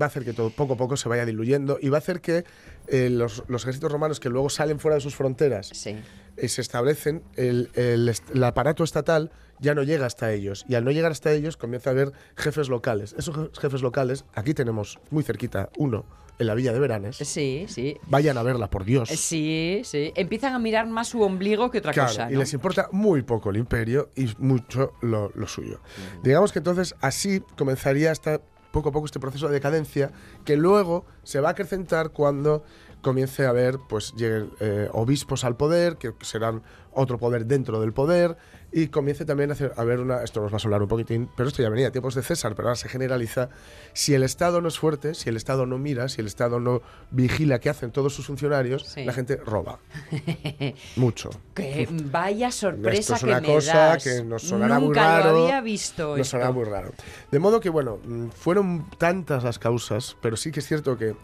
va 0.00 0.06
a 0.06 0.08
hacer 0.08 0.24
que 0.24 0.32
todo 0.32 0.50
poco 0.50 0.74
a 0.74 0.76
poco 0.76 0.96
se 0.96 1.08
vaya 1.08 1.24
diluyendo 1.26 1.78
y 1.80 1.88
va 1.88 1.96
a 1.96 1.98
hacer 1.98 2.20
que 2.20 2.44
eh, 2.86 3.10
los, 3.10 3.42
los 3.48 3.62
ejércitos 3.64 3.90
romanos 3.92 4.20
que 4.20 4.28
luego 4.28 4.48
salen 4.50 4.78
fuera 4.78 4.94
de 4.96 5.00
sus 5.00 5.14
fronteras 5.16 5.70
Sí. 5.74 5.96
y 6.40 6.48
se 6.48 6.60
establecen, 6.60 7.22
el, 7.36 7.70
el 7.74 8.12
el 8.34 8.44
aparato 8.44 8.84
estatal 8.84 9.30
ya 9.60 9.74
no 9.74 9.82
llega 9.82 10.06
hasta 10.06 10.32
ellos. 10.32 10.64
Y 10.68 10.76
al 10.76 10.84
no 10.84 10.92
llegar 10.92 11.10
hasta 11.10 11.32
ellos 11.32 11.56
comienza 11.56 11.90
a 11.90 11.92
haber 11.92 12.12
jefes 12.36 12.68
locales. 12.68 13.14
Esos 13.18 13.34
je- 13.36 13.50
jefes 13.60 13.82
locales, 13.82 14.24
aquí 14.34 14.54
tenemos 14.54 15.00
muy 15.10 15.24
cerquita 15.24 15.68
uno, 15.76 16.04
en 16.38 16.46
la 16.46 16.54
villa 16.54 16.72
de 16.72 16.78
Veranes. 16.78 17.16
Sí, 17.16 17.64
sí. 17.68 17.96
Vayan 18.06 18.38
a 18.38 18.44
verla, 18.44 18.70
por 18.70 18.84
Dios. 18.84 19.08
Sí, 19.08 19.80
sí. 19.82 20.12
Empiezan 20.14 20.52
a 20.54 20.60
mirar 20.60 20.86
más 20.86 21.08
su 21.08 21.22
ombligo 21.22 21.72
que 21.72 21.78
otra 21.78 21.92
Claro, 21.92 22.08
cosa. 22.10 22.30
y 22.30 22.34
¿no? 22.34 22.38
les 22.38 22.52
importa 22.52 22.88
muy 22.92 23.22
poco 23.22 23.50
el 23.50 23.56
imperio 23.56 24.10
y 24.14 24.28
mucho 24.38 24.92
lo, 25.02 25.32
lo 25.34 25.48
suyo. 25.48 25.80
Digamos 26.22 26.52
que 26.52 26.60
entonces 26.60 26.94
así 27.00 27.42
comenzaría 27.56 28.12
hasta 28.12 28.40
poco 28.78 28.90
a 28.90 28.92
poco 28.92 29.06
este 29.06 29.18
proceso 29.18 29.48
de 29.48 29.54
decadencia 29.54 30.12
que 30.44 30.56
luego 30.56 31.04
se 31.24 31.40
va 31.40 31.48
a 31.48 31.52
acrecentar 31.52 32.10
cuando 32.10 32.62
comience 33.02 33.44
a 33.44 33.50
haber, 33.50 33.78
pues 33.88 34.14
lleguen 34.14 34.50
eh, 34.60 34.88
obispos 34.92 35.44
al 35.44 35.56
poder, 35.56 35.96
que 35.96 36.14
serán 36.20 36.62
otro 36.92 37.18
poder 37.18 37.46
dentro 37.46 37.80
del 37.80 37.92
poder, 37.92 38.36
y 38.70 38.88
comience 38.88 39.24
también 39.24 39.50
a, 39.50 39.54
hacer- 39.54 39.72
a 39.76 39.80
haber 39.80 39.98
una, 40.00 40.22
esto 40.22 40.40
nos 40.42 40.52
va 40.52 40.56
a 40.56 40.60
sonar 40.60 40.82
un 40.82 40.88
poquitín, 40.88 41.28
pero 41.36 41.48
esto 41.48 41.62
ya 41.62 41.70
venía 41.70 41.88
a 41.88 41.90
tiempos 41.90 42.14
de 42.14 42.22
César, 42.22 42.54
pero 42.54 42.68
ahora 42.68 42.76
se 42.76 42.88
generaliza, 42.88 43.48
si 43.94 44.14
el 44.14 44.22
Estado 44.22 44.60
no 44.60 44.68
es 44.68 44.78
fuerte, 44.78 45.14
si 45.14 45.30
el 45.30 45.36
Estado 45.36 45.64
no 45.64 45.78
mira, 45.78 46.08
si 46.08 46.20
el 46.20 46.26
Estado 46.26 46.60
no 46.60 46.82
vigila 47.10 47.60
qué 47.60 47.70
hacen 47.70 47.90
todos 47.92 48.12
sus 48.14 48.26
funcionarios, 48.26 48.84
Sí. 48.86 49.04
la 49.04 49.12
gente 49.14 49.36
roba. 49.36 49.78
Mucho. 50.96 51.30
Que 51.54 51.88
vaya 51.90 52.50
sorpresa 52.50 52.98
Esto 53.00 53.14
es 53.14 53.20
que 53.20 53.26
una 53.26 53.40
me 53.40 53.46
cosa 53.46 53.76
das. 53.76 54.04
que 54.04 54.22
nos 54.22 54.42
sonará 54.42 54.78
muy 54.78 54.88
Nunca 54.88 55.18
raro. 55.20 55.32
lo 55.32 55.44
había 55.44 55.60
visto. 55.60 56.10
Nos 56.10 56.20
esto. 56.20 56.30
sonará 56.32 56.52
muy 56.52 56.64
raro. 56.64 56.92
De 57.30 57.38
modo 57.38 57.60
que, 57.60 57.70
bueno, 57.70 57.98
mm, 58.04 58.28
fueron 58.28 58.86
tantas 58.98 59.44
las 59.44 59.58
causas, 59.58 60.16
pero 60.20 60.36
sí 60.36 60.50
que 60.52 60.60
es 60.60 60.66
cierto 60.66 60.96
que 60.98 61.14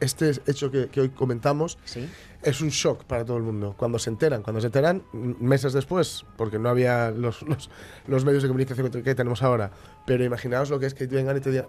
este 0.00 0.32
hecho 0.46 0.70
que, 0.70 0.88
que 0.88 1.00
hoy 1.00 1.08
comentamos 1.10 1.78
Sí. 1.84 2.08
es 2.42 2.60
un 2.60 2.68
shock 2.68 3.04
para 3.04 3.24
todo 3.24 3.36
el 3.36 3.42
mundo. 3.42 3.74
Cuando 3.76 3.98
se 3.98 4.10
enteran, 4.10 4.42
cuando 4.42 4.60
se 4.60 4.66
enteran 4.66 5.02
meses 5.12 5.72
después, 5.72 6.24
porque 6.36 6.58
no 6.58 6.68
había 6.68 7.10
los, 7.10 7.42
los, 7.48 7.70
los 8.06 8.24
medios 8.24 8.42
de 8.42 8.48
comunicación 8.48 8.90
que 8.90 9.02
que 9.02 9.14
tenemos 9.14 9.42
ahora. 9.42 9.70
Pero 10.06 10.24
imaginaos 10.24 10.68
lo 10.70 10.78
que 10.78 10.86
es 10.86 10.94
que 10.94 11.06
vengan 11.06 11.36
y 11.36 11.40
te 11.40 11.50
digan, 11.50 11.66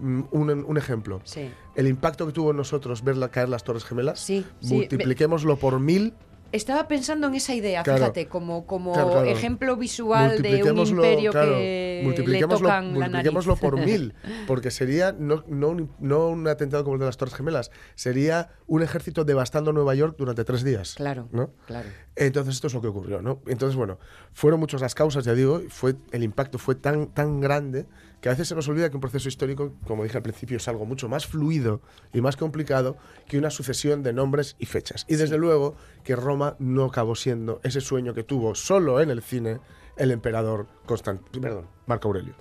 mm, 0.00 0.22
un, 0.30 0.50
un 0.66 0.76
ejemplo. 0.76 1.20
Sí. 1.24 1.50
El 1.74 1.86
impacto 1.86 2.26
que 2.26 2.32
tuvo 2.32 2.50
en 2.50 2.56
nosotros 2.58 3.02
ver 3.04 3.16
la- 3.16 3.30
caer 3.30 3.48
las 3.48 3.64
Torres 3.64 3.84
Gemelas, 3.84 4.20
sí, 4.20 4.44
multipliquémoslo 4.62 5.56
por 5.56 5.78
mil 5.80 6.12
Estaba 6.52 6.86
pensando 6.86 7.26
en 7.28 7.34
esa 7.34 7.54
idea, 7.54 7.82
Claro. 7.82 7.98
fíjate, 7.98 8.28
como, 8.28 8.66
como 8.66 8.92
Claro, 8.92 9.10
claro. 9.10 9.26
ejemplo 9.26 9.76
visual 9.76 10.40
de 10.42 10.62
un 10.62 10.78
imperio 10.86 11.32
que 11.32 11.38
le 11.46 12.00
multipliquémoslo, 12.04 12.68
tocan 12.68 12.98
la 12.98 13.08
nariz. 13.08 13.32
por 13.60 13.76
mil, 13.86 14.14
porque 14.46 14.70
sería 14.70 15.12
no, 15.12 15.44
no, 15.48 15.68
un, 15.70 15.90
no 15.98 16.28
un 16.28 16.46
atentado 16.46 16.84
como 16.84 16.94
el 16.96 17.00
de 17.00 17.06
las 17.06 17.16
Torres 17.16 17.34
Gemelas, 17.34 17.70
sería 17.94 18.50
un 18.66 18.82
ejército 18.82 19.24
devastando 19.24 19.72
Nueva 19.72 19.94
York 19.94 20.16
durante 20.18 20.44
tres 20.44 20.62
días. 20.62 20.94
Claro, 20.96 21.28
¿no? 21.32 21.50
claro. 21.66 21.88
Entonces 22.16 22.56
esto 22.56 22.66
es 22.66 22.74
lo 22.74 22.82
que 22.82 22.88
ocurrió, 22.88 23.22
¿no? 23.22 23.40
Entonces, 23.46 23.74
bueno, 23.76 23.98
fueron 24.32 24.60
muchas 24.60 24.80
las 24.82 24.94
causas, 24.94 25.24
ya 25.24 25.34
digo, 25.34 25.62
fue, 25.68 25.94
el 26.12 26.22
impacto 26.22 26.58
fue 26.58 26.74
tan, 26.74 27.06
tan 27.08 27.40
grande 27.40 27.86
que 28.22 28.28
a 28.28 28.32
veces 28.32 28.46
se 28.46 28.54
nos 28.54 28.68
olvida 28.68 28.88
que 28.88 28.96
un 28.96 29.00
proceso 29.00 29.28
histórico, 29.28 29.72
como 29.84 30.04
dije 30.04 30.16
al 30.16 30.22
principio, 30.22 30.56
es 30.56 30.68
algo 30.68 30.86
mucho 30.86 31.08
más 31.08 31.26
fluido 31.26 31.80
y 32.12 32.20
más 32.20 32.36
complicado 32.36 32.96
que 33.26 33.36
una 33.36 33.50
sucesión 33.50 34.04
de 34.04 34.12
nombres 34.12 34.54
y 34.60 34.66
fechas. 34.66 35.04
Y 35.08 35.16
desde 35.16 35.38
luego 35.38 35.74
que 36.04 36.14
Roma 36.14 36.54
no 36.60 36.84
acabó 36.84 37.16
siendo 37.16 37.60
ese 37.64 37.80
sueño 37.80 38.14
que 38.14 38.22
tuvo 38.22 38.54
solo 38.54 39.00
en 39.00 39.10
el 39.10 39.22
cine 39.22 39.58
el 39.96 40.12
emperador 40.12 40.68
Constantino, 40.86 41.42
perdón, 41.42 41.68
Marco 41.86 42.08
Aurelio. 42.08 42.34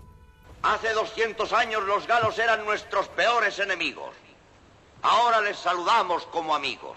Hace 0.61 0.93
200 0.93 1.51
años 1.51 1.83
los 1.87 2.05
galos 2.05 2.37
eran 2.37 2.63
nuestros 2.63 3.07
peores 3.07 3.57
enemigos. 3.57 4.11
Ahora 5.01 5.41
les 5.41 5.57
saludamos 5.57 6.27
como 6.27 6.53
amigos. 6.53 6.95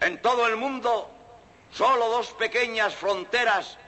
En 0.00 0.20
todo 0.20 0.48
el 0.48 0.56
mundo, 0.56 1.08
solo 1.70 2.08
dos 2.08 2.32
pequeñas 2.32 2.96
fronteras 2.96 3.78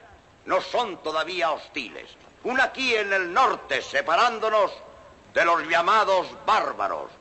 nos 0.45 0.63
son 0.63 1.03
todavía 1.03 1.51
hostiles. 1.51 2.15
Una 2.43 2.65
aquí 2.65 2.95
en 2.95 3.11
el 3.11 3.33
norte, 3.33 3.81
separándonos 3.81 4.71
de 5.33 5.45
los 5.45 5.67
llamados 5.67 6.27
bárbaros. 6.45 7.11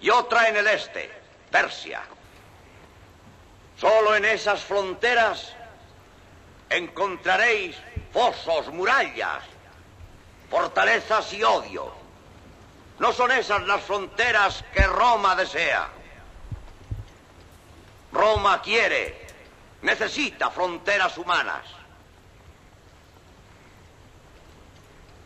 Y 0.00 0.10
otra 0.10 0.48
en 0.48 0.56
el 0.56 0.66
este, 0.66 1.10
Persia. 1.50 2.02
Solo 3.78 4.14
en 4.14 4.24
esas 4.24 4.60
fronteras 4.62 5.54
encontraréis 6.70 7.76
fosos, 8.12 8.68
murallas, 8.72 9.42
fortalezas 10.50 11.32
y 11.32 11.42
odio. 11.42 11.92
No 12.98 13.12
son 13.12 13.32
esas 13.32 13.62
las 13.66 13.82
fronteras 13.82 14.64
que 14.72 14.86
Roma 14.86 15.34
desea. 15.34 15.88
Roma 18.12 18.60
quiere, 18.62 19.26
necesita 19.82 20.50
fronteras 20.50 21.16
humanas. 21.18 21.81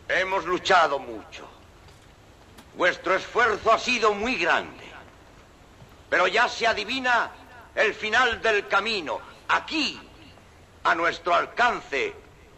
Hemos 0.09 0.45
luchado 0.45 0.99
mucho. 0.99 1.47
Vuestro 2.75 3.15
esfuerzo 3.15 3.73
ha 3.73 3.79
sido 3.79 4.13
muy 4.13 4.35
grande. 4.35 4.85
Pero 6.09 6.27
ya 6.27 6.47
se 6.47 6.65
adivina 6.65 7.31
el 7.75 7.93
final 7.93 8.41
del 8.41 8.67
camino. 8.67 9.19
Aquí, 9.49 9.99
a 10.83 10.95
nuestro 10.95 11.33
alcance, 11.33 12.13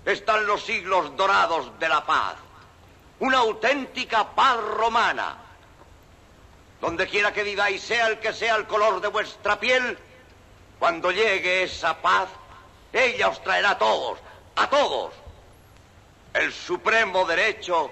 están 0.06 0.46
los 0.46 0.64
siglos 0.64 1.16
dorados 1.16 1.78
de 1.80 1.90
la 1.90 2.06
paz. 2.06 2.36
Una 3.20 3.40
auténtica 3.40 4.36
paz 4.36 4.58
romana. 4.58 5.38
Donde 6.80 7.08
quiera 7.08 7.34
que 7.34 7.44
viváis, 7.44 7.82
sea 7.82 8.08
el 8.08 8.20
que 8.20 8.34
sea 8.34 8.56
el 8.56 8.68
color 8.68 9.02
de 9.02 9.10
vuestra 9.10 9.60
piel, 9.60 9.98
cuando 10.78 11.12
llegue 11.12 11.64
esa 11.64 12.02
paz, 12.02 12.30
ella 12.94 13.28
os 13.28 13.44
traerá 13.44 13.72
a 13.72 13.78
todos, 13.78 14.20
a 14.56 14.70
todos, 14.70 15.14
el 16.34 16.52
supremo 16.52 17.26
derecho 17.26 17.90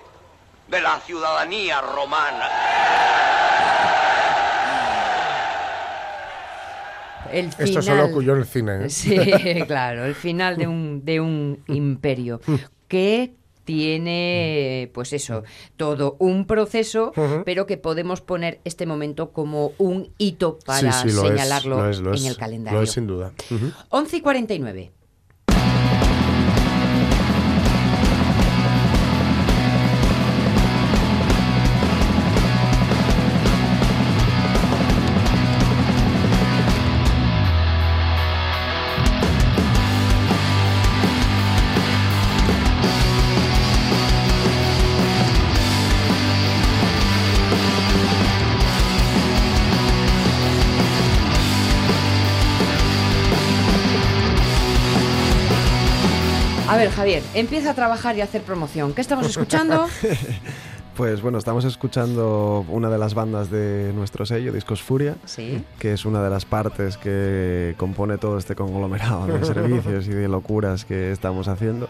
de 0.68 0.82
la 0.82 1.00
ciudadanía 1.00 1.82
romana. 1.82 2.50
El 7.32 7.52
final. 7.52 7.68
Esto 7.68 7.82
solo 7.82 8.06
ocurrió 8.06 8.34
en 8.34 8.40
el 8.40 8.46
cine. 8.46 8.86
¿eh? 8.86 8.90
Sí, 8.90 9.18
claro, 9.68 10.06
el 10.06 10.16
final 10.16 10.58
de 10.58 10.68
un, 10.68 11.04
de 11.04 11.20
un 11.20 11.62
imperio 11.68 12.40
que 12.88 13.34
tiene, 13.66 14.90
pues 14.94 15.12
eso, 15.12 15.44
todo 15.76 16.16
un 16.20 16.48
proceso, 16.48 17.12
pero 17.44 17.66
que 17.66 17.76
podemos 17.78 18.22
poner 18.22 18.62
este 18.64 18.86
momento 18.86 19.32
como 19.32 19.74
un 19.78 20.14
hito 20.18 20.58
para 20.66 20.94
Sí, 20.94 21.10
sí, 21.10 21.16
lo 21.16 21.24
es, 21.24 21.30
señalarlo 21.30 21.78
lo 21.78 21.90
es, 21.90 22.00
lo 22.00 22.10
en 22.12 22.16
es, 22.16 22.26
el 22.28 22.38
calendario. 22.38 22.80
Lo 22.80 22.84
es 22.84 22.92
sin 22.92 23.08
duda. 23.08 23.34
Ujú. 23.52 23.72
11 23.90 24.18
y 24.18 24.22
49. 24.22 24.92
Ver, 56.78 56.90
Javier, 56.92 57.24
empieza 57.34 57.72
a 57.72 57.74
trabajar 57.74 58.16
y 58.18 58.22
a 58.22 58.24
hacer 58.26 58.42
promoción. 58.42 58.94
¿Qué 58.94 59.02
estamos 59.02 59.28
escuchando? 59.28 59.88
Pues 60.96 61.22
bueno, 61.22 61.38
estamos 61.38 61.64
escuchando 61.64 62.66
una 62.70 62.90
de 62.90 62.98
las 62.98 63.14
bandas 63.14 63.52
de 63.52 63.92
nuestro 63.94 64.26
sello, 64.26 64.52
Discos 64.52 64.82
Furia, 64.82 65.16
Sí. 65.26 65.64
que 65.78 65.94
es 65.94 66.06
una 66.06 66.24
de 66.24 66.32
las 66.32 66.46
partes 66.46 66.98
que 66.98 67.76
compone 67.78 68.18
todo 68.18 68.40
este 68.40 68.56
conglomerado 68.56 69.28
de 69.28 69.46
servicios 69.46 70.08
y 70.08 70.10
de 70.10 70.28
locuras 70.28 70.86
que 70.86 71.12
estamos 71.12 71.50
haciendo. 71.50 71.88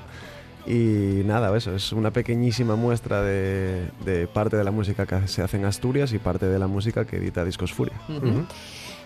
Y 0.65 1.21
nada, 1.23 1.55
eso, 1.55 1.73
es 1.73 1.93
una 1.93 2.11
pequeñísima 2.11 2.75
muestra 2.75 3.21
de, 3.21 3.87
de 4.03 4.27
parte 4.27 4.57
de 4.57 4.65
la 4.65 4.71
música 4.71 5.05
que 5.05 5.25
se 5.29 5.41
hace 5.41 5.55
en 5.55 5.63
Asturias 5.63 6.11
y 6.11 6.19
parte 6.19 6.47
de 6.47 6.59
la 6.59 6.67
música 6.67 7.05
que 7.05 7.15
edita 7.15 7.45
Discos 7.45 7.71
Furia. 7.71 7.95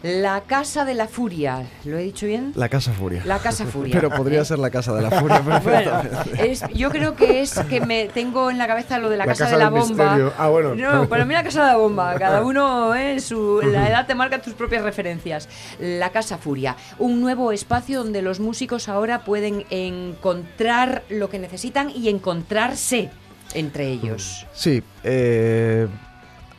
La 0.04 0.42
Casa 0.42 0.84
de 0.84 0.96
la 0.96 1.08
Furia. 1.08 1.64
¿Lo 1.86 1.98
he 1.98 2.02
dicho 2.02 2.26
bien? 2.26 2.54
La 2.56 2.70
Casa 2.70 2.92
Furia. 2.92 3.22
La 3.24 3.38
Casa 3.38 3.66
Furia. 3.66 3.94
Pero 3.94 4.10
podría 4.10 4.44
ser 4.44 4.58
la 4.58 4.72
Casa 4.72 4.96
de 4.96 5.04
la 5.04 5.12
Furia 5.12 5.40
Bueno, 5.64 6.02
es, 6.40 6.64
yo 6.74 6.90
creo 6.90 7.16
que 7.16 7.42
es 7.42 7.54
que 7.70 7.82
me 7.82 8.06
tengo 8.08 8.50
en 8.50 8.58
la 8.58 8.66
cabeza 8.66 8.98
lo 8.98 9.10
de 9.12 9.18
la, 9.18 9.26
La 9.26 9.32
casa, 9.34 9.44
casa 9.46 9.58
de 9.58 9.64
la 9.64 9.70
bomba. 9.70 10.34
Ah, 10.40 10.48
bueno. 10.50 10.74
No, 10.74 11.08
para 11.08 11.24
mí 11.24 11.36
la 11.36 11.44
casa 11.44 11.66
de 11.66 11.72
la 11.74 11.78
bomba. 11.78 12.16
Cada 12.18 12.42
uno, 12.46 12.96
¿eh? 12.96 13.20
Su, 13.20 13.62
la 13.64 13.90
edad 13.90 14.08
te 14.08 14.16
marca 14.16 14.42
tus 14.42 14.54
propias 14.54 14.82
referencias. 14.84 15.48
La 15.80 16.10
Casa 16.10 16.40
Furia. 16.40 16.76
Un 16.98 17.22
nuevo 17.22 17.52
espacio 17.52 18.04
donde 18.04 18.24
los 18.24 18.40
músicos 18.40 18.90
ahora 18.90 19.24
pueden 19.24 19.66
encontrar 19.70 21.04
lo 21.10 21.30
que 21.30 21.38
necesitan 21.38 21.92
y 21.92 22.10
encontrarse. 22.10 23.12
entre 23.54 23.90
ellos. 23.90 24.48
Sí, 24.54 24.82
eh, 25.04 25.88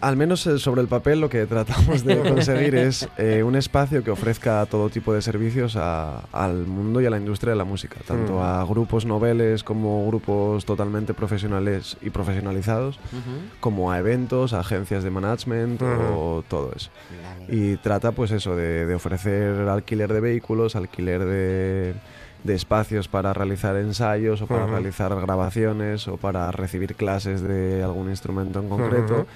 al 0.02 0.16
menos 0.16 0.46
eh, 0.46 0.58
sobre 0.58 0.80
el 0.82 0.88
papel 0.88 1.20
lo 1.20 1.28
que 1.30 1.46
tratamos 1.46 2.04
de 2.04 2.18
conseguir 2.28 2.74
es 2.74 3.08
eh, 3.16 3.42
un 3.42 3.56
espacio 3.56 4.02
que 4.04 4.10
ofrezca 4.10 4.66
todo 4.66 4.90
tipo 4.90 5.14
de 5.14 5.22
servicios 5.22 5.76
a- 5.76 6.24
al 6.32 6.66
mundo 6.66 7.00
y 7.00 7.06
a 7.06 7.10
la 7.10 7.18
industria 7.18 7.52
de 7.52 7.56
la 7.56 7.64
música, 7.64 7.96
tanto 8.06 8.34
Mm. 8.34 8.42
a 8.42 8.64
grupos 8.64 9.06
noveles 9.06 9.62
como 9.64 10.06
grupos 10.08 10.64
totalmente 10.64 11.14
profesionales 11.14 11.96
y 12.02 12.10
profesionalizados, 12.10 12.98
como 13.60 13.90
a 13.92 13.98
eventos, 13.98 14.52
a 14.52 14.60
agencias 14.60 15.04
de 15.04 15.10
management 15.10 15.80
o 15.82 16.44
todo 16.48 16.72
eso. 16.76 16.90
Y 17.48 17.76
trata 17.76 18.12
pues 18.12 18.30
eso 18.32 18.56
de, 18.56 18.84
de 18.86 18.94
ofrecer 18.94 19.68
alquiler 19.68 20.12
de 20.12 20.20
vehículos, 20.20 20.74
alquiler 20.76 21.24
de, 21.24 21.94
de 22.44 22.54
espacios 22.54 23.06
para 23.08 23.32
realizar 23.32 23.76
ensayos 23.76 24.42
o 24.42 24.46
para 24.46 24.66
realizar 24.66 25.14
grabaciones 25.14 26.08
o 26.08 26.16
para 26.16 26.50
recibir 26.50 26.94
clases 26.96 27.40
de 27.42 27.82
algún 27.84 28.10
instrumento 28.10 28.58
en 28.60 28.68
concreto. 28.68 29.26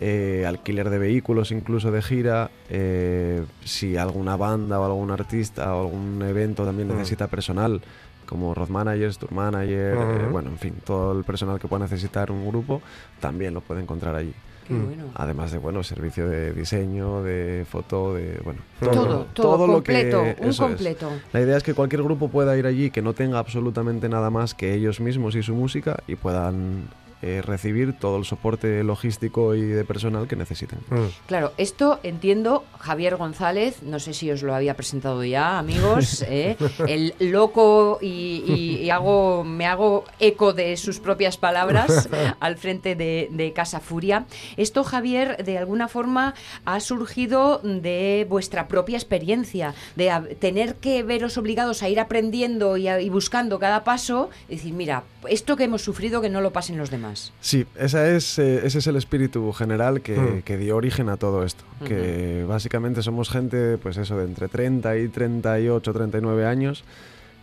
Eh, 0.00 0.44
alquiler 0.46 0.90
de 0.90 0.98
vehículos 0.98 1.50
incluso 1.52 1.90
de 1.90 2.02
gira, 2.02 2.50
eh, 2.68 3.44
si 3.64 3.96
alguna 3.96 4.36
banda 4.36 4.80
o 4.80 4.84
algún 4.84 5.10
artista 5.10 5.74
o 5.76 5.82
algún 5.82 6.20
evento 6.22 6.64
también 6.64 6.88
Mm. 6.88 6.92
necesita 6.92 7.28
personal, 7.28 7.80
como 8.26 8.54
road 8.54 8.68
managers, 8.70 9.18
tour 9.18 9.32
manager, 9.32 9.96
eh, 9.98 10.28
bueno, 10.30 10.50
en 10.50 10.58
fin, 10.58 10.74
todo 10.84 11.16
el 11.16 11.24
personal 11.24 11.58
que 11.60 11.68
pueda 11.68 11.84
necesitar 11.84 12.30
un 12.30 12.46
grupo, 12.48 12.80
también 13.20 13.54
lo 13.54 13.60
puede 13.60 13.82
encontrar 13.82 14.14
allí. 14.14 14.32
Qué 14.66 14.72
bueno. 14.72 15.04
Además 15.14 15.52
de, 15.52 15.58
bueno, 15.58 15.82
servicio 15.82 16.26
de 16.26 16.54
diseño, 16.54 17.22
de 17.22 17.66
foto, 17.70 18.14
de, 18.14 18.40
bueno, 18.42 18.62
Todo, 18.80 19.26
todo, 19.34 19.66
lo 19.66 19.82
que- 19.82 20.34
un 20.40 20.48
es. 20.48 20.56
completo. 20.58 21.10
La 21.34 21.42
idea 21.42 21.58
es 21.58 21.62
que 21.62 21.74
cualquier 21.74 22.02
grupo 22.02 22.28
pueda 22.30 22.56
ir 22.56 22.64
allí 22.66 22.90
que 22.90 23.02
no 23.02 23.12
tenga 23.12 23.38
absolutamente 23.38 24.08
nada 24.08 24.30
más 24.30 24.54
que 24.54 24.72
ellos 24.72 25.00
mismos 25.00 25.34
y 25.36 25.42
su 25.42 25.54
música 25.54 25.98
y 26.08 26.16
puedan 26.16 26.84
eh, 27.22 27.42
recibir 27.42 27.98
todo 27.98 28.16
el 28.18 28.24
soporte 28.24 28.82
logístico 28.84 29.54
y 29.54 29.62
de 29.62 29.84
personal 29.84 30.26
que 30.28 30.36
necesiten. 30.36 30.78
Mm. 30.90 31.06
Claro, 31.26 31.52
esto 31.56 32.00
entiendo, 32.02 32.64
Javier 32.78 33.16
González, 33.16 33.82
no 33.82 33.98
sé 33.98 34.12
si 34.14 34.30
os 34.30 34.42
lo 34.42 34.54
había 34.54 34.74
presentado 34.74 35.24
ya, 35.24 35.58
amigos, 35.58 36.22
¿eh? 36.28 36.56
el 36.86 37.14
loco 37.18 37.98
y, 38.00 38.44
y- 38.46 38.74
y 38.84 38.90
hago, 38.90 39.44
me 39.44 39.66
hago 39.66 40.04
eco 40.20 40.52
de 40.52 40.76
sus 40.76 41.00
propias 41.00 41.36
palabras 41.36 42.08
al 42.40 42.56
frente 42.56 42.94
de, 42.94 43.28
de 43.30 43.52
Casa 43.52 43.80
Furia. 43.80 44.26
Esto, 44.56 44.84
Javier, 44.84 45.42
de 45.44 45.58
alguna 45.58 45.88
forma 45.88 46.34
ha 46.64 46.80
surgido 46.80 47.60
de 47.62 48.26
vuestra 48.28 48.68
propia 48.68 48.96
experiencia, 48.96 49.74
de 49.96 50.36
tener 50.40 50.76
que 50.76 51.02
veros 51.02 51.38
obligados 51.38 51.82
a 51.82 51.88
ir 51.88 52.00
aprendiendo 52.00 52.76
y, 52.76 52.88
a- 52.88 53.00
y 53.00 53.08
buscando 53.08 53.58
cada 53.58 53.84
paso, 53.84 54.30
y 54.48 54.56
decir, 54.56 54.72
mira, 54.74 55.04
esto 55.28 55.56
que 55.56 55.64
hemos 55.64 55.82
sufrido 55.82 56.20
que 56.20 56.28
no 56.28 56.40
lo 56.40 56.52
pasen 56.52 56.76
los 56.76 56.90
demás. 56.90 57.13
Sí, 57.40 57.66
esa 57.78 58.08
es, 58.10 58.38
eh, 58.38 58.62
ese 58.64 58.78
es 58.78 58.86
el 58.86 58.96
espíritu 58.96 59.52
general 59.52 60.00
que, 60.00 60.16
Mm. 60.18 60.42
que 60.42 60.56
dio 60.56 60.76
origen 60.76 61.08
a 61.08 61.16
todo 61.16 61.44
esto. 61.44 61.64
Que 61.86 62.44
básicamente 62.48 63.02
somos 63.02 63.28
gente, 63.30 63.78
pues 63.78 63.96
eso, 63.96 64.16
de 64.16 64.24
entre 64.24 64.48
30 64.48 64.96
y 64.98 65.08
38, 65.08 65.92
39 65.92 66.46
años, 66.46 66.84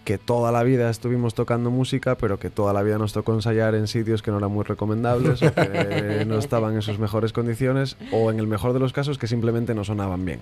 que 0.03 0.17
toda 0.17 0.51
la 0.51 0.63
vida 0.63 0.89
estuvimos 0.89 1.35
tocando 1.35 1.69
música, 1.69 2.15
pero 2.15 2.39
que 2.39 2.49
toda 2.49 2.73
la 2.73 2.81
vida 2.81 2.97
nos 2.97 3.13
tocó 3.13 3.33
ensayar 3.33 3.75
en 3.75 3.87
sitios 3.87 4.21
que 4.21 4.31
no 4.31 4.37
eran 4.37 4.51
muy 4.51 4.63
recomendables, 4.63 5.43
o 5.43 5.53
que 5.53 6.25
no 6.27 6.37
estaban 6.37 6.75
en 6.75 6.81
sus 6.81 6.97
mejores 6.99 7.33
condiciones, 7.33 7.97
o 8.11 8.31
en 8.31 8.39
el 8.39 8.47
mejor 8.47 8.73
de 8.73 8.79
los 8.79 8.93
casos 8.93 9.17
que 9.17 9.27
simplemente 9.27 9.75
no 9.75 9.83
sonaban 9.83 10.25
bien. 10.25 10.39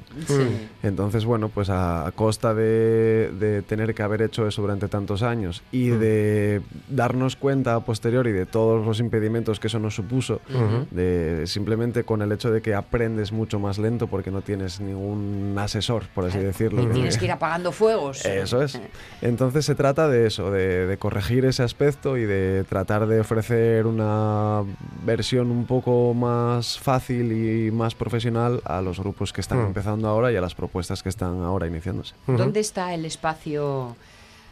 Entonces, 0.83 1.25
bueno, 1.25 1.49
pues 1.49 1.69
a, 1.69 2.07
a 2.07 2.11
costa 2.11 2.53
de, 2.53 3.31
de 3.37 3.61
tener 3.61 3.93
que 3.93 4.03
haber 4.03 4.21
hecho 4.21 4.47
eso 4.47 4.61
durante 4.61 4.87
tantos 4.87 5.23
años 5.23 5.61
y 5.71 5.89
de 5.89 6.61
darnos 6.87 7.35
cuenta 7.35 7.75
a 7.75 7.79
posteriori 7.81 8.31
de 8.31 8.45
todos 8.45 8.85
los 8.85 8.99
impedimentos 8.99 9.59
que 9.59 9.67
eso 9.67 9.79
nos 9.79 9.95
supuso, 9.95 10.41
de 10.91 11.43
simplemente 11.47 12.03
con 12.03 12.21
el 12.21 12.31
hecho 12.31 12.51
de 12.51 12.61
que 12.61 12.75
aprendes 12.75 13.31
mucho 13.31 13.59
más 13.59 13.77
lento 13.77 14.07
porque 14.07 14.31
no 14.31 14.41
tienes 14.41 14.79
ningún 14.79 15.55
asesor, 15.57 16.03
por 16.15 16.25
así 16.25 16.37
decirlo. 16.37 16.83
Y 16.83 16.87
tienes 16.87 17.17
que 17.17 17.25
ir 17.25 17.31
apagando 17.31 17.71
fuegos. 17.71 18.25
eso 18.25 18.61
es. 18.61 18.79
Entonces 19.21 19.48
se 19.61 19.75
trata 19.75 20.07
de 20.07 20.27
eso, 20.27 20.51
de, 20.51 20.85
de 20.87 20.97
corregir 20.97 21.45
ese 21.45 21.63
aspecto 21.63 22.17
y 22.17 22.25
de 22.25 22.63
tratar 22.67 23.07
de 23.07 23.19
ofrecer 23.19 23.85
una 23.87 24.63
versión 25.05 25.51
un 25.51 25.65
poco 25.65 26.13
más 26.13 26.79
fácil 26.79 27.31
y 27.31 27.71
más 27.71 27.95
profesional 27.95 28.61
a 28.65 28.81
los 28.81 28.99
grupos 28.99 29.33
que 29.33 29.41
están 29.41 29.59
Mm. 29.59 29.67
empezando 29.67 30.07
ahora 30.07 30.31
y 30.31 30.35
a 30.35 30.41
las 30.41 30.55
propuestas 30.55 31.03
que 31.03 31.09
están 31.09 31.41
ahora 31.43 31.67
iniciándose. 31.67 32.15
¿Dónde 32.27 32.59
está 32.59 32.93
el 32.93 33.05
espacio 33.05 33.95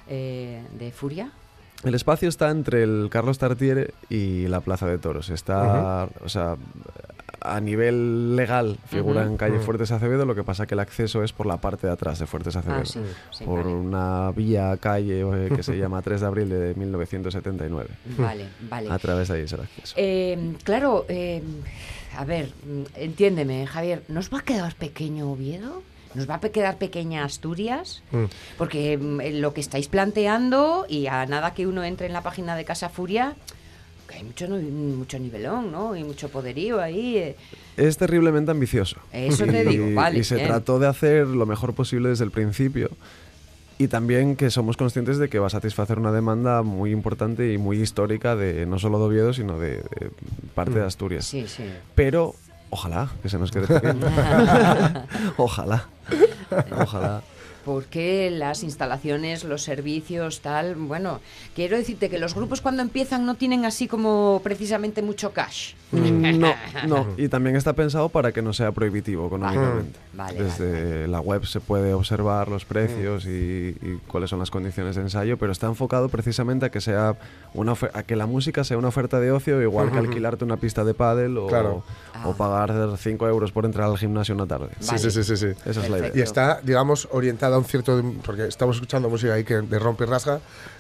eh, 0.10 0.62
de 0.78 0.92
Furia? 0.92 1.32
El 1.84 1.94
espacio 1.94 2.28
está 2.28 2.50
entre 2.50 2.82
el 2.84 3.08
Carlos 3.12 3.38
Tartiere 3.38 3.94
y 4.10 4.48
la 4.48 4.62
Plaza 4.62 4.88
de 4.88 4.98
Toros. 4.98 5.30
Está, 5.30 6.10
o 6.24 6.30
sea, 6.30 6.56
a 7.56 7.60
nivel 7.60 8.36
legal 8.36 8.78
figura 8.88 9.24
en 9.24 9.38
calle 9.38 9.58
Ujú. 9.58 9.66
Fuertes 9.66 9.92
Acevedo, 9.92 10.26
lo 10.26 10.36
que 10.36 10.44
pasa 10.44 10.66
que 10.66 10.74
el 10.76 10.80
acceso 10.80 11.24
es 11.24 11.34
por 11.34 11.46
la 11.46 11.58
parte 11.58 11.88
de 11.88 11.94
atrás 11.94 12.20
de 12.20 12.26
Fuertes 12.26 12.56
Acevedo. 12.56 12.82
Ah, 12.82 12.86
sí, 12.86 13.00
sí, 13.32 13.44
por 13.46 13.64
vale. 13.64 13.76
una 13.76 14.32
vía 14.32 14.76
calle 14.78 15.22
eh, 15.22 15.50
que 15.56 15.64
se 15.64 15.78
llama 15.78 16.02
3 16.02 16.22
de 16.22 16.28
abril 16.28 16.50
de 16.50 16.76
1979. 16.76 17.90
Vale, 18.18 18.48
vale. 18.70 18.92
A 18.92 19.00
través 19.00 19.28
de 19.28 19.36
ahí 19.36 19.42
es 19.44 19.54
el 19.54 19.62
acceso. 19.62 19.94
Eh, 19.98 20.54
claro, 20.64 21.06
eh, 21.10 21.42
a 22.18 22.26
ver, 22.26 22.50
mm, 22.66 22.84
entiéndeme, 22.96 23.68
Javier, 23.68 24.04
¿nos 24.08 24.34
va 24.34 24.40
a 24.40 24.42
quedar 24.44 24.76
pequeño 24.76 25.32
Oviedo? 25.32 25.84
¿Nos 26.14 26.28
va 26.28 26.36
a 26.36 26.40
quedar 26.40 26.78
pequeña 26.78 27.24
Asturias? 27.24 28.02
Mm. 28.12 28.24
Porque 28.58 28.98
mm, 28.98 29.22
eh, 29.22 29.32
lo 29.34 29.54
que 29.54 29.62
estáis 29.62 29.88
planteando, 29.88 30.86
y 30.90 31.08
a 31.08 31.26
nada 31.26 31.54
que 31.54 31.68
uno 31.68 31.84
entre 31.84 32.08
en 32.08 32.14
la 32.14 32.22
página 32.22 32.56
de 32.56 32.66
Casa 32.66 32.90
Furia, 32.90 33.36
que 34.08 34.16
hay 34.16 34.24
mucho, 34.24 34.48
mucho 34.48 35.20
nivelón, 35.20 35.72
¿no? 35.72 35.96
Y 35.96 36.04
mucho 36.04 36.30
poderío 36.30 36.80
ahí. 36.82 37.18
eh. 37.18 37.36
Es 37.76 37.98
terriblemente 37.98 38.52
ambicioso. 38.52 38.98
Eso 39.12 39.46
te 39.46 39.64
Y- 39.66 39.68
digo, 39.68 39.88
vale, 39.94 40.20
Y 40.20 40.24
se 40.24 40.36
bien. 40.36 40.48
trató 40.48 40.80
de 40.80 40.88
hacer 40.88 41.28
lo 41.28 41.46
mejor 41.46 41.74
posible 41.74 42.10
desde 42.10 42.24
el 42.24 42.32
principio. 42.32 42.90
Y 43.80 43.90
también 43.90 44.36
que 44.36 44.50
somos 44.50 44.76
conscientes 44.76 45.20
de 45.20 45.30
que 45.30 45.38
va 45.38 45.48
a 45.48 45.52
satisfacer 45.52 46.00
una 46.00 46.12
demanda 46.12 46.64
muy 46.64 46.92
importante 46.92 47.54
y 47.54 47.60
muy 47.60 47.80
histórica 47.80 48.36
de 48.36 48.66
no 48.66 48.80
solo 48.80 48.98
de 48.98 49.06
Oviedo, 49.06 49.34
sino 49.34 49.60
de, 49.60 49.70
de 49.78 50.10
parte 50.56 50.80
de 50.80 50.86
Asturias. 50.86 51.26
Sí, 51.26 51.46
sí. 51.48 51.64
Pero 51.94 52.34
ojalá 52.72 53.12
que 53.22 53.30
se 53.30 53.38
nos 53.38 53.52
quede 53.52 53.68
pequeño. 53.68 54.08
ojalá. 55.38 55.86
Ojalá. 56.72 57.22
Porque 57.68 58.32
las 58.32 58.64
instalaciones, 58.64 59.44
los 59.44 59.62
servicios, 59.62 60.40
tal, 60.40 60.76
bueno, 60.76 61.20
quiero 61.54 61.76
decirte 61.76 62.10
que 62.10 62.18
los 62.18 62.34
grupos 62.34 62.62
cuando 62.62 62.82
empiezan 62.82 63.26
no 63.26 63.36
tienen 63.36 63.66
así 63.66 63.90
como 63.90 64.40
precisamente 64.42 65.02
mucho 65.02 65.34
cash. 65.34 65.74
Mm, 65.92 66.38
No, 66.40 66.54
no. 66.88 67.08
Y 67.18 67.28
también 67.28 67.58
está 67.58 67.74
pensado 67.74 68.08
para 68.08 68.32
que 68.32 68.42
no 68.42 68.54
sea 68.54 68.72
prohibitivo 68.72 69.28
económicamente. 69.28 70.00
Vale, 70.14 70.44
Desde 70.44 71.08
la 71.10 71.20
web 71.20 71.46
se 71.46 71.60
puede 71.60 71.94
observar 71.94 72.48
los 72.48 72.64
precios 72.66 73.26
y, 73.26 73.76
y 73.82 74.00
cuáles 74.08 74.30
son 74.30 74.40
las 74.40 74.50
condiciones 74.50 74.96
de 74.96 75.02
ensayo, 75.02 75.38
pero 75.38 75.52
está 75.52 75.68
enfocado 75.68 76.08
precisamente 76.10 76.66
a 76.66 76.70
que 76.72 76.80
sea 76.82 77.16
una 77.54 77.74
a 77.94 78.04
que 78.04 78.16
la 78.16 78.26
música 78.28 78.64
sea 78.64 78.78
una 78.78 78.88
oferta 78.88 79.20
de 79.20 79.32
ocio, 79.32 79.62
igual 79.62 79.92
que 79.92 79.98
alquilarte 79.98 80.46
una 80.46 80.58
pista 80.58 80.84
de 80.86 80.94
pádel 80.94 81.38
o, 81.38 81.48
Claro. 81.48 81.84
o 82.24 82.34
pagar 82.34 82.98
5 82.98 83.28
euros 83.28 83.52
por 83.52 83.66
entrar 83.66 83.90
al 83.90 83.98
gimnasio 83.98 84.34
una 84.36 84.48
tarde. 84.48 84.70
Sí, 84.80 84.98
sí, 84.98 85.12
sí, 85.12 85.24
sí, 85.24 85.36
sí. 85.38 85.48
Esa 85.66 85.84
es 85.84 85.90
la 85.90 85.98
idea. 86.00 86.12
Y 86.16 86.22
está, 86.22 86.62
digamos, 86.64 87.08
orientada 87.58 87.60
a 87.60 87.60
un 87.60 87.66
cierto. 87.66 88.02
Porque 88.26 88.46
estamos 88.48 88.76
escuchando 88.78 89.10
música 89.10 89.34
ahí 89.34 89.44
que 89.44 89.56
de 89.56 89.80
rompe 89.80 90.04
y 90.06 90.08
rasga. 90.08 90.40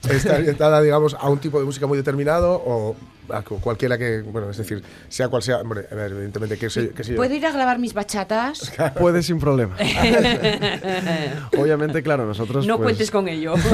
Está 0.09 0.36
orientada, 0.36 0.82
digamos, 0.82 1.15
a 1.19 1.30
un 1.30 1.39
tipo 1.39 1.59
de 1.59 1.65
música 1.65 1.88
muy 1.88 1.97
determinado 1.97 2.53
o 2.65 2.95
a 3.30 3.41
cu- 3.41 3.59
cualquiera 3.59 3.97
que. 3.97 4.21
Bueno, 4.21 4.49
es 4.49 4.57
decir, 4.57 4.82
sea 5.09 5.28
cual 5.30 5.41
sea. 5.43 5.57
Hombre, 5.57 5.88
a 5.91 5.95
ver, 5.95 6.11
evidentemente, 6.11 6.57
que 6.57 6.69
sé, 6.69 6.91
yo. 7.03 7.15
¿Puedo 7.15 7.34
ir 7.34 7.45
a 7.45 7.51
grabar 7.51 7.80
mis 7.80 7.93
bachatas? 7.93 8.71
Puede 8.99 9.21
sin 9.23 9.39
problema. 9.39 9.75
Obviamente, 11.57 12.01
claro, 12.03 12.25
nosotros. 12.25 12.65
no 12.65 12.78
pues, 12.78 12.86
cuentes 12.88 13.11
con 13.11 13.28
ello. 13.28 13.53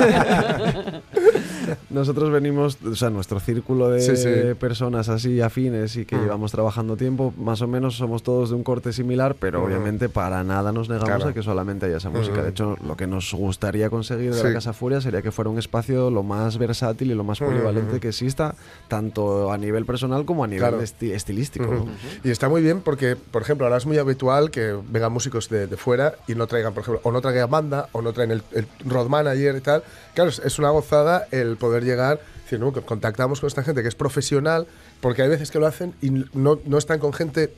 Nosotros 1.93 2.31
venimos, 2.31 2.77
o 2.83 2.95
sea, 2.95 3.09
nuestro 3.11 3.39
círculo 3.39 3.89
de 3.89 4.01
Sí, 4.01 4.17
sí. 4.17 4.29
personas 4.59 5.09
así 5.09 5.39
afines 5.41 5.95
y 5.95 6.05
que 6.05 6.15
Mm. 6.15 6.21
llevamos 6.23 6.51
trabajando 6.51 6.97
tiempo, 6.97 7.33
más 7.37 7.61
o 7.61 7.67
menos 7.67 7.95
somos 7.97 8.23
todos 8.23 8.49
de 8.49 8.55
un 8.55 8.63
corte 8.63 8.91
similar, 8.91 9.35
pero 9.39 9.59
Ujú. 9.59 9.67
obviamente 9.67 10.09
para 10.09 10.43
nada 10.43 10.71
nos 10.71 10.89
negamos 10.89 11.15
Claro. 11.17 11.29
a 11.29 11.33
que 11.33 11.43
solamente 11.43 11.85
haya 11.85 11.97
esa 11.97 12.09
música. 12.09 12.33
Ujú. 12.37 12.43
De 12.43 12.49
hecho, 12.49 12.77
lo 12.85 12.97
que 12.97 13.05
nos 13.05 13.31
gustaría 13.33 13.89
conseguir 13.91 14.33
de 14.33 14.37
Sí. 14.41 14.43
la 14.47 14.53
Casa 14.53 14.73
Furia 14.73 15.01
sería 15.01 15.21
que 15.21 15.31
fuera 15.31 15.49
un 15.51 15.59
espacio 15.59 16.09
lo 16.09 16.23
más 16.23 16.57
versátil 16.57 17.11
y 17.11 17.13
lo 17.13 17.23
más 17.23 17.39
polivalente 17.39 17.99
que 17.99 18.09
exista, 18.09 18.55
tanto 18.87 19.51
a 19.51 19.57
nivel 19.57 19.85
personal 19.85 20.25
como 20.25 20.43
a 20.43 20.47
nivel 20.47 20.69
Claro. 20.69 20.81
esti- 20.81 21.11
estilístico. 21.11 21.85
Y 22.23 22.31
está 22.31 22.49
muy 22.49 22.61
bien 22.63 22.81
porque, 22.81 23.15
por 23.15 23.43
ejemplo, 23.43 23.67
ahora 23.67 23.77
es 23.77 23.85
muy 23.85 23.99
habitual 23.99 24.49
que 24.49 24.75
vengan 24.89 25.11
músicos 25.13 25.47
de, 25.49 25.67
de 25.67 25.77
fuera 25.77 26.15
y 26.27 26.33
no 26.35 26.47
traigan, 26.47 26.73
por 26.73 26.81
ejemplo, 26.81 27.01
o 27.03 27.11
no 27.11 27.21
traigan 27.21 27.51
banda, 27.51 27.87
o 27.91 28.01
no 28.01 28.13
traen 28.13 28.31
el, 28.31 28.41
el 28.53 28.65
road 28.85 29.07
manager 29.09 29.55
y 29.55 29.61
tal. 29.61 29.83
Claro, 30.13 30.29
es, 30.29 30.59
una 30.59 30.69
gozada 30.69 31.27
el 31.31 31.57
poder 31.57 31.83
llegar, 31.83 32.19
decir, 32.43 32.59
¿no? 32.59 32.71
contactamos 32.71 33.39
con 33.39 33.47
esta 33.47 33.63
gente 33.63 33.81
que 33.81 33.87
es 33.87 33.95
profesional, 33.95 34.67
porque 35.01 35.23
hay 35.23 35.29
veces 35.29 35.49
que 35.49 35.59
lo 35.59 35.65
hacen 35.65 35.93
y 36.01 36.11
no, 36.33 36.59
no 36.65 36.77
están 36.77 36.99
con 36.99 37.13
gente 37.13 37.53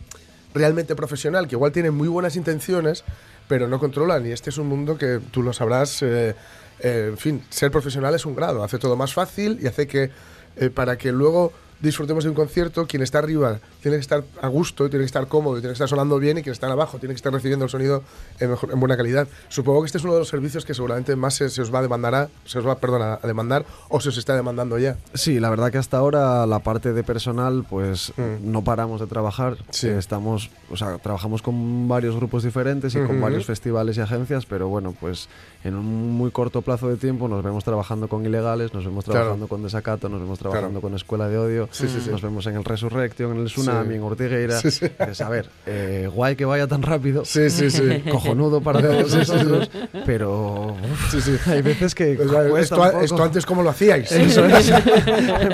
realmente 0.53 0.95
profesional, 0.95 1.47
que 1.47 1.56
igual 1.56 1.72
tienen 1.74 1.93
muy 1.93 2.08
buenas 2.08 2.36
intenciones, 2.38 3.03
pero 3.47 3.68
no 3.68 3.80
controlan. 3.80 4.26
Y 4.26 4.32
este 4.32 4.49
es 4.49 4.58
un 4.58 4.68
mundo 4.68 4.97
que 4.97 5.20
tú 5.32 5.43
lo 5.43 5.53
sabrás, 5.53 6.01
eh, 6.01 6.36
eh, 6.80 7.08
en 7.10 7.18
fin, 7.18 7.43
ser 7.49 7.72
profesional 7.72 8.16
es 8.16 8.26
un 8.26 8.36
grado, 8.36 8.64
hace 8.64 8.80
todo 8.80 8.95
más 8.95 9.14
fácil 9.14 9.60
y 9.62 9.68
hace 9.68 9.86
que, 9.86 10.12
eh, 10.56 10.70
para 10.70 10.97
que 10.97 11.12
luego 11.12 11.51
disfrutemos 11.86 12.23
de 12.23 12.29
un 12.31 12.36
concierto, 12.36 12.86
quien 12.88 13.01
está 13.03 13.19
arriba 13.19 13.59
tiene 13.81 13.97
que 13.97 14.01
estar 14.01 14.23
a 14.41 14.47
gusto, 14.47 14.89
tiene 14.89 15.03
que 15.03 15.07
estar 15.07 15.27
cómodo, 15.27 15.55
tiene 15.55 15.69
que 15.69 15.73
estar 15.73 15.88
sonando 15.88 16.19
bien 16.19 16.38
y 16.38 16.41
quien 16.43 16.51
está 16.51 16.67
abajo 16.71 16.97
tiene 16.99 17.13
que 17.13 17.17
estar 17.17 17.31
recibiendo 17.31 17.65
el 17.65 17.71
sonido 17.71 18.03
en, 18.39 18.49
mejor- 18.51 18.71
en 18.71 18.79
buena 18.79 18.97
calidad. 18.97 19.27
Supongo 19.49 19.81
que 19.81 19.86
este 19.86 19.97
es 19.99 20.03
uno 20.03 20.13
de 20.13 20.19
los 20.19 20.27
servicios 20.27 20.65
que 20.65 20.73
seguramente 20.73 21.15
más 21.15 21.36
se, 21.36 21.49
se 21.49 21.61
os 21.61 21.73
va 21.73 21.79
a 21.79 21.81
demandar, 21.83 22.29
se 22.45 22.59
os 22.59 22.67
va, 22.67 22.75
perdona, 22.75 23.19
a 23.21 23.27
demandar 23.27 23.65
o 23.89 23.99
se 24.01 24.09
os 24.09 24.17
está 24.17 24.36
demandando 24.36 24.77
ya. 24.79 24.97
Sí, 25.13 25.39
la 25.39 25.49
verdad 25.49 25.71
que 25.71 25.77
hasta 25.77 25.97
ahora 25.97 26.45
la 26.45 26.59
parte 26.59 26.91
de 26.93 27.03
personal, 27.03 27.65
pues 27.69 28.11
Mm. 28.17 28.51
no 28.51 28.63
paramos 28.63 28.99
de 29.01 29.07
trabajar. 29.07 29.57
Sí. 29.69 29.88
Estamos, 29.89 30.49
o 30.71 30.77
sea, 30.77 30.97
trabajamos 30.97 31.41
con 31.41 31.88
varios 31.88 32.15
grupos 32.15 32.43
diferentes 32.43 32.95
y 32.95 32.99
con 32.99 33.19
varios 33.21 33.45
festivales 33.45 33.97
y 33.97 34.01
agencias, 34.01 34.45
pero 34.45 34.67
bueno, 34.67 34.95
pues 34.99 35.27
en 35.63 35.75
un 35.75 36.11
muy 36.13 36.31
corto 36.31 36.61
plazo 36.61 36.88
de 36.89 36.97
tiempo 36.97 37.27
nos 37.27 37.43
vemos 37.43 37.63
trabajando 37.63 38.07
con 38.07 38.25
ilegales, 38.25 38.73
nos 38.73 38.86
vemos 38.86 39.05
Claro. 39.05 39.19
trabajando 39.19 39.47
con 39.47 39.63
Desacato, 39.63 40.09
nos 40.09 40.21
vemos 40.21 40.39
trabajando 40.39 40.69
Claro. 40.69 40.81
con 40.81 40.95
Escuela 40.95 41.27
de 41.27 41.38
Odio, 41.38 41.69
Sí, 41.76 41.88
sí, 41.88 41.99
sí. 42.03 42.09
nos 42.09 42.21
vemos 42.21 42.45
en 42.47 42.55
el 42.55 42.63
Resurrection, 42.63 43.32
en 43.34 43.39
el 43.41 43.45
Tsunami, 43.47 43.89
Sí. 43.89 43.95
en 43.95 44.03
Ortigueira. 44.03 44.59
Sí, 44.59 44.71
sí. 44.71 44.86
Dices, 44.99 45.21
a 45.21 45.30
ver, 45.30 45.49
eh, 45.65 46.09
guay 46.13 46.36
que 46.36 46.45
vaya 46.45 46.67
tan 46.67 46.82
rápido. 46.82 47.26
Sí, 47.26 47.49
sí, 47.49 47.69
sí. 47.69 48.03
Cojonudo 48.11 48.61
para 48.61 48.82
todos 48.82 49.11
Sí, 49.11 49.19
sí, 49.19 49.26
sí. 49.26 49.32
nosotros, 49.34 49.69
pero 50.05 50.67
uf, 50.73 51.11
Sí, 51.11 51.21
sí. 51.21 51.38
hay 51.49 51.61
veces 51.61 51.93
que 51.95 52.15
Pues, 52.49 52.71
esto, 52.71 53.23
antes, 53.23 53.45
¿cómo 53.45 53.61
lo 53.63 53.69
hacíais? 53.71 54.11
Eso 54.11 54.45
es. 54.45 54.71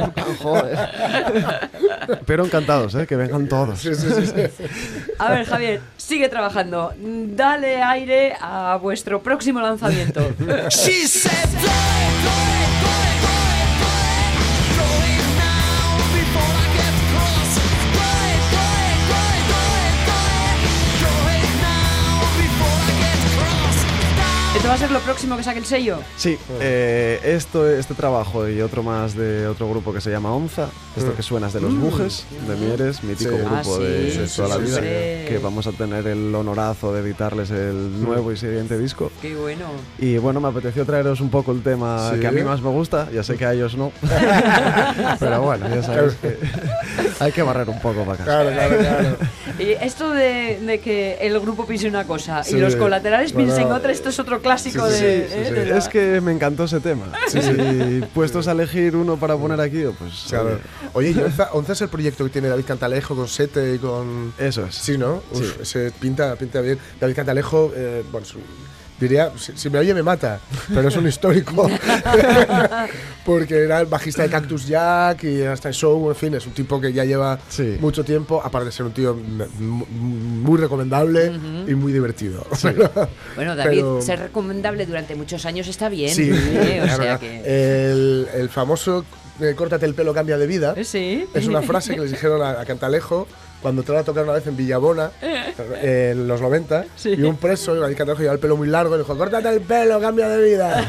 Joder. 0.41 0.78
Pero 2.26 2.45
encantados, 2.45 2.95
¿eh? 2.95 3.07
que 3.07 3.15
vengan 3.15 3.47
todos. 3.47 3.80
Sí, 3.80 3.93
sí, 3.95 4.07
sí, 4.15 4.26
sí. 4.28 4.63
A 5.17 5.32
ver, 5.32 5.45
Javier, 5.45 5.82
sigue 5.97 6.30
trabajando. 6.30 6.93
Dale 6.99 7.82
aire 7.82 8.34
a 8.39 8.78
vuestro 8.82 9.22
próximo 9.22 9.59
lanzamiento. 9.61 10.22
Va 24.72 24.76
a 24.76 24.78
ser 24.78 24.91
lo 24.91 24.99
próximo 25.01 25.36
que 25.36 25.43
saque 25.43 25.59
el 25.59 25.65
sello? 25.65 25.99
Sí, 26.15 26.38
eh, 26.61 27.19
esto, 27.26 27.69
este 27.69 27.93
trabajo 27.93 28.47
y 28.47 28.61
otro 28.61 28.84
más 28.84 29.15
de 29.15 29.45
otro 29.45 29.69
grupo 29.69 29.91
que 29.91 29.99
se 29.99 30.09
llama 30.09 30.34
Onza, 30.34 30.69
esto 30.95 31.13
que 31.13 31.22
suena 31.22 31.47
es 31.47 31.53
de 31.53 31.59
los 31.59 31.76
Bujes, 31.78 32.26
de 32.47 32.55
Mieres, 32.55 33.03
mítico 33.03 33.32
Sí. 33.32 33.38
grupo 33.38 33.53
Ah, 33.53 33.63
sí, 33.65 33.84
de, 33.84 34.28
sí, 34.30 34.36
toda 34.38 34.47
la 34.47 34.57
vida, 34.57 34.76
sí. 34.78 34.82
que 35.28 35.39
vamos 35.43 35.67
a 35.67 35.74
tener 35.74 36.07
el 36.07 36.34
honorazo 36.34 36.93
de 36.93 37.01
editarles 37.01 37.51
el 37.51 38.01
nuevo 38.01 38.32
y 38.32 38.38
siguiente 38.38 38.78
disco. 38.78 39.11
Qué 39.22 39.36
bueno. 39.36 39.65
Y 39.99 40.17
bueno, 40.19 40.39
me 40.39 40.47
apeteció 40.47 40.86
traeros 40.86 41.19
un 41.19 41.30
poco 41.30 41.51
el 41.51 41.61
tema 41.63 42.11
Sí. 42.13 42.22
que 42.22 42.28
a 42.28 42.32
mí 42.32 42.41
más 42.41 42.61
me 42.61 42.69
gusta, 42.69 43.09
ya 43.11 43.24
sé 43.24 43.36
que 43.36 43.45
a 43.45 43.51
ellos 43.53 43.76
no, 43.76 43.91
pero 45.19 45.41
bueno, 45.41 45.67
ya 45.67 45.84
sabéis 45.84 46.13
que 46.13 46.38
hay 47.19 47.32
que 47.34 47.41
barrer 47.41 47.67
un 47.69 47.80
poco 47.82 48.05
para 48.05 48.13
acá. 48.13 48.24
Claro, 48.24 48.49
claro, 48.51 48.78
claro. 48.78 49.17
Y 49.59 49.72
esto 49.84 50.11
de, 50.11 50.59
de 50.61 50.80
que 50.80 51.17
el 51.19 51.38
grupo 51.41 51.65
piense 51.67 51.89
una 51.89 52.05
cosa 52.05 52.41
Sí. 52.45 52.55
y 52.55 52.59
los 52.61 52.78
colaterales 52.78 53.34
Bueno, 53.34 53.49
piensen 53.53 53.72
otra, 53.74 53.91
esto 53.91 54.07
es 54.09 54.17
otro 54.19 54.41
clásico 54.41 54.61
sí, 54.64 54.72
sí, 54.72 54.78
de, 54.78 54.91
sí, 54.97 55.05
¿eh? 55.05 55.45
sí. 55.47 55.53
de 55.53 55.66
la- 55.66 55.78
Es 55.78 55.88
que 55.88 56.22
me 56.22 56.32
encantó 56.32 56.64
ese 56.66 56.80
tema. 56.80 57.12
Y 57.34 58.01
puestos 58.14 58.47
a 58.47 58.51
elegir 58.51 58.95
uno 58.95 59.18
para 59.18 59.36
poner 59.38 59.59
aquí, 59.62 59.84
pues 59.97 60.26
Claro. 60.30 60.59
Oye, 60.93 61.12
y 61.12 61.20
Onza, 61.20 61.49
Onza 61.53 61.74
es 61.74 61.82
el 61.82 61.89
proyecto 61.89 62.24
que 62.26 62.30
tiene 62.30 62.47
David 62.49 62.66
Cantalejo 62.66 63.16
con 63.16 63.28
Sete 63.28 63.76
y 63.76 63.78
con... 63.80 64.34
eso 64.38 64.66
es. 64.66 64.76
Sí, 64.76 64.97
¿no? 64.97 65.22
Uf, 65.32 65.39
Sí. 65.39 65.53
ese 65.62 65.91
pinta, 65.91 66.36
pinta 66.36 66.62
bien. 66.62 66.78
David 66.99 67.16
Cantalejo, 67.16 67.72
eh, 67.76 68.03
bueno, 68.12 68.26
es 68.28 68.34
un- 68.36 68.41
diría, 69.06 69.32
si, 69.38 69.54
si 69.56 69.70
me 69.70 69.80
oye 69.80 69.93
me 69.93 70.04
mata, 70.04 70.39
pero 70.74 70.88
es 70.88 70.95
un 70.95 71.08
histórico. 71.08 71.70
Porque 73.26 73.64
era 73.64 73.80
el 73.82 73.86
bajista 73.86 74.24
de 74.24 74.30
Cactus 74.30 74.68
Jack 74.68 75.24
y 75.26 75.43
hasta 75.43 75.70
el 75.70 75.76
show, 75.76 76.10
en 76.10 76.16
fin, 76.16 76.34
es 76.34 76.45
un 76.47 76.54
tipo 76.54 76.82
que 76.82 76.91
ya 76.91 77.06
lleva 77.06 77.38
Sí. 77.49 77.78
mucho 77.80 78.04
tiempo, 78.04 78.41
aparte 78.43 78.66
de 78.66 78.72
ser 78.72 78.86
un 78.86 78.93
tío 78.93 79.14
muy 79.60 80.58
recomendable 80.60 81.32
y 81.68 81.76
muy 81.76 81.93
divertido. 81.93 82.45
Bueno, 83.36 83.56
David, 83.56 83.78
Pero- 83.78 84.02
ser 84.02 84.20
recomendable 84.20 84.86
durante 84.86 85.16
muchos 85.16 85.45
años 85.45 85.68
está 85.68 85.89
bien. 85.89 86.14
Sí, 86.14 86.30
¿eh? 86.32 86.80
O 86.82 86.86
claro, 86.86 87.04
sea 87.04 87.18
claro. 87.18 87.20
que... 87.20 87.91
el, 87.91 88.28
el 88.34 88.49
famoso 88.49 89.06
eh, 89.39 89.54
córtate 89.56 89.86
el 89.86 89.93
pelo, 89.93 90.14
cambia 90.14 90.38
de 90.38 90.47
vida. 90.47 90.76
Sí. 90.84 91.26
Es 91.34 91.47
una 91.47 91.62
frase 91.62 91.93
que 91.95 92.02
les 92.02 92.12
dijeron 92.12 92.41
a, 92.41 92.62
a 92.62 92.66
Cantalejo 92.66 93.28
cuando 93.62 93.82
entró 93.82 93.97
a 93.97 94.03
tocar 94.03 94.24
una 94.24 94.34
vez 94.34 94.47
en 94.47 94.57
Villabona, 94.57 95.12
en 95.82 96.28
los 96.28 96.41
90, 96.41 96.86
Sí. 96.95 97.09
y 97.18 97.22
un 97.24 97.38
preso, 97.38 97.76
David 97.76 97.95
Cantalejo 97.95 98.22
llevaba 98.22 98.36
el 98.36 98.39
pelo 98.39 98.57
muy 98.57 98.68
largo, 98.68 98.95
y 98.95 98.97
le 98.97 99.03
dijo, 99.03 99.18
córtate 99.18 99.49
el 99.49 99.62
pelo, 99.62 99.99
cambia 100.01 100.28
de 100.30 100.43
vida. 100.43 100.84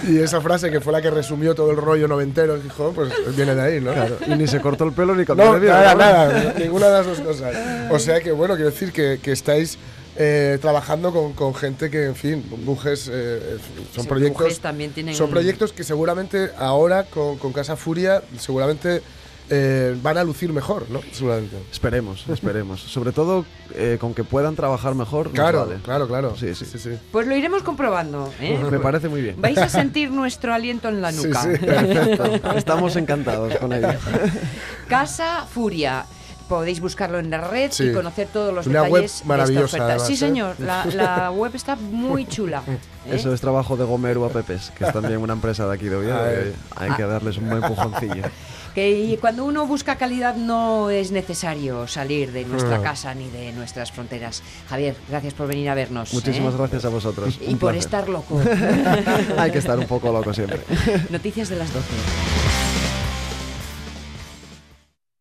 y 0.08 0.18
esa 0.18 0.40
frase 0.40 0.70
que 0.70 0.80
fue 0.80 0.92
la 0.92 1.02
que 1.02 1.10
resumió 1.10 1.54
todo 1.54 1.70
el 1.70 1.76
rollo 1.76 2.08
noventero, 2.08 2.58
dijo, 2.58 2.92
pues 2.94 3.12
viene 3.36 3.54
de 3.54 3.60
ahí, 3.62 3.80
¿no? 3.80 3.92
Claro, 3.92 4.16
y 4.26 4.30
ni 4.34 4.46
se 4.46 4.60
cortó 4.60 4.84
el 4.84 4.92
pelo 4.92 5.14
ni 5.14 5.24
cambió 5.24 5.46
No, 5.46 5.54
de 5.54 5.60
vida. 5.60 5.94
nada, 5.94 5.94
¿no? 5.94 5.98
nada, 6.38 6.54
ninguna 6.58 6.86
de 6.86 6.92
las 6.92 7.06
dos 7.06 7.20
cosas. 7.20 7.54
O 7.90 7.98
sea 7.98 8.20
que, 8.20 8.32
bueno, 8.32 8.54
quiero 8.54 8.70
decir 8.70 8.92
que, 8.92 9.20
que 9.22 9.32
estáis 9.32 9.78
eh, 10.16 10.58
trabajando 10.60 11.12
con, 11.12 11.32
con 11.34 11.54
gente 11.54 11.90
que, 11.90 12.06
en 12.06 12.14
fin, 12.16 12.44
Bujes 12.64 13.08
eh, 13.12 13.58
son 13.94 14.02
Sí, 14.04 14.08
proyectos... 14.08 14.42
Bujes 14.42 14.60
también 14.60 14.90
tienen- 14.92 15.14
Son 15.14 15.30
proyectos 15.30 15.72
que 15.72 15.84
seguramente 15.84 16.50
ahora 16.58 17.04
con, 17.04 17.38
con 17.38 17.52
Casa 17.52 17.76
Furia 17.76 18.22
seguramente 18.38 19.02
eh, 19.50 19.96
van 20.02 20.16
a 20.16 20.24
lucir 20.24 20.52
mejor, 20.52 20.86
¿no? 20.90 21.00
Seguramente. 21.12 21.56
Esperemos, 21.72 22.24
esperemos. 22.28 22.80
Sobre 22.80 23.12
todo 23.12 23.44
eh, 23.74 23.98
con 24.00 24.14
que 24.14 24.24
puedan 24.24 24.54
trabajar 24.56 24.94
mejor. 24.94 25.30
Claro, 25.32 25.66
vale. 25.66 25.80
claro, 25.82 26.06
claro. 26.08 26.36
Sí, 26.36 26.54
sí. 26.54 26.64
Pues 27.12 27.26
lo 27.26 27.34
iremos 27.36 27.62
comprobando. 27.62 28.32
¿eh? 28.40 28.58
Me 28.70 28.78
parece 28.78 29.08
muy 29.08 29.22
bien. 29.22 29.40
Vais 29.40 29.58
a 29.58 29.68
sentir 29.68 30.10
nuestro 30.10 30.54
aliento 30.54 30.88
en 30.88 31.02
la 31.02 31.12
Sí, 31.12 31.26
nuca. 31.26 31.42
sí. 31.42 31.48
Perfecto. 31.58 32.52
Estamos 32.56 32.96
encantados 32.96 33.56
con 33.56 33.72
ello. 33.72 33.88
Casa 34.88 35.46
Furia. 35.52 36.04
Podéis 36.48 36.80
buscarlo 36.80 37.20
en 37.20 37.30
la 37.30 37.40
red 37.48 37.70
Sí. 37.70 37.84
y 37.84 37.92
conocer 37.92 38.26
todos 38.32 38.52
los 38.52 38.66
Una 38.66 38.82
web 38.82 39.02
detalles 39.02 39.10
de 39.12 39.16
esta 39.18 39.28
maravillosa, 39.28 39.64
oferta. 39.66 39.84
además, 39.86 40.06
sí, 40.08 40.14
¿eh? 40.14 40.16
señor. 40.16 40.56
La, 40.58 40.84
la 40.86 41.30
web 41.34 41.54
está 41.54 41.76
muy 41.76 42.26
chula. 42.26 42.62
¿eh? 42.66 42.78
Eso 43.14 43.32
es 43.32 43.40
trabajo 43.40 43.76
de 43.76 43.84
Gomeru 43.84 44.24
Apepes, 44.24 44.72
que 44.76 44.84
es 44.84 44.92
también 44.92 45.18
una 45.18 45.32
empresa 45.34 45.66
de 45.68 45.74
aquí 45.74 45.84
de 45.84 46.00
que 46.00 46.52
Hay 46.76 46.90
que 46.96 47.04
darles 47.04 47.36
un 47.38 47.48
buen 47.50 47.62
empujoncillo. 47.62 48.24
Que 48.74 48.90
y 48.90 49.16
cuando 49.16 49.44
uno 49.44 49.66
busca 49.66 49.96
calidad 49.96 50.36
no 50.36 50.90
es 50.90 51.10
necesario 51.10 51.86
salir 51.88 52.30
de 52.32 52.44
nuestra 52.44 52.76
Ah. 52.76 52.82
casa 52.82 53.14
ni 53.14 53.28
de 53.28 53.52
nuestras 53.52 53.90
fronteras. 53.90 54.42
Javier, 54.68 54.94
gracias 55.08 55.34
por 55.34 55.46
venir 55.48 55.68
a 55.68 55.74
vernos. 55.74 56.12
Muchísimas 56.14 56.54
¿eh? 56.54 56.56
gracias 56.58 56.84
a 56.84 56.88
vosotros. 56.88 57.38
Y 57.40 57.52
Un 57.52 57.58
por 57.58 57.72
placer. 57.72 57.78
estar 57.78 58.08
loco. 58.08 58.40
Hay 59.38 59.50
que 59.50 59.58
estar 59.58 59.78
un 59.78 59.86
poco 59.86 60.12
loco 60.12 60.32
siempre. 60.32 60.60
Noticias 61.10 61.48
de 61.48 61.56
las 61.56 61.72
12. 61.72 61.86